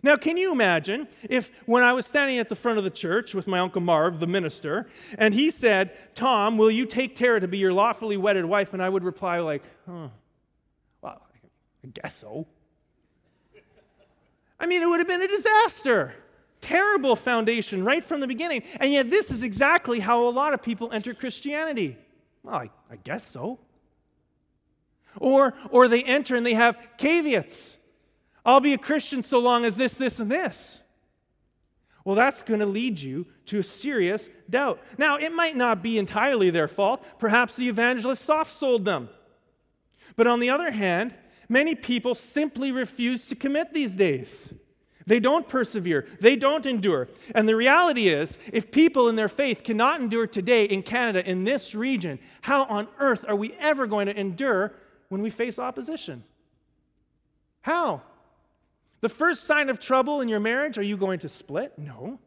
Now, 0.03 0.17
can 0.17 0.37
you 0.37 0.51
imagine 0.51 1.09
if 1.29 1.51
when 1.67 1.83
I 1.83 1.93
was 1.93 2.07
standing 2.07 2.39
at 2.39 2.49
the 2.49 2.57
front 2.57 2.79
of 2.79 2.85
the 2.85 2.91
church 2.91 3.35
with 3.35 3.47
my 3.47 3.59
Uncle 3.59 3.83
Marv, 3.83 4.19
the 4.19 4.27
minister, 4.27 4.89
and 5.19 5.35
he 5.35 5.51
said, 5.51 5.91
Tom, 6.15 6.57
will 6.57 6.71
you 6.71 6.87
take 6.87 7.17
Tara 7.17 7.41
to 7.41 7.49
be 7.49 7.59
your 7.59 7.73
lawfully 7.73 8.17
wedded 8.17 8.45
wife? 8.47 8.73
And 8.73 8.83
I 8.83 8.89
would 8.89 9.05
reply, 9.05 9.41
like, 9.41 9.63
huh, 9.87 10.09
well, 11.03 11.23
I 11.85 11.89
guess 11.89 12.17
so. 12.17 12.47
I 14.59 14.67
mean, 14.67 14.83
it 14.83 14.87
would 14.87 15.01
have 15.01 15.09
been 15.09 15.23
a 15.23 15.29
disaster. 15.29 16.15
Terrible 16.61 17.17
foundation 17.17 17.85
right 17.85 18.05
from 18.05 18.21
the 18.21 18.27
beginning. 18.27 18.63
And 18.79 18.93
yet, 18.93 19.11
this 19.11 19.31
is 19.31 19.43
exactly 19.43 20.01
how 20.01 20.29
a 20.29 20.31
lot 20.31 20.53
of 20.53 20.63
people 20.63 20.93
enter 20.93 21.15
Christianity. 21.15 21.97
Well, 22.43 22.55
I, 22.55 22.71
I 22.91 22.97
guess 22.97 23.27
so. 23.27 23.59
Or, 25.17 25.55
or 25.71 25.89
they 25.89 26.03
enter 26.03 26.37
and 26.37 26.45
they 26.45 26.55
have 26.55 26.79
caveats. 26.99 27.77
I'll 28.45 28.61
be 28.61 28.73
a 28.73 28.79
Christian 28.79 29.23
so 29.23 29.39
long 29.39 29.65
as 29.65 29.77
this, 29.77 29.95
this, 29.95 30.21
and 30.21 30.31
this. 30.31 30.81
Well, 32.05 32.17
that's 32.17 32.43
going 32.43 32.61
to 32.61 32.67
lead 32.67 32.99
you 32.99 33.27
to 33.47 33.59
a 33.59 33.63
serious 33.63 34.29
doubt. 34.49 34.81
Now, 34.97 35.17
it 35.17 35.33
might 35.33 35.57
not 35.57 35.83
be 35.83 35.99
entirely 35.99 36.51
their 36.51 36.69
fault. 36.69 37.05
Perhaps 37.19 37.57
the 37.57 37.69
evangelist 37.69 38.25
soft 38.25 38.51
sold 38.51 38.85
them. 38.85 39.11
But 40.17 40.27
on 40.27 40.41
the 40.41 40.51
other 40.51 40.71
hand, 40.71 41.15
Many 41.51 41.75
people 41.75 42.15
simply 42.15 42.71
refuse 42.71 43.27
to 43.27 43.35
commit 43.35 43.75
these 43.75 43.97
days. 43.97 44.55
They 45.05 45.19
don't 45.19 45.49
persevere, 45.49 46.07
they 46.21 46.37
don't 46.37 46.65
endure. 46.65 47.09
And 47.35 47.49
the 47.49 47.57
reality 47.57 48.07
is, 48.07 48.39
if 48.53 48.71
people 48.71 49.09
in 49.09 49.17
their 49.17 49.29
faith 49.29 49.65
cannot 49.65 50.01
endure 50.01 50.29
today 50.29 50.67
in 50.67 50.85
Canada, 50.85 51.29
in 51.29 51.43
this 51.43 51.75
region, 51.75 52.21
how 52.43 52.67
on 52.67 52.87
earth 53.01 53.25
are 53.27 53.35
we 53.35 53.53
ever 53.59 53.89
going 53.89 54.07
to 54.07 54.17
endure 54.17 54.75
when 55.09 55.23
we 55.23 55.29
face 55.29 55.59
opposition? 55.59 56.23
How? 57.63 58.03
The 59.01 59.09
first 59.09 59.45
sign 59.45 59.69
of 59.69 59.81
trouble 59.81 60.21
in 60.21 60.29
your 60.29 60.41
marriage, 60.41 60.79
are 60.79 60.83
you 60.83 60.97
going 60.97 61.21
to 61.21 61.29
split? 61.29 61.79
No. 61.79 62.19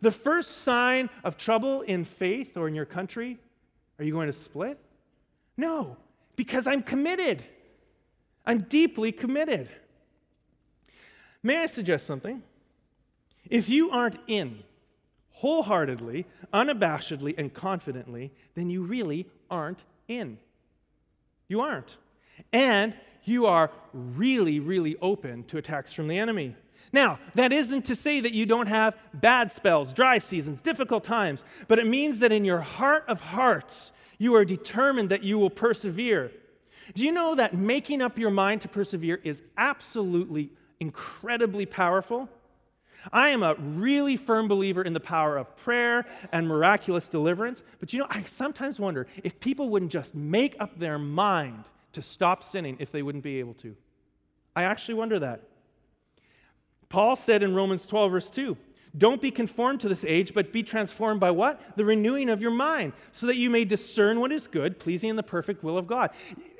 The 0.00 0.10
first 0.10 0.58
sign 0.58 1.10
of 1.24 1.36
trouble 1.36 1.82
in 1.82 2.04
faith 2.04 2.56
or 2.56 2.68
in 2.68 2.74
your 2.74 2.84
country, 2.84 3.38
are 3.98 4.04
you 4.04 4.12
going 4.12 4.28
to 4.28 4.32
split? 4.32 4.78
No, 5.56 5.96
because 6.36 6.66
I'm 6.66 6.82
committed. 6.82 7.42
I'm 8.46 8.60
deeply 8.62 9.12
committed. 9.12 9.68
May 11.42 11.58
I 11.58 11.66
suggest 11.66 12.06
something? 12.06 12.42
If 13.50 13.68
you 13.68 13.90
aren't 13.90 14.18
in 14.26 14.62
wholeheartedly, 15.32 16.26
unabashedly, 16.52 17.34
and 17.38 17.54
confidently, 17.54 18.32
then 18.54 18.70
you 18.70 18.82
really 18.82 19.26
aren't 19.48 19.84
in. 20.08 20.38
You 21.46 21.60
aren't. 21.60 21.96
And 22.52 22.94
you 23.28 23.46
are 23.46 23.70
really, 23.92 24.60
really 24.60 24.96
open 25.00 25.44
to 25.44 25.58
attacks 25.58 25.92
from 25.92 26.08
the 26.08 26.18
enemy. 26.18 26.56
Now, 26.92 27.18
that 27.34 27.52
isn't 27.52 27.84
to 27.86 27.94
say 27.94 28.20
that 28.20 28.32
you 28.32 28.46
don't 28.46 28.66
have 28.66 28.96
bad 29.12 29.52
spells, 29.52 29.92
dry 29.92 30.18
seasons, 30.18 30.60
difficult 30.60 31.04
times, 31.04 31.44
but 31.66 31.78
it 31.78 31.86
means 31.86 32.20
that 32.20 32.32
in 32.32 32.44
your 32.44 32.60
heart 32.60 33.04
of 33.08 33.20
hearts, 33.20 33.92
you 34.16 34.34
are 34.34 34.44
determined 34.44 35.10
that 35.10 35.22
you 35.22 35.38
will 35.38 35.50
persevere. 35.50 36.32
Do 36.94 37.04
you 37.04 37.12
know 37.12 37.34
that 37.34 37.54
making 37.54 38.00
up 38.00 38.18
your 38.18 38.30
mind 38.30 38.62
to 38.62 38.68
persevere 38.68 39.20
is 39.22 39.42
absolutely 39.58 40.50
incredibly 40.80 41.66
powerful? 41.66 42.28
I 43.12 43.28
am 43.28 43.42
a 43.42 43.54
really 43.54 44.16
firm 44.16 44.48
believer 44.48 44.82
in 44.82 44.92
the 44.92 45.00
power 45.00 45.36
of 45.36 45.54
prayer 45.56 46.04
and 46.32 46.48
miraculous 46.48 47.08
deliverance. 47.08 47.62
But 47.78 47.92
you 47.92 48.00
know, 48.00 48.06
I 48.08 48.22
sometimes 48.24 48.80
wonder 48.80 49.06
if 49.22 49.38
people 49.40 49.68
wouldn't 49.68 49.92
just 49.92 50.14
make 50.14 50.56
up 50.58 50.78
their 50.78 50.98
mind 50.98 51.64
to 51.92 52.02
stop 52.02 52.42
sinning 52.42 52.76
if 52.80 52.90
they 52.90 53.02
wouldn't 53.02 53.24
be 53.24 53.38
able 53.38 53.54
to. 53.54 53.76
I 54.54 54.64
actually 54.64 54.94
wonder 54.94 55.18
that. 55.18 55.42
Paul 56.88 57.16
said 57.16 57.42
in 57.42 57.54
Romans 57.54 57.86
12, 57.86 58.10
verse 58.10 58.30
2, 58.30 58.56
don't 58.96 59.20
be 59.20 59.30
conformed 59.30 59.80
to 59.80 59.88
this 59.88 60.04
age, 60.04 60.32
but 60.32 60.52
be 60.52 60.62
transformed 60.62 61.20
by 61.20 61.30
what? 61.30 61.60
The 61.76 61.84
renewing 61.84 62.30
of 62.30 62.40
your 62.40 62.50
mind, 62.50 62.94
so 63.12 63.26
that 63.26 63.36
you 63.36 63.50
may 63.50 63.64
discern 63.64 64.18
what 64.18 64.32
is 64.32 64.46
good, 64.46 64.78
pleasing, 64.78 65.10
and 65.10 65.18
the 65.18 65.22
perfect 65.22 65.62
will 65.62 65.76
of 65.76 65.86
God. 65.86 66.10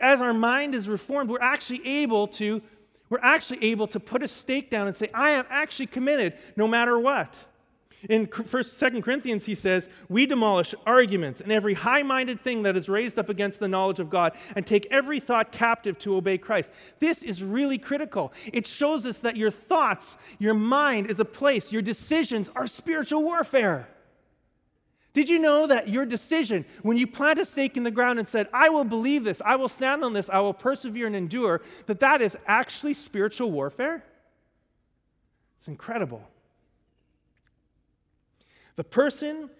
As 0.00 0.20
our 0.20 0.34
mind 0.34 0.74
is 0.74 0.88
reformed, 0.88 1.30
we're 1.30 1.40
actually 1.40 1.86
able 1.86 2.28
to 2.28 2.62
we're 3.10 3.20
actually 3.22 3.64
able 3.64 3.86
to 3.86 4.00
put 4.00 4.22
a 4.22 4.28
stake 4.28 4.68
down 4.68 4.86
and 4.86 4.94
say, 4.94 5.08
I 5.14 5.30
am 5.30 5.46
actually 5.48 5.86
committed 5.86 6.34
no 6.56 6.68
matter 6.68 6.98
what. 6.98 7.42
In 8.08 8.26
first, 8.28 8.78
Second 8.78 9.02
Corinthians, 9.02 9.46
he 9.46 9.56
says, 9.56 9.88
We 10.08 10.24
demolish 10.26 10.72
arguments 10.86 11.40
and 11.40 11.50
every 11.50 11.74
high 11.74 12.04
minded 12.04 12.40
thing 12.40 12.62
that 12.62 12.76
is 12.76 12.88
raised 12.88 13.18
up 13.18 13.28
against 13.28 13.58
the 13.58 13.66
knowledge 13.66 13.98
of 13.98 14.08
God 14.08 14.34
and 14.54 14.64
take 14.64 14.86
every 14.90 15.18
thought 15.18 15.50
captive 15.50 15.98
to 16.00 16.14
obey 16.14 16.38
Christ. 16.38 16.72
This 17.00 17.24
is 17.24 17.42
really 17.42 17.76
critical. 17.76 18.32
It 18.52 18.68
shows 18.68 19.04
us 19.04 19.18
that 19.18 19.36
your 19.36 19.50
thoughts, 19.50 20.16
your 20.38 20.54
mind 20.54 21.10
is 21.10 21.18
a 21.18 21.24
place, 21.24 21.72
your 21.72 21.82
decisions 21.82 22.50
are 22.54 22.68
spiritual 22.68 23.24
warfare. 23.24 23.88
Did 25.12 25.28
you 25.28 25.40
know 25.40 25.66
that 25.66 25.88
your 25.88 26.06
decision, 26.06 26.64
when 26.82 26.98
you 26.98 27.06
plant 27.08 27.40
a 27.40 27.44
stake 27.44 27.76
in 27.76 27.82
the 27.82 27.90
ground 27.90 28.20
and 28.20 28.28
said, 28.28 28.46
I 28.52 28.68
will 28.68 28.84
believe 28.84 29.24
this, 29.24 29.42
I 29.44 29.56
will 29.56 29.68
stand 29.68 30.04
on 30.04 30.12
this, 30.12 30.30
I 30.30 30.38
will 30.38 30.54
persevere 30.54 31.08
and 31.08 31.16
endure, 31.16 31.62
that 31.86 31.98
that 31.98 32.22
is 32.22 32.36
actually 32.46 32.94
spiritual 32.94 33.50
warfare? 33.50 34.04
It's 35.56 35.66
incredible. 35.66 36.22
The 38.78 38.84
person 38.84 39.50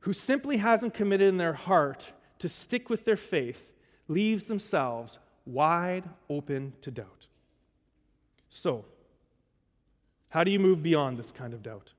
who 0.00 0.12
simply 0.12 0.58
hasn't 0.58 0.92
committed 0.92 1.26
in 1.26 1.38
their 1.38 1.54
heart 1.54 2.12
to 2.38 2.50
stick 2.50 2.90
with 2.90 3.06
their 3.06 3.16
faith 3.16 3.72
leaves 4.08 4.44
themselves 4.44 5.18
wide 5.46 6.04
open 6.28 6.74
to 6.82 6.90
doubt. 6.90 7.28
So, 8.50 8.84
how 10.28 10.44
do 10.44 10.50
you 10.50 10.58
move 10.58 10.82
beyond 10.82 11.18
this 11.18 11.32
kind 11.32 11.54
of 11.54 11.62
doubt? 11.62 11.94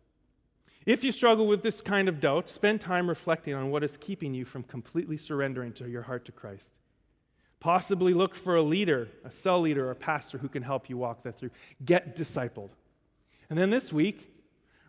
If 0.85 1.03
you 1.03 1.11
struggle 1.11 1.47
with 1.47 1.63
this 1.63 1.81
kind 1.81 2.07
of 2.07 2.19
doubt, 2.19 2.47
spend 2.47 2.81
time 2.81 3.09
reflecting 3.09 3.55
on 3.55 3.71
what 3.71 3.83
is 3.83 3.97
keeping 3.97 4.35
you 4.35 4.45
from 4.45 4.61
completely 4.61 5.17
surrendering 5.17 5.73
to 5.73 5.89
your 5.89 6.03
heart 6.03 6.23
to 6.25 6.31
Christ. 6.31 6.73
Possibly 7.59 8.13
look 8.13 8.35
for 8.35 8.57
a 8.57 8.61
leader, 8.61 9.09
a 9.25 9.31
cell 9.31 9.59
leader, 9.59 9.87
or 9.87 9.91
a 9.91 9.95
pastor 9.95 10.37
who 10.37 10.47
can 10.47 10.61
help 10.61 10.87
you 10.87 10.97
walk 10.97 11.23
that 11.23 11.35
through. 11.35 11.49
Get 11.83 12.15
discipled. 12.15 12.69
And 13.49 13.57
then 13.57 13.71
this 13.71 13.91
week, 13.91 14.35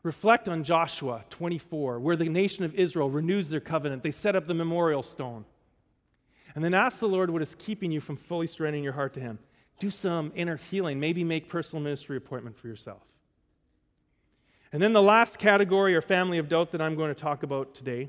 Reflect 0.03 0.49
on 0.49 0.65
Joshua 0.65 1.25
24, 1.31 2.01
where 2.01 2.17
the 2.17 2.29
nation 2.29 2.65
of 2.65 2.75
Israel 2.75 3.11
renews 3.11 3.49
their 3.49 3.61
covenant. 3.61 4.03
They 4.03 4.11
set 4.11 4.35
up 4.35 4.47
the 4.47 4.55
memorial 4.55 5.03
stone. 5.03 5.45
And 6.55 6.65
then 6.65 6.75
ask 6.75 6.99
the 7.01 7.09
Lord 7.09 7.31
what 7.31 7.43
is 7.43 7.55
keeping 7.55 7.93
you 7.93 8.01
from 8.01 8.17
fully 8.17 8.47
surrendering 8.47 8.83
your 8.83 8.95
heart 8.95 9.15
to 9.15 9.21
Him. 9.21 9.39
Do 9.79 9.91
some 9.91 10.33
inner 10.35 10.57
healing, 10.57 11.01
maybe 11.01 11.23
make 11.23 11.49
personal 11.49 11.83
ministry 11.83 12.17
appointment 12.17 12.57
for 12.57 12.69
yourself. 12.69 13.03
And 14.73 14.83
then 14.83 14.93
the 14.93 15.03
last 15.03 15.39
category 15.39 15.95
or 15.95 16.01
family 16.01 16.39
of 16.39 16.49
doubt 16.49 16.73
that 16.73 16.81
I'm 16.81 16.95
going 16.95 17.13
to 17.13 17.21
talk 17.21 17.43
about 17.43 17.75
today 17.75 18.09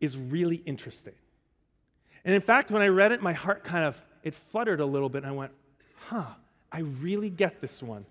is 0.00 0.16
really 0.16 0.56
interesting. 0.56 1.14
And 2.24 2.34
in 2.34 2.40
fact, 2.40 2.70
when 2.70 2.82
I 2.82 2.88
read 2.88 3.12
it, 3.12 3.22
my 3.22 3.32
heart 3.32 3.64
kind 3.64 3.84
of 3.84 4.02
it 4.22 4.34
fluttered 4.34 4.80
a 4.80 4.86
little 4.86 5.08
bit 5.08 5.18
and 5.18 5.26
I 5.26 5.34
went, 5.34 5.52
"Huh, 6.08 6.26
I 6.70 6.80
really 6.80 7.30
get 7.30 7.60
this 7.60 7.82
one." 7.82 8.04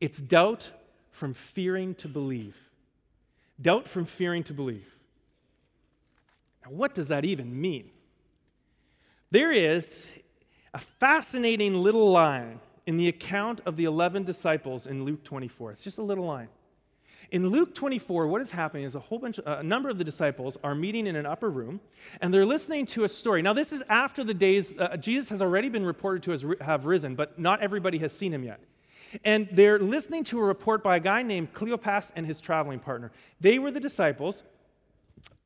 It's 0.00 0.20
doubt 0.20 0.70
from 1.16 1.32
fearing 1.32 1.94
to 1.94 2.08
believe. 2.08 2.56
Doubt 3.60 3.88
from 3.88 4.04
fearing 4.04 4.44
to 4.44 4.52
believe. 4.52 4.86
Now, 6.62 6.72
what 6.72 6.94
does 6.94 7.08
that 7.08 7.24
even 7.24 7.58
mean? 7.58 7.90
There 9.30 9.50
is 9.50 10.08
a 10.74 10.78
fascinating 10.78 11.82
little 11.82 12.10
line 12.12 12.60
in 12.84 12.98
the 12.98 13.08
account 13.08 13.62
of 13.64 13.76
the 13.76 13.84
11 13.84 14.24
disciples 14.24 14.86
in 14.86 15.04
Luke 15.04 15.24
24. 15.24 15.72
It's 15.72 15.82
just 15.82 15.96
a 15.96 16.02
little 16.02 16.26
line. 16.26 16.48
In 17.30 17.48
Luke 17.48 17.74
24, 17.74 18.28
what 18.28 18.42
is 18.42 18.50
happening 18.50 18.84
is 18.84 18.94
a 18.94 19.00
whole 19.00 19.18
bunch, 19.18 19.40
a 19.44 19.62
number 19.62 19.88
of 19.88 19.96
the 19.96 20.04
disciples 20.04 20.58
are 20.62 20.74
meeting 20.74 21.06
in 21.06 21.16
an 21.16 21.24
upper 21.24 21.48
room, 21.48 21.80
and 22.20 22.32
they're 22.32 22.46
listening 22.46 22.84
to 22.86 23.04
a 23.04 23.08
story. 23.08 23.40
Now, 23.40 23.54
this 23.54 23.72
is 23.72 23.82
after 23.88 24.22
the 24.22 24.34
days 24.34 24.78
uh, 24.78 24.98
Jesus 24.98 25.30
has 25.30 25.40
already 25.40 25.70
been 25.70 25.84
reported 25.84 26.22
to 26.24 26.56
have 26.60 26.84
risen, 26.84 27.14
but 27.14 27.38
not 27.38 27.62
everybody 27.62 27.98
has 27.98 28.12
seen 28.12 28.32
him 28.34 28.44
yet. 28.44 28.60
And 29.24 29.48
they're 29.52 29.78
listening 29.78 30.24
to 30.24 30.38
a 30.38 30.44
report 30.44 30.82
by 30.82 30.96
a 30.96 31.00
guy 31.00 31.22
named 31.22 31.52
Cleopas 31.52 32.12
and 32.16 32.26
his 32.26 32.40
traveling 32.40 32.78
partner. 32.78 33.12
They 33.40 33.58
were 33.58 33.70
the 33.70 33.80
disciples, 33.80 34.42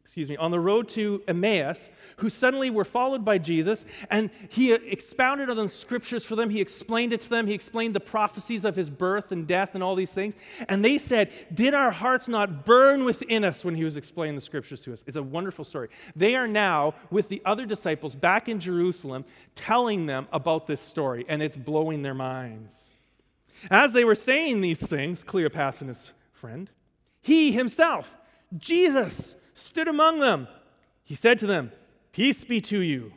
excuse 0.03 0.29
me, 0.29 0.37
on 0.39 0.51
the 0.51 0.59
road 0.59 0.89
to 0.89 1.23
Emmaus, 1.29 1.89
who 2.17 2.29
suddenly 2.29 2.69
were 2.69 2.85
followed 2.85 3.25
by 3.25 3.39
Jesus, 3.39 3.85
and 4.11 4.31
he 4.49 4.73
expounded 4.73 5.49
on 5.49 5.57
the 5.57 5.69
scriptures 5.69 6.25
for 6.25 6.35
them. 6.35 6.51
He 6.51 6.61
explained 6.61 7.13
it 7.13 7.21
to 7.21 7.31
them. 7.31 7.47
He 7.47 7.55
explained 7.55 7.95
the 7.95 8.01
prophecies 8.01 8.65
of 8.65 8.75
his 8.75 8.91
birth 8.91 9.31
and 9.31 9.47
death 9.47 9.75
and 9.75 9.85
all 9.85 9.95
these 9.95 10.13
things. 10.13 10.35
And 10.69 10.85
they 10.85 10.99
said, 10.99 11.31
Did 11.55 11.75
our 11.75 11.93
hearts 11.93 12.27
not 12.27 12.65
burn 12.65 13.05
within 13.05 13.45
us 13.45 13.65
when 13.65 13.77
he 13.77 13.85
was 13.85 13.97
explaining 13.97 14.35
the 14.35 14.41
scriptures 14.41 14.81
to 14.83 14.93
us? 14.93 15.05
It's 15.07 15.17
a 15.17 15.23
wonderful 15.23 15.65
story. 15.65 15.91
They 16.17 16.35
are 16.35 16.49
now 16.49 16.95
with 17.11 17.29
the 17.29 17.41
other 17.45 17.65
disciples 17.65 18.17
back 18.17 18.49
in 18.49 18.59
Jerusalem 18.59 19.25
telling 19.55 20.07
them 20.07 20.27
about 20.33 20.67
this 20.67 20.81
story, 20.81 21.25
and 21.29 21.41
it's 21.41 21.57
blowing 21.57 22.03
their 22.03 22.15
minds. 22.15 22.97
As 23.71 23.93
they 23.93 24.05
were 24.05 24.15
saying 24.15 24.61
these 24.61 24.87
things, 24.87 25.25
Cleopas 25.25 25.81
and 25.81 25.89
his 25.89 26.13
friend, 26.33 26.71
he 27.21 27.53
himself, 27.53 28.17
Jesus, 28.57 29.35
stood 29.55 29.89
among 29.89 30.21
them. 30.21 30.49
He 31.05 31.15
said 31.15 31.39
to 31.41 31.47
them, 31.47 31.73
Peace 32.13 32.45
be 32.45 32.61
to 32.63 32.81
you. 32.81 33.13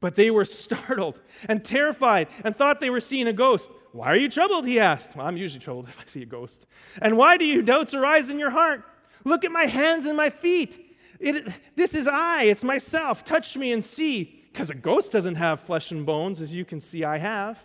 But 0.00 0.16
they 0.16 0.30
were 0.30 0.44
startled 0.64 1.20
and 1.48 1.64
terrified 1.64 2.28
and 2.44 2.56
thought 2.56 2.80
they 2.80 2.90
were 2.90 3.00
seeing 3.00 3.28
a 3.28 3.32
ghost. 3.32 3.70
Why 3.92 4.08
are 4.08 4.16
you 4.16 4.28
troubled? 4.28 4.66
He 4.66 4.80
asked. 4.80 5.16
Well, 5.16 5.26
I'm 5.26 5.36
usually 5.36 5.60
troubled 5.60 5.88
if 5.88 5.98
I 5.98 6.04
see 6.06 6.22
a 6.22 6.26
ghost. 6.26 6.66
And 7.00 7.16
why 7.16 7.36
do 7.36 7.44
you 7.44 7.62
doubts 7.62 7.94
arise 7.94 8.30
in 8.30 8.38
your 8.38 8.50
heart? 8.50 8.82
Look 9.24 9.44
at 9.44 9.52
my 9.52 9.64
hands 9.64 10.06
and 10.06 10.16
my 10.16 10.30
feet. 10.30 10.96
It, 11.20 11.48
this 11.76 11.94
is 11.94 12.06
I, 12.06 12.44
it's 12.44 12.64
myself. 12.64 13.24
Touch 13.24 13.56
me 13.56 13.72
and 13.72 13.84
see. 13.84 14.42
Because 14.52 14.70
a 14.70 14.74
ghost 14.74 15.10
doesn't 15.10 15.36
have 15.36 15.60
flesh 15.60 15.90
and 15.90 16.04
bones, 16.04 16.40
as 16.40 16.52
you 16.52 16.64
can 16.64 16.80
see 16.80 17.02
I 17.02 17.18
have. 17.18 17.58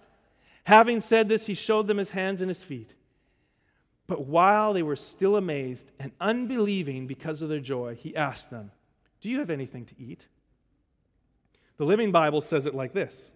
Having 0.69 0.99
said 0.99 1.27
this, 1.27 1.47
he 1.47 1.55
showed 1.55 1.87
them 1.87 1.97
his 1.97 2.11
hands 2.11 2.41
and 2.41 2.47
his 2.47 2.63
feet. 2.63 2.93
But 4.05 4.27
while 4.27 4.71
they 4.71 4.83
were 4.83 4.95
still 4.95 5.35
amazed 5.35 5.89
and 5.99 6.11
unbelieving 6.21 7.07
because 7.07 7.41
of 7.41 7.49
their 7.49 7.59
joy, 7.59 7.95
he 7.95 8.15
asked 8.15 8.51
them, 8.51 8.69
Do 9.19 9.29
you 9.29 9.39
have 9.39 9.49
anything 9.49 9.85
to 9.85 9.95
eat? 9.99 10.27
The 11.77 11.85
Living 11.85 12.11
Bible 12.11 12.41
says 12.41 12.67
it 12.67 12.75
like 12.75 12.93
this 12.93 13.31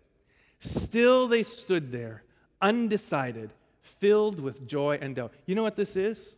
Still 0.59 1.27
they 1.27 1.41
stood 1.41 1.91
there, 1.91 2.21
undecided, 2.61 3.51
filled 3.81 4.39
with 4.39 4.67
joy 4.67 4.99
and 5.01 5.15
doubt. 5.15 5.33
You 5.47 5.55
know 5.55 5.63
what 5.63 5.75
this 5.75 5.95
is? 5.95 6.35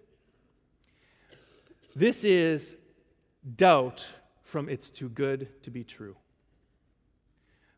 This 1.93 2.23
is 2.23 2.77
doubt 3.57 4.07
from 4.43 4.69
it's 4.69 4.89
too 4.89 5.09
good 5.09 5.61
to 5.63 5.71
be 5.71 5.83
true. 5.83 6.15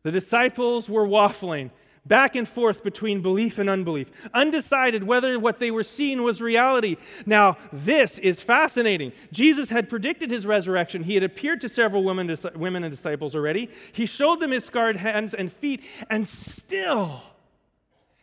The 0.04 0.12
disciples 0.12 0.88
were 0.88 1.04
waffling 1.04 1.72
back 2.08 2.34
and 2.34 2.48
forth 2.48 2.82
between 2.82 3.20
belief 3.20 3.58
and 3.58 3.68
unbelief, 3.70 4.10
undecided 4.34 5.04
whether 5.04 5.38
what 5.38 5.58
they 5.58 5.70
were 5.70 5.84
seeing 5.84 6.22
was 6.22 6.40
reality. 6.40 6.96
Now, 7.26 7.56
this 7.72 8.18
is 8.18 8.40
fascinating. 8.40 9.12
Jesus 9.30 9.68
had 9.68 9.88
predicted 9.88 10.30
his 10.30 10.46
resurrection. 10.46 11.04
He 11.04 11.14
had 11.14 11.22
appeared 11.22 11.60
to 11.60 11.68
several 11.68 12.02
women, 12.02 12.34
women 12.56 12.82
and 12.82 12.90
disciples 12.90 13.34
already. 13.34 13.70
He 13.92 14.06
showed 14.06 14.40
them 14.40 14.50
his 14.50 14.64
scarred 14.64 14.96
hands 14.96 15.34
and 15.34 15.52
feet, 15.52 15.84
and 16.08 16.26
still, 16.26 17.22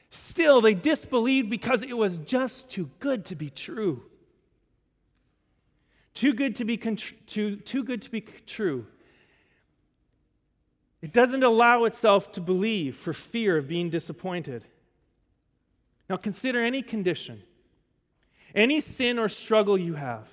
still, 0.10 0.60
they 0.62 0.74
disbelieved 0.74 1.50
because 1.50 1.84
it 1.84 1.96
was 1.96 2.18
just 2.18 2.70
too 2.70 2.90
good 3.00 3.26
to 3.26 3.36
be 3.36 3.50
true. 3.50 4.04
Too 6.14 6.34
good 6.34 6.56
to 6.56 6.66
be, 6.66 6.78
too, 6.78 7.58
too 7.58 7.84
good 7.84 8.02
to 8.02 8.10
be 8.10 8.22
true. 8.46 8.88
It 11.06 11.14
doesn't 11.14 11.43
allow 11.43 11.84
itself 11.84 12.32
to 12.32 12.41
believe 12.41 12.95
for 12.95 13.14
fear 13.14 13.58
of 13.58 13.68
being 13.68 13.91
disappointed. 13.91 14.66
Now, 16.10 16.16
consider 16.16 16.66
any 16.66 16.82
condition, 16.82 17.43
any 18.56 18.82
sin 18.82 19.20
or 19.20 19.30
struggle 19.30 19.78
you 19.78 19.93
have. 19.93 20.28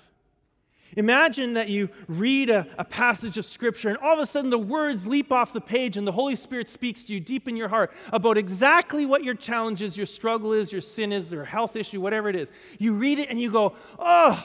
Imagine 0.97 1.53
that 1.55 1.68
you 1.68 1.91
read 2.09 2.49
a, 2.49 2.66
a, 2.79 2.87
passage 2.87 3.37
of 3.37 3.45
Scripture 3.45 3.91
and 3.91 3.99
all 3.99 4.14
of 4.14 4.18
a 4.20 4.25
sudden 4.25 4.49
the 4.49 4.59
words 4.59 5.07
leap 5.07 5.31
off 5.31 5.53
the 5.53 5.61
page 5.61 5.99
and 5.99 6.07
the 6.07 6.12
Holy 6.12 6.37
Spirit 6.37 6.70
speaks 6.70 7.05
to 7.05 7.12
you 7.12 7.20
deep 7.20 7.49
in 7.49 7.55
your 7.55 7.68
heart 7.68 7.93
about 8.11 8.39
exactly 8.39 9.05
what 9.05 9.23
your 9.23 9.35
challenge 9.35 9.83
is, 9.83 9.95
your 9.99 10.07
struggle 10.07 10.55
is, 10.55 10.73
your 10.73 10.81
sin 10.81 11.12
is, 11.12 11.35
or 11.35 11.45
health 11.45 11.77
issue, 11.77 12.01
whatever 12.01 12.31
it 12.31 12.37
is. 12.37 12.51
You 12.79 12.95
read 12.95 13.18
it 13.18 13.29
and 13.29 13.39
you 13.39 13.51
go, 13.51 13.75
oh, 13.99 14.43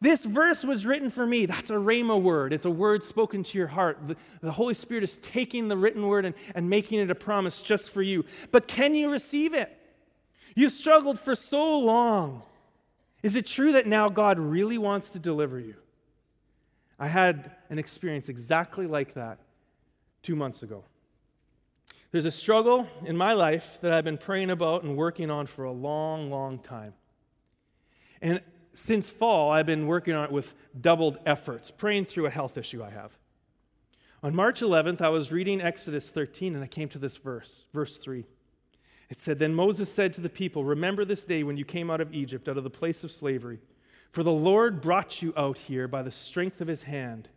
this 0.00 0.24
verse 0.24 0.64
was 0.64 0.86
written 0.86 1.10
for 1.10 1.26
me. 1.26 1.46
That's 1.46 1.70
a 1.70 1.74
rhema 1.74 2.20
word. 2.20 2.52
It's 2.52 2.64
a 2.64 2.70
word 2.70 3.02
spoken 3.02 3.42
to 3.42 3.58
your 3.58 3.66
heart. 3.66 3.98
The, 4.06 4.16
the, 4.40 4.52
Holy 4.52 4.74
Spirit 4.74 5.02
is 5.02 5.18
taking 5.18 5.66
the 5.66 5.76
written 5.76 6.06
word 6.06 6.24
and, 6.24 6.36
and 6.54 6.70
making 6.70 7.00
it 7.00 7.10
a 7.10 7.16
promise 7.16 7.60
just 7.60 7.90
for 7.90 8.00
you. 8.00 8.24
But 8.52 8.68
can 8.68 8.94
you 8.94 9.10
receive 9.10 9.54
it? 9.54 9.76
You've 10.54 10.72
struggled 10.72 11.18
for 11.18 11.34
so 11.34 11.78
long. 11.78 12.42
Is 13.24 13.34
it 13.34 13.46
true 13.46 13.72
that 13.72 13.86
now 13.86 14.08
God 14.08 14.38
really 14.38 14.78
wants 14.78 15.10
to 15.10 15.18
deliver 15.18 15.58
you? 15.58 15.74
I 16.98 17.08
had 17.08 17.52
an 17.68 17.78
experience 17.78 18.28
exactly 18.28 18.86
like 18.86 19.14
that 19.14 19.38
two 20.22 20.36
months 20.36 20.62
ago. 20.62 20.84
There's 22.12 22.24
a 22.24 22.30
struggle 22.30 22.88
in 23.04 23.16
my 23.16 23.32
life 23.32 23.78
that 23.82 23.92
I've 23.92 24.04
been 24.04 24.18
praying 24.18 24.50
about 24.50 24.82
and 24.82 24.96
working 24.96 25.30
on 25.30 25.46
for 25.46 25.64
a 25.64 25.72
long, 25.72 26.30
long 26.30 26.58
time. 26.58 26.94
And 28.22 28.40
since 28.78 29.10
fall, 29.10 29.50
I've 29.50 29.66
been 29.66 29.88
working 29.88 30.14
on 30.14 30.24
it 30.24 30.30
with 30.30 30.54
doubled 30.80 31.18
efforts, 31.26 31.68
praying 31.68 32.04
through 32.04 32.26
a 32.26 32.30
health 32.30 32.56
issue 32.56 32.80
I 32.80 32.90
have. 32.90 33.10
On 34.22 34.32
March 34.32 34.60
11th, 34.60 35.00
I 35.00 35.08
was 35.08 35.32
reading 35.32 35.60
Exodus 35.60 36.10
13 36.10 36.54
and 36.54 36.62
I 36.62 36.68
came 36.68 36.88
to 36.90 36.98
this 36.98 37.16
verse, 37.16 37.64
verse 37.74 37.98
3. 37.98 38.24
It 39.10 39.20
said, 39.20 39.40
Then 39.40 39.52
Moses 39.52 39.92
said 39.92 40.12
to 40.12 40.20
the 40.20 40.28
people, 40.28 40.62
Remember 40.62 41.04
this 41.04 41.24
day 41.24 41.42
when 41.42 41.56
you 41.56 41.64
came 41.64 41.90
out 41.90 42.00
of 42.00 42.14
Egypt, 42.14 42.48
out 42.48 42.56
of 42.56 42.62
the 42.62 42.70
place 42.70 43.02
of 43.02 43.10
slavery. 43.10 43.58
For 44.12 44.22
the 44.22 44.30
Lord 44.30 44.80
brought 44.80 45.22
you 45.22 45.34
out 45.36 45.58
here 45.58 45.88
by 45.88 46.02
the 46.02 46.12
strength 46.12 46.60
of 46.60 46.68
his 46.68 46.82
hand. 46.82 47.28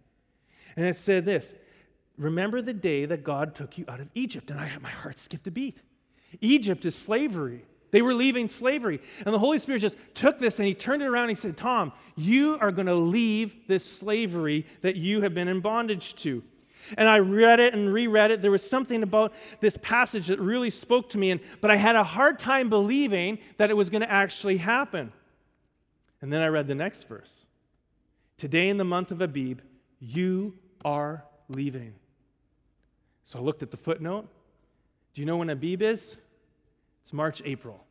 And 0.76 0.86
it 0.86 0.96
said 0.96 1.26
this 1.26 1.56
Remember 2.18 2.62
the 2.62 2.72
day 2.72 3.06
that 3.06 3.24
God 3.24 3.56
took 3.56 3.80
you 3.80 3.86
out 3.88 4.00
of 4.00 4.10
Egypt. 4.14 4.52
And 4.52 4.60
I, 4.60 4.70
my 4.80 4.92
heart 4.92 5.18
skipped 5.18 5.48
a 5.48 5.52
beat. 5.52 5.82
Egypt 6.40 6.86
is 6.86 6.96
slavery. 6.96 7.66
They 7.92 8.02
were 8.02 8.14
leaving 8.14 8.48
slavery. 8.48 9.02
And 9.26 9.34
the 9.34 9.40
Holy 9.40 9.58
Spirit 9.58 9.80
just 9.80 9.98
took 10.14 10.40
this 10.40 10.60
and 10.60 10.68
he 10.68 10.74
turned 10.74 11.02
it 11.02 11.06
around 11.06 11.24
and 11.24 11.32
he 11.32 11.36
said, 11.36 11.58
Tom, 11.58 11.92
you 12.16 12.58
are 12.60 12.72
going 12.72 12.88
to 12.88 12.96
leave 12.96 13.68
this 13.68 13.86
slavery 13.86 14.66
that 14.82 14.96
you 14.96 15.22
have 15.22 15.34
been 15.34 15.48
in 15.48 15.60
bondage 15.60 16.16
to. 16.16 16.44
And 16.98 17.08
I 17.08 17.20
read 17.20 17.60
it 17.60 17.74
and 17.74 17.94
reread 17.94 18.32
it. 18.32 18.42
There 18.42 18.52
was 18.52 18.68
something 18.68 19.04
about 19.04 19.34
this 19.60 19.78
passage 19.82 20.28
that 20.28 20.40
really 20.40 20.70
spoke 20.70 21.10
to 21.10 21.18
me, 21.18 21.32
and, 21.32 21.40
but 21.60 21.70
I 21.70 21.76
had 21.76 21.96
a 21.96 22.04
hard 22.04 22.40
time 22.40 22.70
believing 22.70 23.38
that 23.58 23.70
it 23.70 23.78
was 23.78 23.90
going 23.90 24.02
to 24.02 24.12
actually 24.12 24.58
happen. 24.58 25.14
And 26.22 26.34
then 26.34 26.42
I 26.42 26.48
read 26.48 26.68
the 26.68 26.76
next 26.76 27.08
verse 27.08 27.46
Today 28.38 28.70
in 28.70 28.78
the 28.78 28.84
month 28.84 29.12
of 29.12 29.22
Abib, 29.22 29.62
you 30.00 30.56
are 30.84 31.24
leaving. 31.48 31.94
So 33.24 33.38
I 33.38 33.42
looked 33.44 33.62
at 33.62 33.70
the 33.70 33.78
footnote. 33.78 34.28
Do 35.14 35.22
you 35.22 35.28
know 35.28 35.38
when 35.38 35.50
Abib 35.50 35.84
is? 35.84 36.18
It's 37.04 37.14
March, 37.14 37.42
April. 37.46 37.84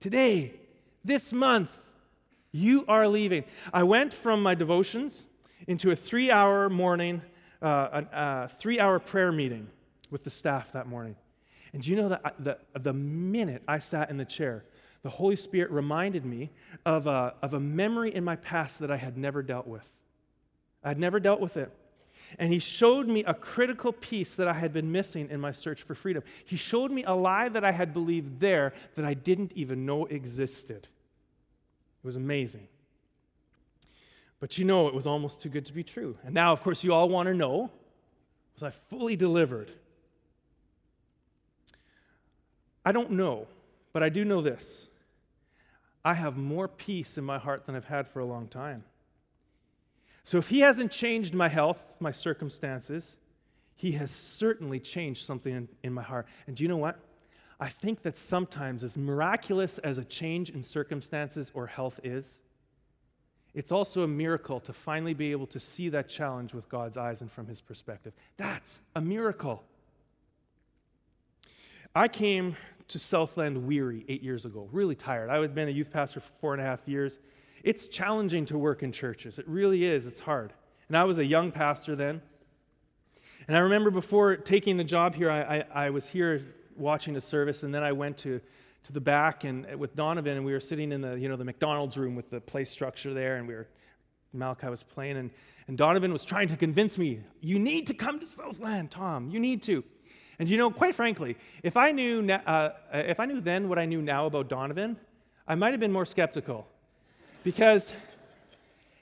Today, 0.00 0.52
this 1.04 1.32
month, 1.32 1.76
you 2.52 2.84
are 2.88 3.08
leaving. 3.08 3.44
I 3.72 3.82
went 3.82 4.14
from 4.14 4.42
my 4.42 4.54
devotions 4.54 5.26
into 5.66 5.90
a 5.90 5.96
three 5.96 6.30
hour 6.30 6.68
morning 6.68 7.22
uh, 7.62 8.02
a, 8.12 8.16
a 8.16 8.48
three 8.48 8.78
hour 8.78 8.98
prayer 8.98 9.32
meeting 9.32 9.68
with 10.10 10.24
the 10.24 10.30
staff 10.30 10.72
that 10.72 10.86
morning. 10.86 11.16
And 11.72 11.82
do 11.82 11.90
you 11.90 11.96
know 11.96 12.08
that 12.10 12.34
the, 12.38 12.58
the 12.78 12.92
minute 12.92 13.62
I 13.66 13.78
sat 13.78 14.10
in 14.10 14.16
the 14.16 14.24
chair, 14.24 14.64
the 15.02 15.10
Holy 15.10 15.36
Spirit 15.36 15.70
reminded 15.70 16.24
me 16.24 16.50
of 16.84 17.06
a, 17.06 17.34
of 17.42 17.54
a 17.54 17.60
memory 17.60 18.14
in 18.14 18.24
my 18.24 18.36
past 18.36 18.80
that 18.80 18.90
I 18.90 18.96
had 18.96 19.16
never 19.16 19.42
dealt 19.42 19.66
with. 19.66 19.88
I 20.82 20.88
had 20.88 20.98
never 20.98 21.20
dealt 21.20 21.40
with 21.40 21.56
it. 21.56 21.72
And 22.38 22.52
he 22.52 22.58
showed 22.58 23.08
me 23.08 23.24
a 23.24 23.34
critical 23.34 23.92
piece 23.92 24.34
that 24.34 24.46
I 24.46 24.52
had 24.52 24.72
been 24.72 24.92
missing 24.92 25.28
in 25.30 25.40
my 25.40 25.52
search 25.52 25.82
for 25.82 25.94
freedom. 25.94 26.22
He 26.44 26.56
showed 26.56 26.90
me 26.90 27.02
a 27.04 27.12
lie 27.12 27.48
that 27.48 27.64
I 27.64 27.72
had 27.72 27.94
believed 27.94 28.40
there 28.40 28.74
that 28.94 29.04
I 29.04 29.14
didn't 29.14 29.52
even 29.54 29.86
know 29.86 30.04
existed. 30.06 30.88
It 32.02 32.06
was 32.06 32.16
amazing. 32.16 32.68
But 34.38 34.58
you 34.58 34.64
know 34.64 34.86
it 34.86 34.94
was 34.94 35.06
almost 35.06 35.40
too 35.40 35.48
good 35.48 35.64
to 35.66 35.72
be 35.72 35.82
true. 35.82 36.18
And 36.24 36.34
now, 36.34 36.52
of 36.52 36.62
course, 36.62 36.84
you 36.84 36.92
all 36.92 37.08
want 37.08 37.28
to 37.28 37.34
know 37.34 37.70
was 38.54 38.62
I 38.62 38.70
fully 38.70 39.16
delivered? 39.16 39.70
I 42.86 42.92
don't 42.92 43.10
know, 43.10 43.46
but 43.92 44.02
I 44.02 44.08
do 44.08 44.24
know 44.24 44.40
this. 44.40 44.88
I 46.04 46.14
have 46.14 46.36
more 46.36 46.68
peace 46.68 47.18
in 47.18 47.24
my 47.24 47.36
heart 47.36 47.66
than 47.66 47.74
I've 47.74 47.84
had 47.84 48.08
for 48.08 48.20
a 48.20 48.24
long 48.24 48.48
time. 48.48 48.84
So 50.26 50.38
if 50.38 50.48
he 50.48 50.58
hasn't 50.58 50.90
changed 50.90 51.34
my 51.34 51.48
health, 51.48 51.94
my 52.00 52.10
circumstances, 52.10 53.16
he 53.76 53.92
has 53.92 54.10
certainly 54.10 54.80
changed 54.80 55.24
something 55.24 55.54
in, 55.54 55.68
in, 55.84 55.92
my 55.92 56.02
heart. 56.02 56.26
And 56.48 56.56
do 56.56 56.64
you 56.64 56.68
know 56.68 56.76
what? 56.76 56.98
I 57.60 57.68
think 57.68 58.02
that 58.02 58.18
sometimes, 58.18 58.82
as 58.82 58.96
miraculous 58.96 59.78
as 59.78 59.98
a 59.98 60.04
change 60.04 60.50
in 60.50 60.64
circumstances 60.64 61.52
or 61.54 61.68
health 61.68 62.00
is, 62.02 62.40
it's 63.54 63.70
also 63.70 64.02
a 64.02 64.08
miracle 64.08 64.58
to 64.60 64.72
finally 64.72 65.14
be 65.14 65.30
able 65.30 65.46
to 65.46 65.60
see 65.60 65.90
that 65.90 66.08
challenge 66.08 66.52
with 66.52 66.68
God's 66.68 66.96
eyes 66.96 67.20
and 67.20 67.30
from 67.30 67.46
his 67.46 67.60
perspective. 67.60 68.12
That's 68.36 68.80
a 68.96 69.00
miracle. 69.00 69.62
I 71.94 72.08
came 72.08 72.56
to 72.88 72.98
Southland 72.98 73.64
weary 73.64 74.04
eight 74.08 74.24
years 74.24 74.44
ago, 74.44 74.68
really 74.72 74.96
tired. 74.96 75.30
I 75.30 75.38
had 75.38 75.54
been 75.54 75.68
a 75.68 75.70
youth 75.70 75.92
pastor 75.92 76.18
for 76.18 76.32
four 76.40 76.52
and 76.52 76.60
a 76.60 76.64
half 76.64 76.80
years. 76.88 77.20
It's 77.62 77.88
challenging 77.88 78.46
to 78.46 78.58
work 78.58 78.82
in 78.82 78.92
churches. 78.92 79.38
It 79.38 79.48
really 79.48 79.84
is. 79.84 80.06
It's 80.06 80.20
hard. 80.20 80.52
And 80.88 80.96
I 80.96 81.04
was 81.04 81.18
a 81.18 81.24
young 81.24 81.50
pastor 81.50 81.96
then. 81.96 82.22
And 83.48 83.56
I 83.56 83.60
remember 83.60 83.90
before 83.90 84.36
taking 84.36 84.76
the 84.76 84.84
job 84.84 85.14
here, 85.14 85.30
I, 85.30 85.58
I, 85.58 85.64
I 85.86 85.90
was 85.90 86.08
here 86.08 86.42
watching 86.76 87.16
a 87.16 87.20
service, 87.20 87.62
and 87.62 87.74
then 87.74 87.82
I 87.82 87.92
went 87.92 88.18
to 88.18 88.40
to 88.84 88.92
the 88.92 89.00
back 89.00 89.42
and 89.42 89.66
uh, 89.72 89.76
with 89.76 89.96
Donovan, 89.96 90.36
and 90.36 90.46
we 90.46 90.52
were 90.52 90.60
sitting 90.60 90.92
in 90.92 91.00
the 91.00 91.14
you 91.14 91.28
know 91.28 91.36
the 91.36 91.44
McDonald's 91.44 91.96
room 91.96 92.14
with 92.14 92.30
the 92.30 92.40
play 92.40 92.64
structure 92.64 93.12
there, 93.12 93.36
and 93.36 93.48
we 93.48 93.54
were 93.54 93.66
Malachi 94.32 94.68
was 94.68 94.82
playing, 94.82 95.16
and, 95.16 95.30
and 95.66 95.78
Donovan 95.78 96.12
was 96.12 96.24
trying 96.24 96.48
to 96.48 96.56
convince 96.56 96.98
me, 96.98 97.20
you 97.40 97.58
need 97.58 97.86
to 97.86 97.94
come 97.94 98.20
to 98.20 98.26
Southland, 98.26 98.90
Tom. 98.90 99.30
You 99.30 99.40
need 99.40 99.62
to. 99.64 99.82
And 100.38 100.48
you 100.48 100.58
know, 100.58 100.70
quite 100.70 100.94
frankly, 100.94 101.36
if 101.62 101.76
I 101.76 101.92
knew 101.92 102.24
uh, 102.30 102.32
uh, 102.46 102.70
if 102.92 103.18
I 103.18 103.24
knew 103.24 103.40
then 103.40 103.68
what 103.68 103.78
I 103.78 103.86
knew 103.86 104.02
now 104.02 104.26
about 104.26 104.48
Donovan, 104.48 104.98
I 105.48 105.54
might 105.54 105.72
have 105.72 105.80
been 105.80 105.92
more 105.92 106.04
skeptical, 106.04 106.66
because 107.46 107.94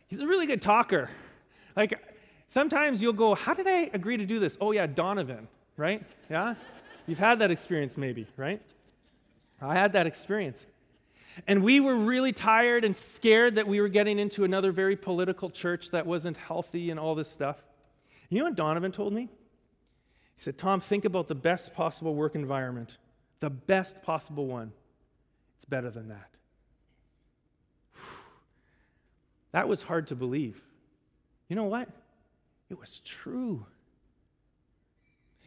he's 0.09 0.21
a 0.21 0.27
really 0.27 0.45
good 0.45 0.61
talker. 0.61 1.09
Like 1.75 1.99
sometimes 2.47 3.01
you'll 3.01 3.15
go, 3.15 3.35
how 3.35 3.55
did 3.55 3.67
I 3.67 3.89
agree 3.95 4.19
to 4.19 4.27
do 4.27 4.39
this? 4.39 4.59
Oh 4.61 4.73
yeah, 4.73 4.87
Donovan, 4.87 5.49
right? 5.79 6.03
Yeah, 6.29 6.55
you've 7.07 7.19
had 7.19 7.39
that 7.39 7.51
experience 7.51 7.97
maybe, 7.97 8.27
right? 8.37 8.61
I 9.63 9.73
had 9.73 9.95
that 9.95 10.07
experience. 10.07 10.67
And 11.47 11.65
we 11.65 11.81
were 11.81 11.95
really 11.95 12.35
tired 12.35 12.85
and 12.85 12.95
scared 12.95 13.55
that 13.55 13.67
we 13.67 13.81
were 13.81 13.89
getting 13.89 14.19
into 14.19 14.45
another 14.45 14.73
very 14.73 14.95
political 14.95 15.49
church 15.49 15.91
that 15.93 16.05
wasn't 16.05 16.37
healthy 16.37 16.91
and 16.91 17.01
all 17.01 17.15
this 17.15 17.31
stuff. 17.31 17.65
You 18.29 18.41
know 18.41 18.45
what 18.45 18.57
Donovan 18.57 18.93
told 18.93 19.15
me? 19.15 19.31
He 20.37 20.43
said, 20.43 20.59
Tom, 20.59 20.83
think 20.83 21.07
about 21.07 21.29
the 21.29 21.35
best 21.35 21.73
possible 21.73 22.15
work 22.15 22.35
environment, 22.35 22.99
the 23.41 23.49
best 23.49 24.03
possible 24.03 24.47
one. 24.47 24.71
It's 25.57 25.65
better 25.65 25.91
than 25.91 26.09
that. 26.09 26.34
That 29.55 29.69
was 29.69 29.83
hard 29.83 30.09
to 30.09 30.17
believe. 30.17 30.61
You 31.49 31.55
know 31.55 31.67
what? 31.67 31.89
It 32.71 32.81
was 32.81 33.01
true. 33.05 33.65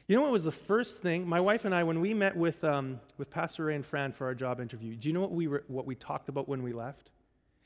You 0.08 0.16
know 0.16 0.22
what 0.22 0.32
was 0.32 0.46
the 0.46 0.52
first 0.54 1.02
thing? 1.02 1.28
My 1.28 1.42
wife 1.42 1.66
and 1.66 1.76
I, 1.76 1.84
when 1.84 2.00
we 2.00 2.14
met 2.14 2.38
with, 2.38 2.64
um, 2.64 3.02
with 3.18 3.30
Pastor 3.30 3.66
Ray 3.66 3.76
and 3.76 3.86
Fran 3.86 4.14
for 4.14 4.26
our 4.26 4.34
job 4.34 4.62
interview, 4.62 4.96
do 4.96 5.10
you 5.10 5.14
know 5.14 5.20
what 5.20 5.34
we, 5.34 5.48
what 5.48 5.86
we 5.86 5.94
talked 5.94 6.30
about 6.30 6.48
when 6.48 6.64
we 6.64 6.72
left? 6.72 7.10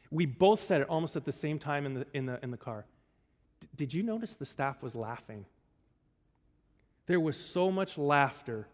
We 0.09 0.25
both 0.25 0.63
said 0.63 0.81
it 0.81 0.89
almost 0.89 1.15
at 1.15 1.25
the 1.25 1.31
same 1.31 1.59
time 1.59 1.85
in 1.85 1.93
the, 1.93 2.07
in 2.15 2.25
the, 2.25 2.39
in 2.41 2.49
the 2.49 2.57
car. 2.57 2.85
D- 3.59 3.67
did 3.75 3.93
you 3.93 4.01
notice 4.01 4.33
the 4.33 4.47
staff 4.47 4.81
was 4.81 4.95
laughing? 4.95 5.45
There 7.05 7.19
was 7.19 7.37
so 7.37 7.71
much 7.71 7.99
laughter 7.99 8.67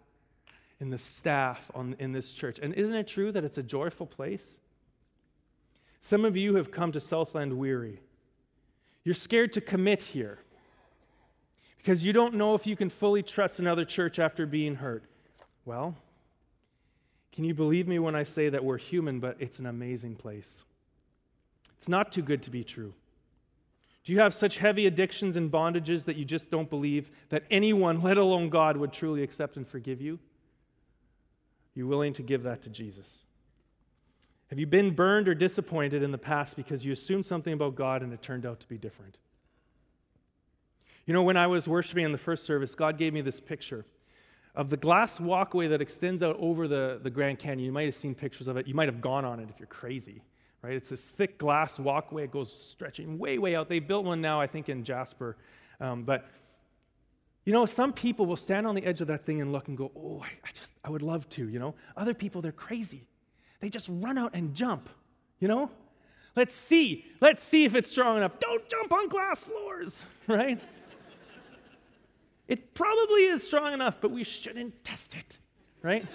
in 0.80 0.90
the 0.90 0.98
staff 0.98 1.70
on, 1.76 1.98
in 2.00 2.14
this 2.14 2.32
church. 2.32 2.60
And 2.62 2.74
isn't 2.76 2.96
it 2.96 3.10
true 3.10 3.34
that 3.34 3.44
it's 3.44 3.58
a 3.58 3.64
joyful 3.64 4.06
place? 4.06 4.62
Some 6.08 6.24
of 6.24 6.38
you 6.38 6.56
have 6.56 6.72
come 6.72 6.94
to 6.94 7.02
Southland 7.02 7.52
weary. 7.52 8.00
You're 9.04 9.14
scared 9.14 9.52
to 9.52 9.60
commit 9.60 10.02
here 10.02 10.40
because 11.80 12.06
you 12.06 12.14
don't 12.14 12.36
know 12.36 12.56
if 12.56 12.66
you 12.66 12.78
can 12.78 12.90
fully 12.90 13.22
trust 13.22 13.60
another 13.60 13.84
church 13.84 14.18
after 14.18 14.46
being 14.46 14.76
hurt. 14.76 15.04
Well, 15.66 15.98
can 17.34 17.44
you 17.44 17.54
believe 17.54 17.90
me 17.90 18.00
when 18.00 18.16
I 18.16 18.24
say 18.24 18.48
that 18.48 18.64
we're 18.64 18.78
human, 18.78 19.20
but 19.20 19.36
it's 19.40 19.60
an 19.60 19.66
amazing 19.66 20.16
place? 20.16 20.64
It's 21.78 21.90
not 21.90 22.14
too 22.14 22.22
good 22.22 22.42
to 22.44 22.52
be 22.52 22.64
true. 22.64 22.94
Do 24.06 24.14
you 24.14 24.22
have 24.22 24.34
such 24.34 24.60
heavy 24.60 24.88
addictions 24.88 25.36
and 25.36 25.52
bondages 25.52 26.06
that 26.06 26.16
you 26.16 26.24
just 26.24 26.50
don't 26.50 26.70
believe 26.70 27.12
that 27.28 27.44
anyone, 27.52 28.02
let 28.02 28.16
alone 28.16 28.50
God, 28.50 28.78
would 28.78 28.94
truly 28.94 29.24
accept 29.24 29.58
and 29.58 29.68
forgive 29.68 30.00
you? 30.00 30.14
Are 30.14 31.80
you 31.80 31.86
willing 31.86 32.14
to 32.14 32.24
give 32.24 32.44
that 32.44 32.62
to 32.62 32.70
Jesus? 32.70 33.26
Have 34.50 34.60
you 34.60 34.66
been 34.66 34.92
burned 34.92 35.28
or 35.28 35.36
disappointed 35.36 36.04
in 36.04 36.12
the 36.12 36.18
past 36.18 36.56
because 36.56 36.86
you 36.86 36.94
assumed 36.94 37.26
something 37.26 37.54
about 37.54 37.76
God 37.76 38.02
and 38.02 38.14
it 38.14 38.22
turned 38.22 38.46
out 38.46 38.60
to 38.62 38.68
be 38.68 38.78
different? 38.78 39.18
You 41.06 41.14
know, 41.14 41.24
when 41.24 41.38
I 41.38 41.48
was 41.48 41.68
worshiping 41.68 42.06
in 42.06 42.12
the 42.12 42.18
first 42.18 42.46
service, 42.46 42.76
God 42.76 42.98
gave 42.98 43.14
me 43.14 43.22
this 43.22 43.40
picture 43.40 43.86
of 44.56 44.70
the 44.70 44.78
glass 44.78 45.20
walkway 45.20 45.68
that 45.68 45.82
extends 45.82 46.24
out 46.24 46.36
over 46.40 46.68
the, 46.68 47.00
the 47.02 47.10
Grand 47.10 47.40
Canyon. 47.40 47.66
You 47.66 47.72
might 47.72 47.86
have 47.86 47.96
seen 47.96 48.16
pictures 48.16 48.48
of 48.48 48.58
it. 48.58 48.68
You 48.68 48.74
might 48.74 48.88
have 48.88 49.02
gone 49.02 49.24
on 49.24 49.40
it 49.40 49.50
if 49.50 49.60
you're 49.60 49.68
crazy, 49.68 50.24
right? 50.62 50.74
It's 50.74 50.90
this 50.90 51.12
thick 51.12 51.38
glass 51.38 51.78
walkway. 51.78 52.24
It 52.24 52.32
goes 52.32 52.52
stretching 52.52 53.20
way, 53.20 53.38
way 53.38 53.56
out. 53.56 53.70
They 53.70 53.80
built 53.80 54.04
one 54.04 54.20
now, 54.20 54.42
I 54.42 54.48
think, 54.48 54.68
in 54.68 54.84
Jasper. 54.84 55.38
Um, 55.80 56.04
but, 56.04 56.26
you 57.46 57.54
know, 57.54 57.66
some 57.66 57.94
people 57.94 58.26
will 58.26 58.36
stand 58.36 58.66
on 58.66 58.76
the 58.76 58.86
edge 58.86 59.00
of 59.00 59.08
that 59.08 59.26
thing 59.26 59.42
and 59.42 59.52
look 59.52 59.68
and 59.68 59.78
go, 59.78 59.92
oh, 59.96 60.22
I, 60.22 60.30
I 60.44 60.52
just, 60.54 60.74
I 60.84 60.90
would 60.90 61.04
love 61.04 61.30
to, 61.30 61.48
you 61.48 61.60
know? 61.60 61.76
Other 61.96 62.14
people, 62.14 62.42
they're 62.42 62.52
crazy. 62.52 63.08
They 63.60 63.70
just 63.70 63.90
run 63.92 64.18
out 64.18 64.32
and 64.34 64.54
jump, 64.54 64.90
you 65.40 65.48
know? 65.48 65.70
Let's 66.36 66.54
see. 66.54 67.06
Let's 67.20 67.42
see 67.42 67.66
if 67.66 67.74
it's 67.74 67.90
strong 67.90 68.18
enough. 68.18 68.40
Don't 68.40 68.70
jump 68.70 68.92
on 68.92 69.08
glass 69.08 69.44
floors, 69.44 70.06
right? 70.28 70.62
It 72.48 72.74
probably 72.74 73.24
is 73.24 73.44
strong 73.44 73.74
enough, 73.74 73.96
but 74.00 74.12
we 74.12 74.24
shouldn't 74.24 74.84
test 74.84 75.16
it, 75.16 75.40
right? 75.82 76.06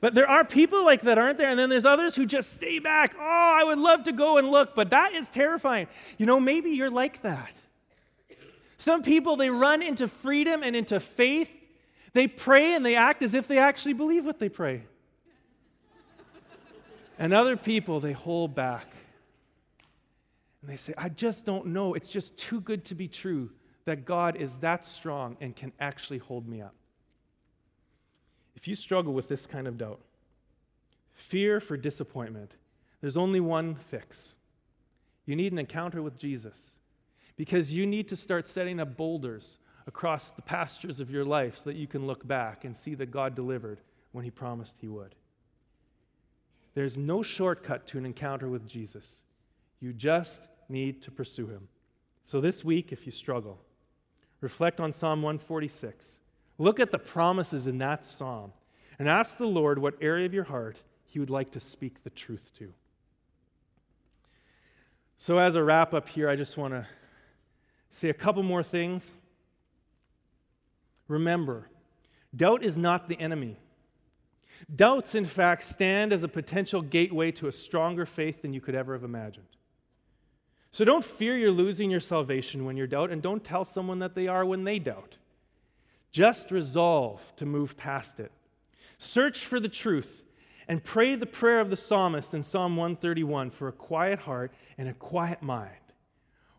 but 0.00 0.14
there 0.14 0.28
are 0.28 0.44
people 0.44 0.84
like 0.84 1.00
that, 1.02 1.16
aren't 1.16 1.38
there? 1.38 1.48
And 1.48 1.58
then 1.58 1.70
there's 1.70 1.86
others 1.86 2.14
who 2.14 2.26
just 2.26 2.52
stay 2.52 2.78
back. 2.78 3.16
Oh, 3.18 3.20
I 3.20 3.64
would 3.64 3.78
love 3.78 4.04
to 4.04 4.12
go 4.12 4.36
and 4.36 4.50
look, 4.50 4.74
but 4.74 4.90
that 4.90 5.14
is 5.14 5.28
terrifying. 5.30 5.88
You 6.18 6.26
know, 6.26 6.38
maybe 6.38 6.70
you're 6.70 6.90
like 6.90 7.22
that. 7.22 7.60
Some 8.76 9.02
people, 9.02 9.36
they 9.36 9.48
run 9.48 9.82
into 9.82 10.06
freedom 10.06 10.62
and 10.62 10.76
into 10.76 11.00
faith. 11.00 11.50
They 12.14 12.28
pray 12.28 12.74
and 12.74 12.86
they 12.86 12.94
act 12.94 13.22
as 13.22 13.34
if 13.34 13.46
they 13.46 13.58
actually 13.58 13.92
believe 13.92 14.24
what 14.24 14.38
they 14.38 14.48
pray. 14.48 14.84
And 17.18 17.34
other 17.34 17.56
people, 17.56 18.00
they 18.00 18.12
hold 18.12 18.54
back. 18.54 18.86
And 20.62 20.70
they 20.70 20.76
say, 20.76 20.94
I 20.96 21.10
just 21.10 21.44
don't 21.44 21.66
know. 21.66 21.94
It's 21.94 22.08
just 22.08 22.36
too 22.36 22.60
good 22.60 22.84
to 22.86 22.94
be 22.94 23.06
true 23.08 23.50
that 23.84 24.04
God 24.04 24.36
is 24.36 24.56
that 24.56 24.86
strong 24.86 25.36
and 25.40 25.54
can 25.54 25.72
actually 25.78 26.18
hold 26.18 26.48
me 26.48 26.62
up. 26.62 26.74
If 28.56 28.66
you 28.66 28.74
struggle 28.74 29.12
with 29.12 29.28
this 29.28 29.46
kind 29.46 29.68
of 29.68 29.76
doubt, 29.76 30.00
fear 31.12 31.60
for 31.60 31.76
disappointment, 31.76 32.56
there's 33.00 33.16
only 33.16 33.40
one 33.40 33.74
fix. 33.74 34.36
You 35.26 35.36
need 35.36 35.52
an 35.52 35.58
encounter 35.58 36.00
with 36.00 36.16
Jesus 36.16 36.72
because 37.36 37.72
you 37.72 37.86
need 37.86 38.08
to 38.08 38.16
start 38.16 38.46
setting 38.46 38.80
up 38.80 38.96
boulders 38.96 39.58
across 39.86 40.28
the 40.30 40.42
pastures 40.42 41.00
of 41.00 41.10
your 41.10 41.24
life 41.24 41.58
so 41.58 41.64
that 41.64 41.76
you 41.76 41.86
can 41.86 42.06
look 42.06 42.26
back 42.26 42.64
and 42.64 42.76
see 42.76 42.94
that 42.94 43.10
God 43.10 43.34
delivered 43.34 43.80
when 44.12 44.24
He 44.24 44.30
promised 44.30 44.78
He 44.80 44.88
would. 44.88 45.14
There's 46.74 46.96
no 46.96 47.22
shortcut 47.22 47.86
to 47.88 47.98
an 47.98 48.06
encounter 48.06 48.48
with 48.48 48.66
Jesus. 48.66 49.22
You 49.80 49.92
just 49.92 50.42
need 50.68 51.02
to 51.02 51.10
pursue 51.10 51.46
Him. 51.46 51.68
So 52.22 52.40
this 52.40 52.64
week, 52.64 52.92
if 52.92 53.06
you 53.06 53.12
struggle, 53.12 53.60
reflect 54.40 54.80
on 54.80 54.92
Psalm 54.92 55.22
146. 55.22 56.20
Look 56.58 56.80
at 56.80 56.90
the 56.90 56.98
promises 56.98 57.66
in 57.66 57.78
that 57.78 58.04
psalm 58.04 58.52
and 58.98 59.08
ask 59.08 59.36
the 59.36 59.46
Lord 59.46 59.78
what 59.78 59.94
area 60.00 60.26
of 60.26 60.34
your 60.34 60.44
heart 60.44 60.80
He 61.04 61.18
would 61.18 61.30
like 61.30 61.50
to 61.50 61.60
speak 61.60 62.02
the 62.02 62.10
truth 62.10 62.50
to. 62.58 62.72
So, 65.18 65.38
as 65.38 65.54
a 65.54 65.62
wrap 65.62 65.94
up 65.94 66.08
here, 66.08 66.28
I 66.28 66.36
just 66.36 66.56
want 66.56 66.74
to 66.74 66.86
say 67.90 68.08
a 68.08 68.14
couple 68.14 68.42
more 68.42 68.62
things. 68.62 69.14
Remember, 71.08 71.68
doubt 72.34 72.64
is 72.64 72.76
not 72.76 73.08
the 73.08 73.18
enemy. 73.20 73.56
Doubts, 74.74 75.14
in 75.14 75.24
fact, 75.24 75.62
stand 75.62 76.12
as 76.12 76.24
a 76.24 76.28
potential 76.28 76.80
gateway 76.80 77.30
to 77.32 77.48
a 77.48 77.52
stronger 77.52 78.06
faith 78.06 78.42
than 78.42 78.54
you 78.54 78.60
could 78.60 78.74
ever 78.74 78.94
have 78.94 79.04
imagined. 79.04 79.46
So 80.70 80.84
don't 80.84 81.04
fear 81.04 81.36
you're 81.36 81.50
losing 81.50 81.90
your 81.90 82.00
salvation 82.00 82.64
when 82.64 82.76
you're 82.76 82.86
doubt, 82.86 83.10
and 83.10 83.22
don't 83.22 83.44
tell 83.44 83.64
someone 83.64 83.98
that 84.00 84.14
they 84.14 84.26
are 84.26 84.44
when 84.44 84.64
they 84.64 84.78
doubt. 84.78 85.18
Just 86.10 86.50
resolve 86.50 87.20
to 87.36 87.46
move 87.46 87.76
past 87.76 88.18
it. 88.20 88.32
Search 88.98 89.44
for 89.44 89.60
the 89.60 89.68
truth 89.68 90.24
and 90.66 90.82
pray 90.82 91.14
the 91.14 91.26
prayer 91.26 91.60
of 91.60 91.70
the 91.70 91.76
psalmist 91.76 92.34
in 92.34 92.42
Psalm 92.42 92.76
131 92.76 93.50
for 93.50 93.68
a 93.68 93.72
quiet 93.72 94.18
heart 94.20 94.52
and 94.78 94.88
a 94.88 94.94
quiet 94.94 95.42
mind 95.42 95.70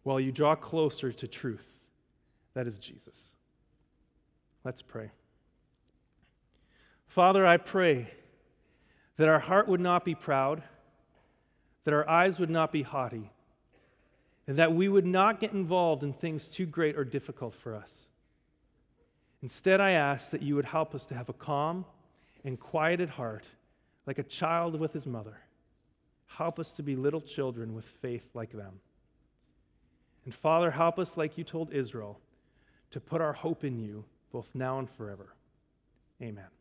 while 0.04 0.20
you 0.20 0.32
draw 0.32 0.56
closer 0.56 1.12
to 1.12 1.28
truth. 1.28 1.80
That 2.54 2.68
is 2.68 2.78
Jesus. 2.78 3.35
Let's 4.66 4.82
pray. 4.82 5.11
Father, 7.07 7.45
I 7.45 7.57
pray 7.57 8.07
that 9.18 9.30
our 9.30 9.39
heart 9.39 9.68
would 9.68 9.80
not 9.80 10.03
be 10.03 10.16
proud, 10.16 10.63
that 11.84 11.93
our 11.93 12.09
eyes 12.09 12.39
would 12.39 12.49
not 12.49 12.72
be 12.72 12.82
haughty, 12.82 13.30
and 14.47 14.57
that 14.57 14.74
we 14.74 14.89
would 14.89 15.05
not 15.05 15.39
get 15.39 15.53
involved 15.53 16.01
in 16.01 16.11
things 16.11 16.47
too 16.47 16.66
great 16.66 16.97
or 16.97 17.03
difficult 17.03 17.53
for 17.53 17.76
us. 17.76 18.07
Instead, 19.43 19.80
I 19.80 19.91
ask 19.91 20.32
that 20.32 20.41
you 20.41 20.55
would 20.55 20.66
help 20.66 20.95
us 20.95 21.05
to 21.05 21.16
have 21.16 21.30
a 21.30 21.34
calm 21.34 21.86
and 22.43 22.59
quieted 22.59 23.09
heart, 23.09 23.45
like 24.07 24.18
a 24.18 24.24
child 24.24 24.80
with 24.80 24.93
his 24.93 25.05
mother. 25.05 25.38
Help 26.26 26.59
us 26.59 26.72
to 26.72 26.84
be 26.84 26.95
little 26.95 27.22
children 27.22 27.76
with 27.76 27.86
faith 27.86 28.28
like 28.34 28.51
them. 28.51 28.80
And 30.26 30.34
Father, 30.34 30.72
help 30.72 30.97
us, 30.97 31.18
like 31.18 31.38
you 31.38 31.43
told 31.43 31.72
Israel, 31.72 32.20
to 32.89 32.99
put 32.99 33.22
our 33.22 33.34
hope 33.34 33.63
in 33.63 33.80
you 33.80 34.05
both 34.36 34.54
now 34.54 34.80
and 34.80 34.90
forever. 34.90 35.34
Amen. 36.22 36.55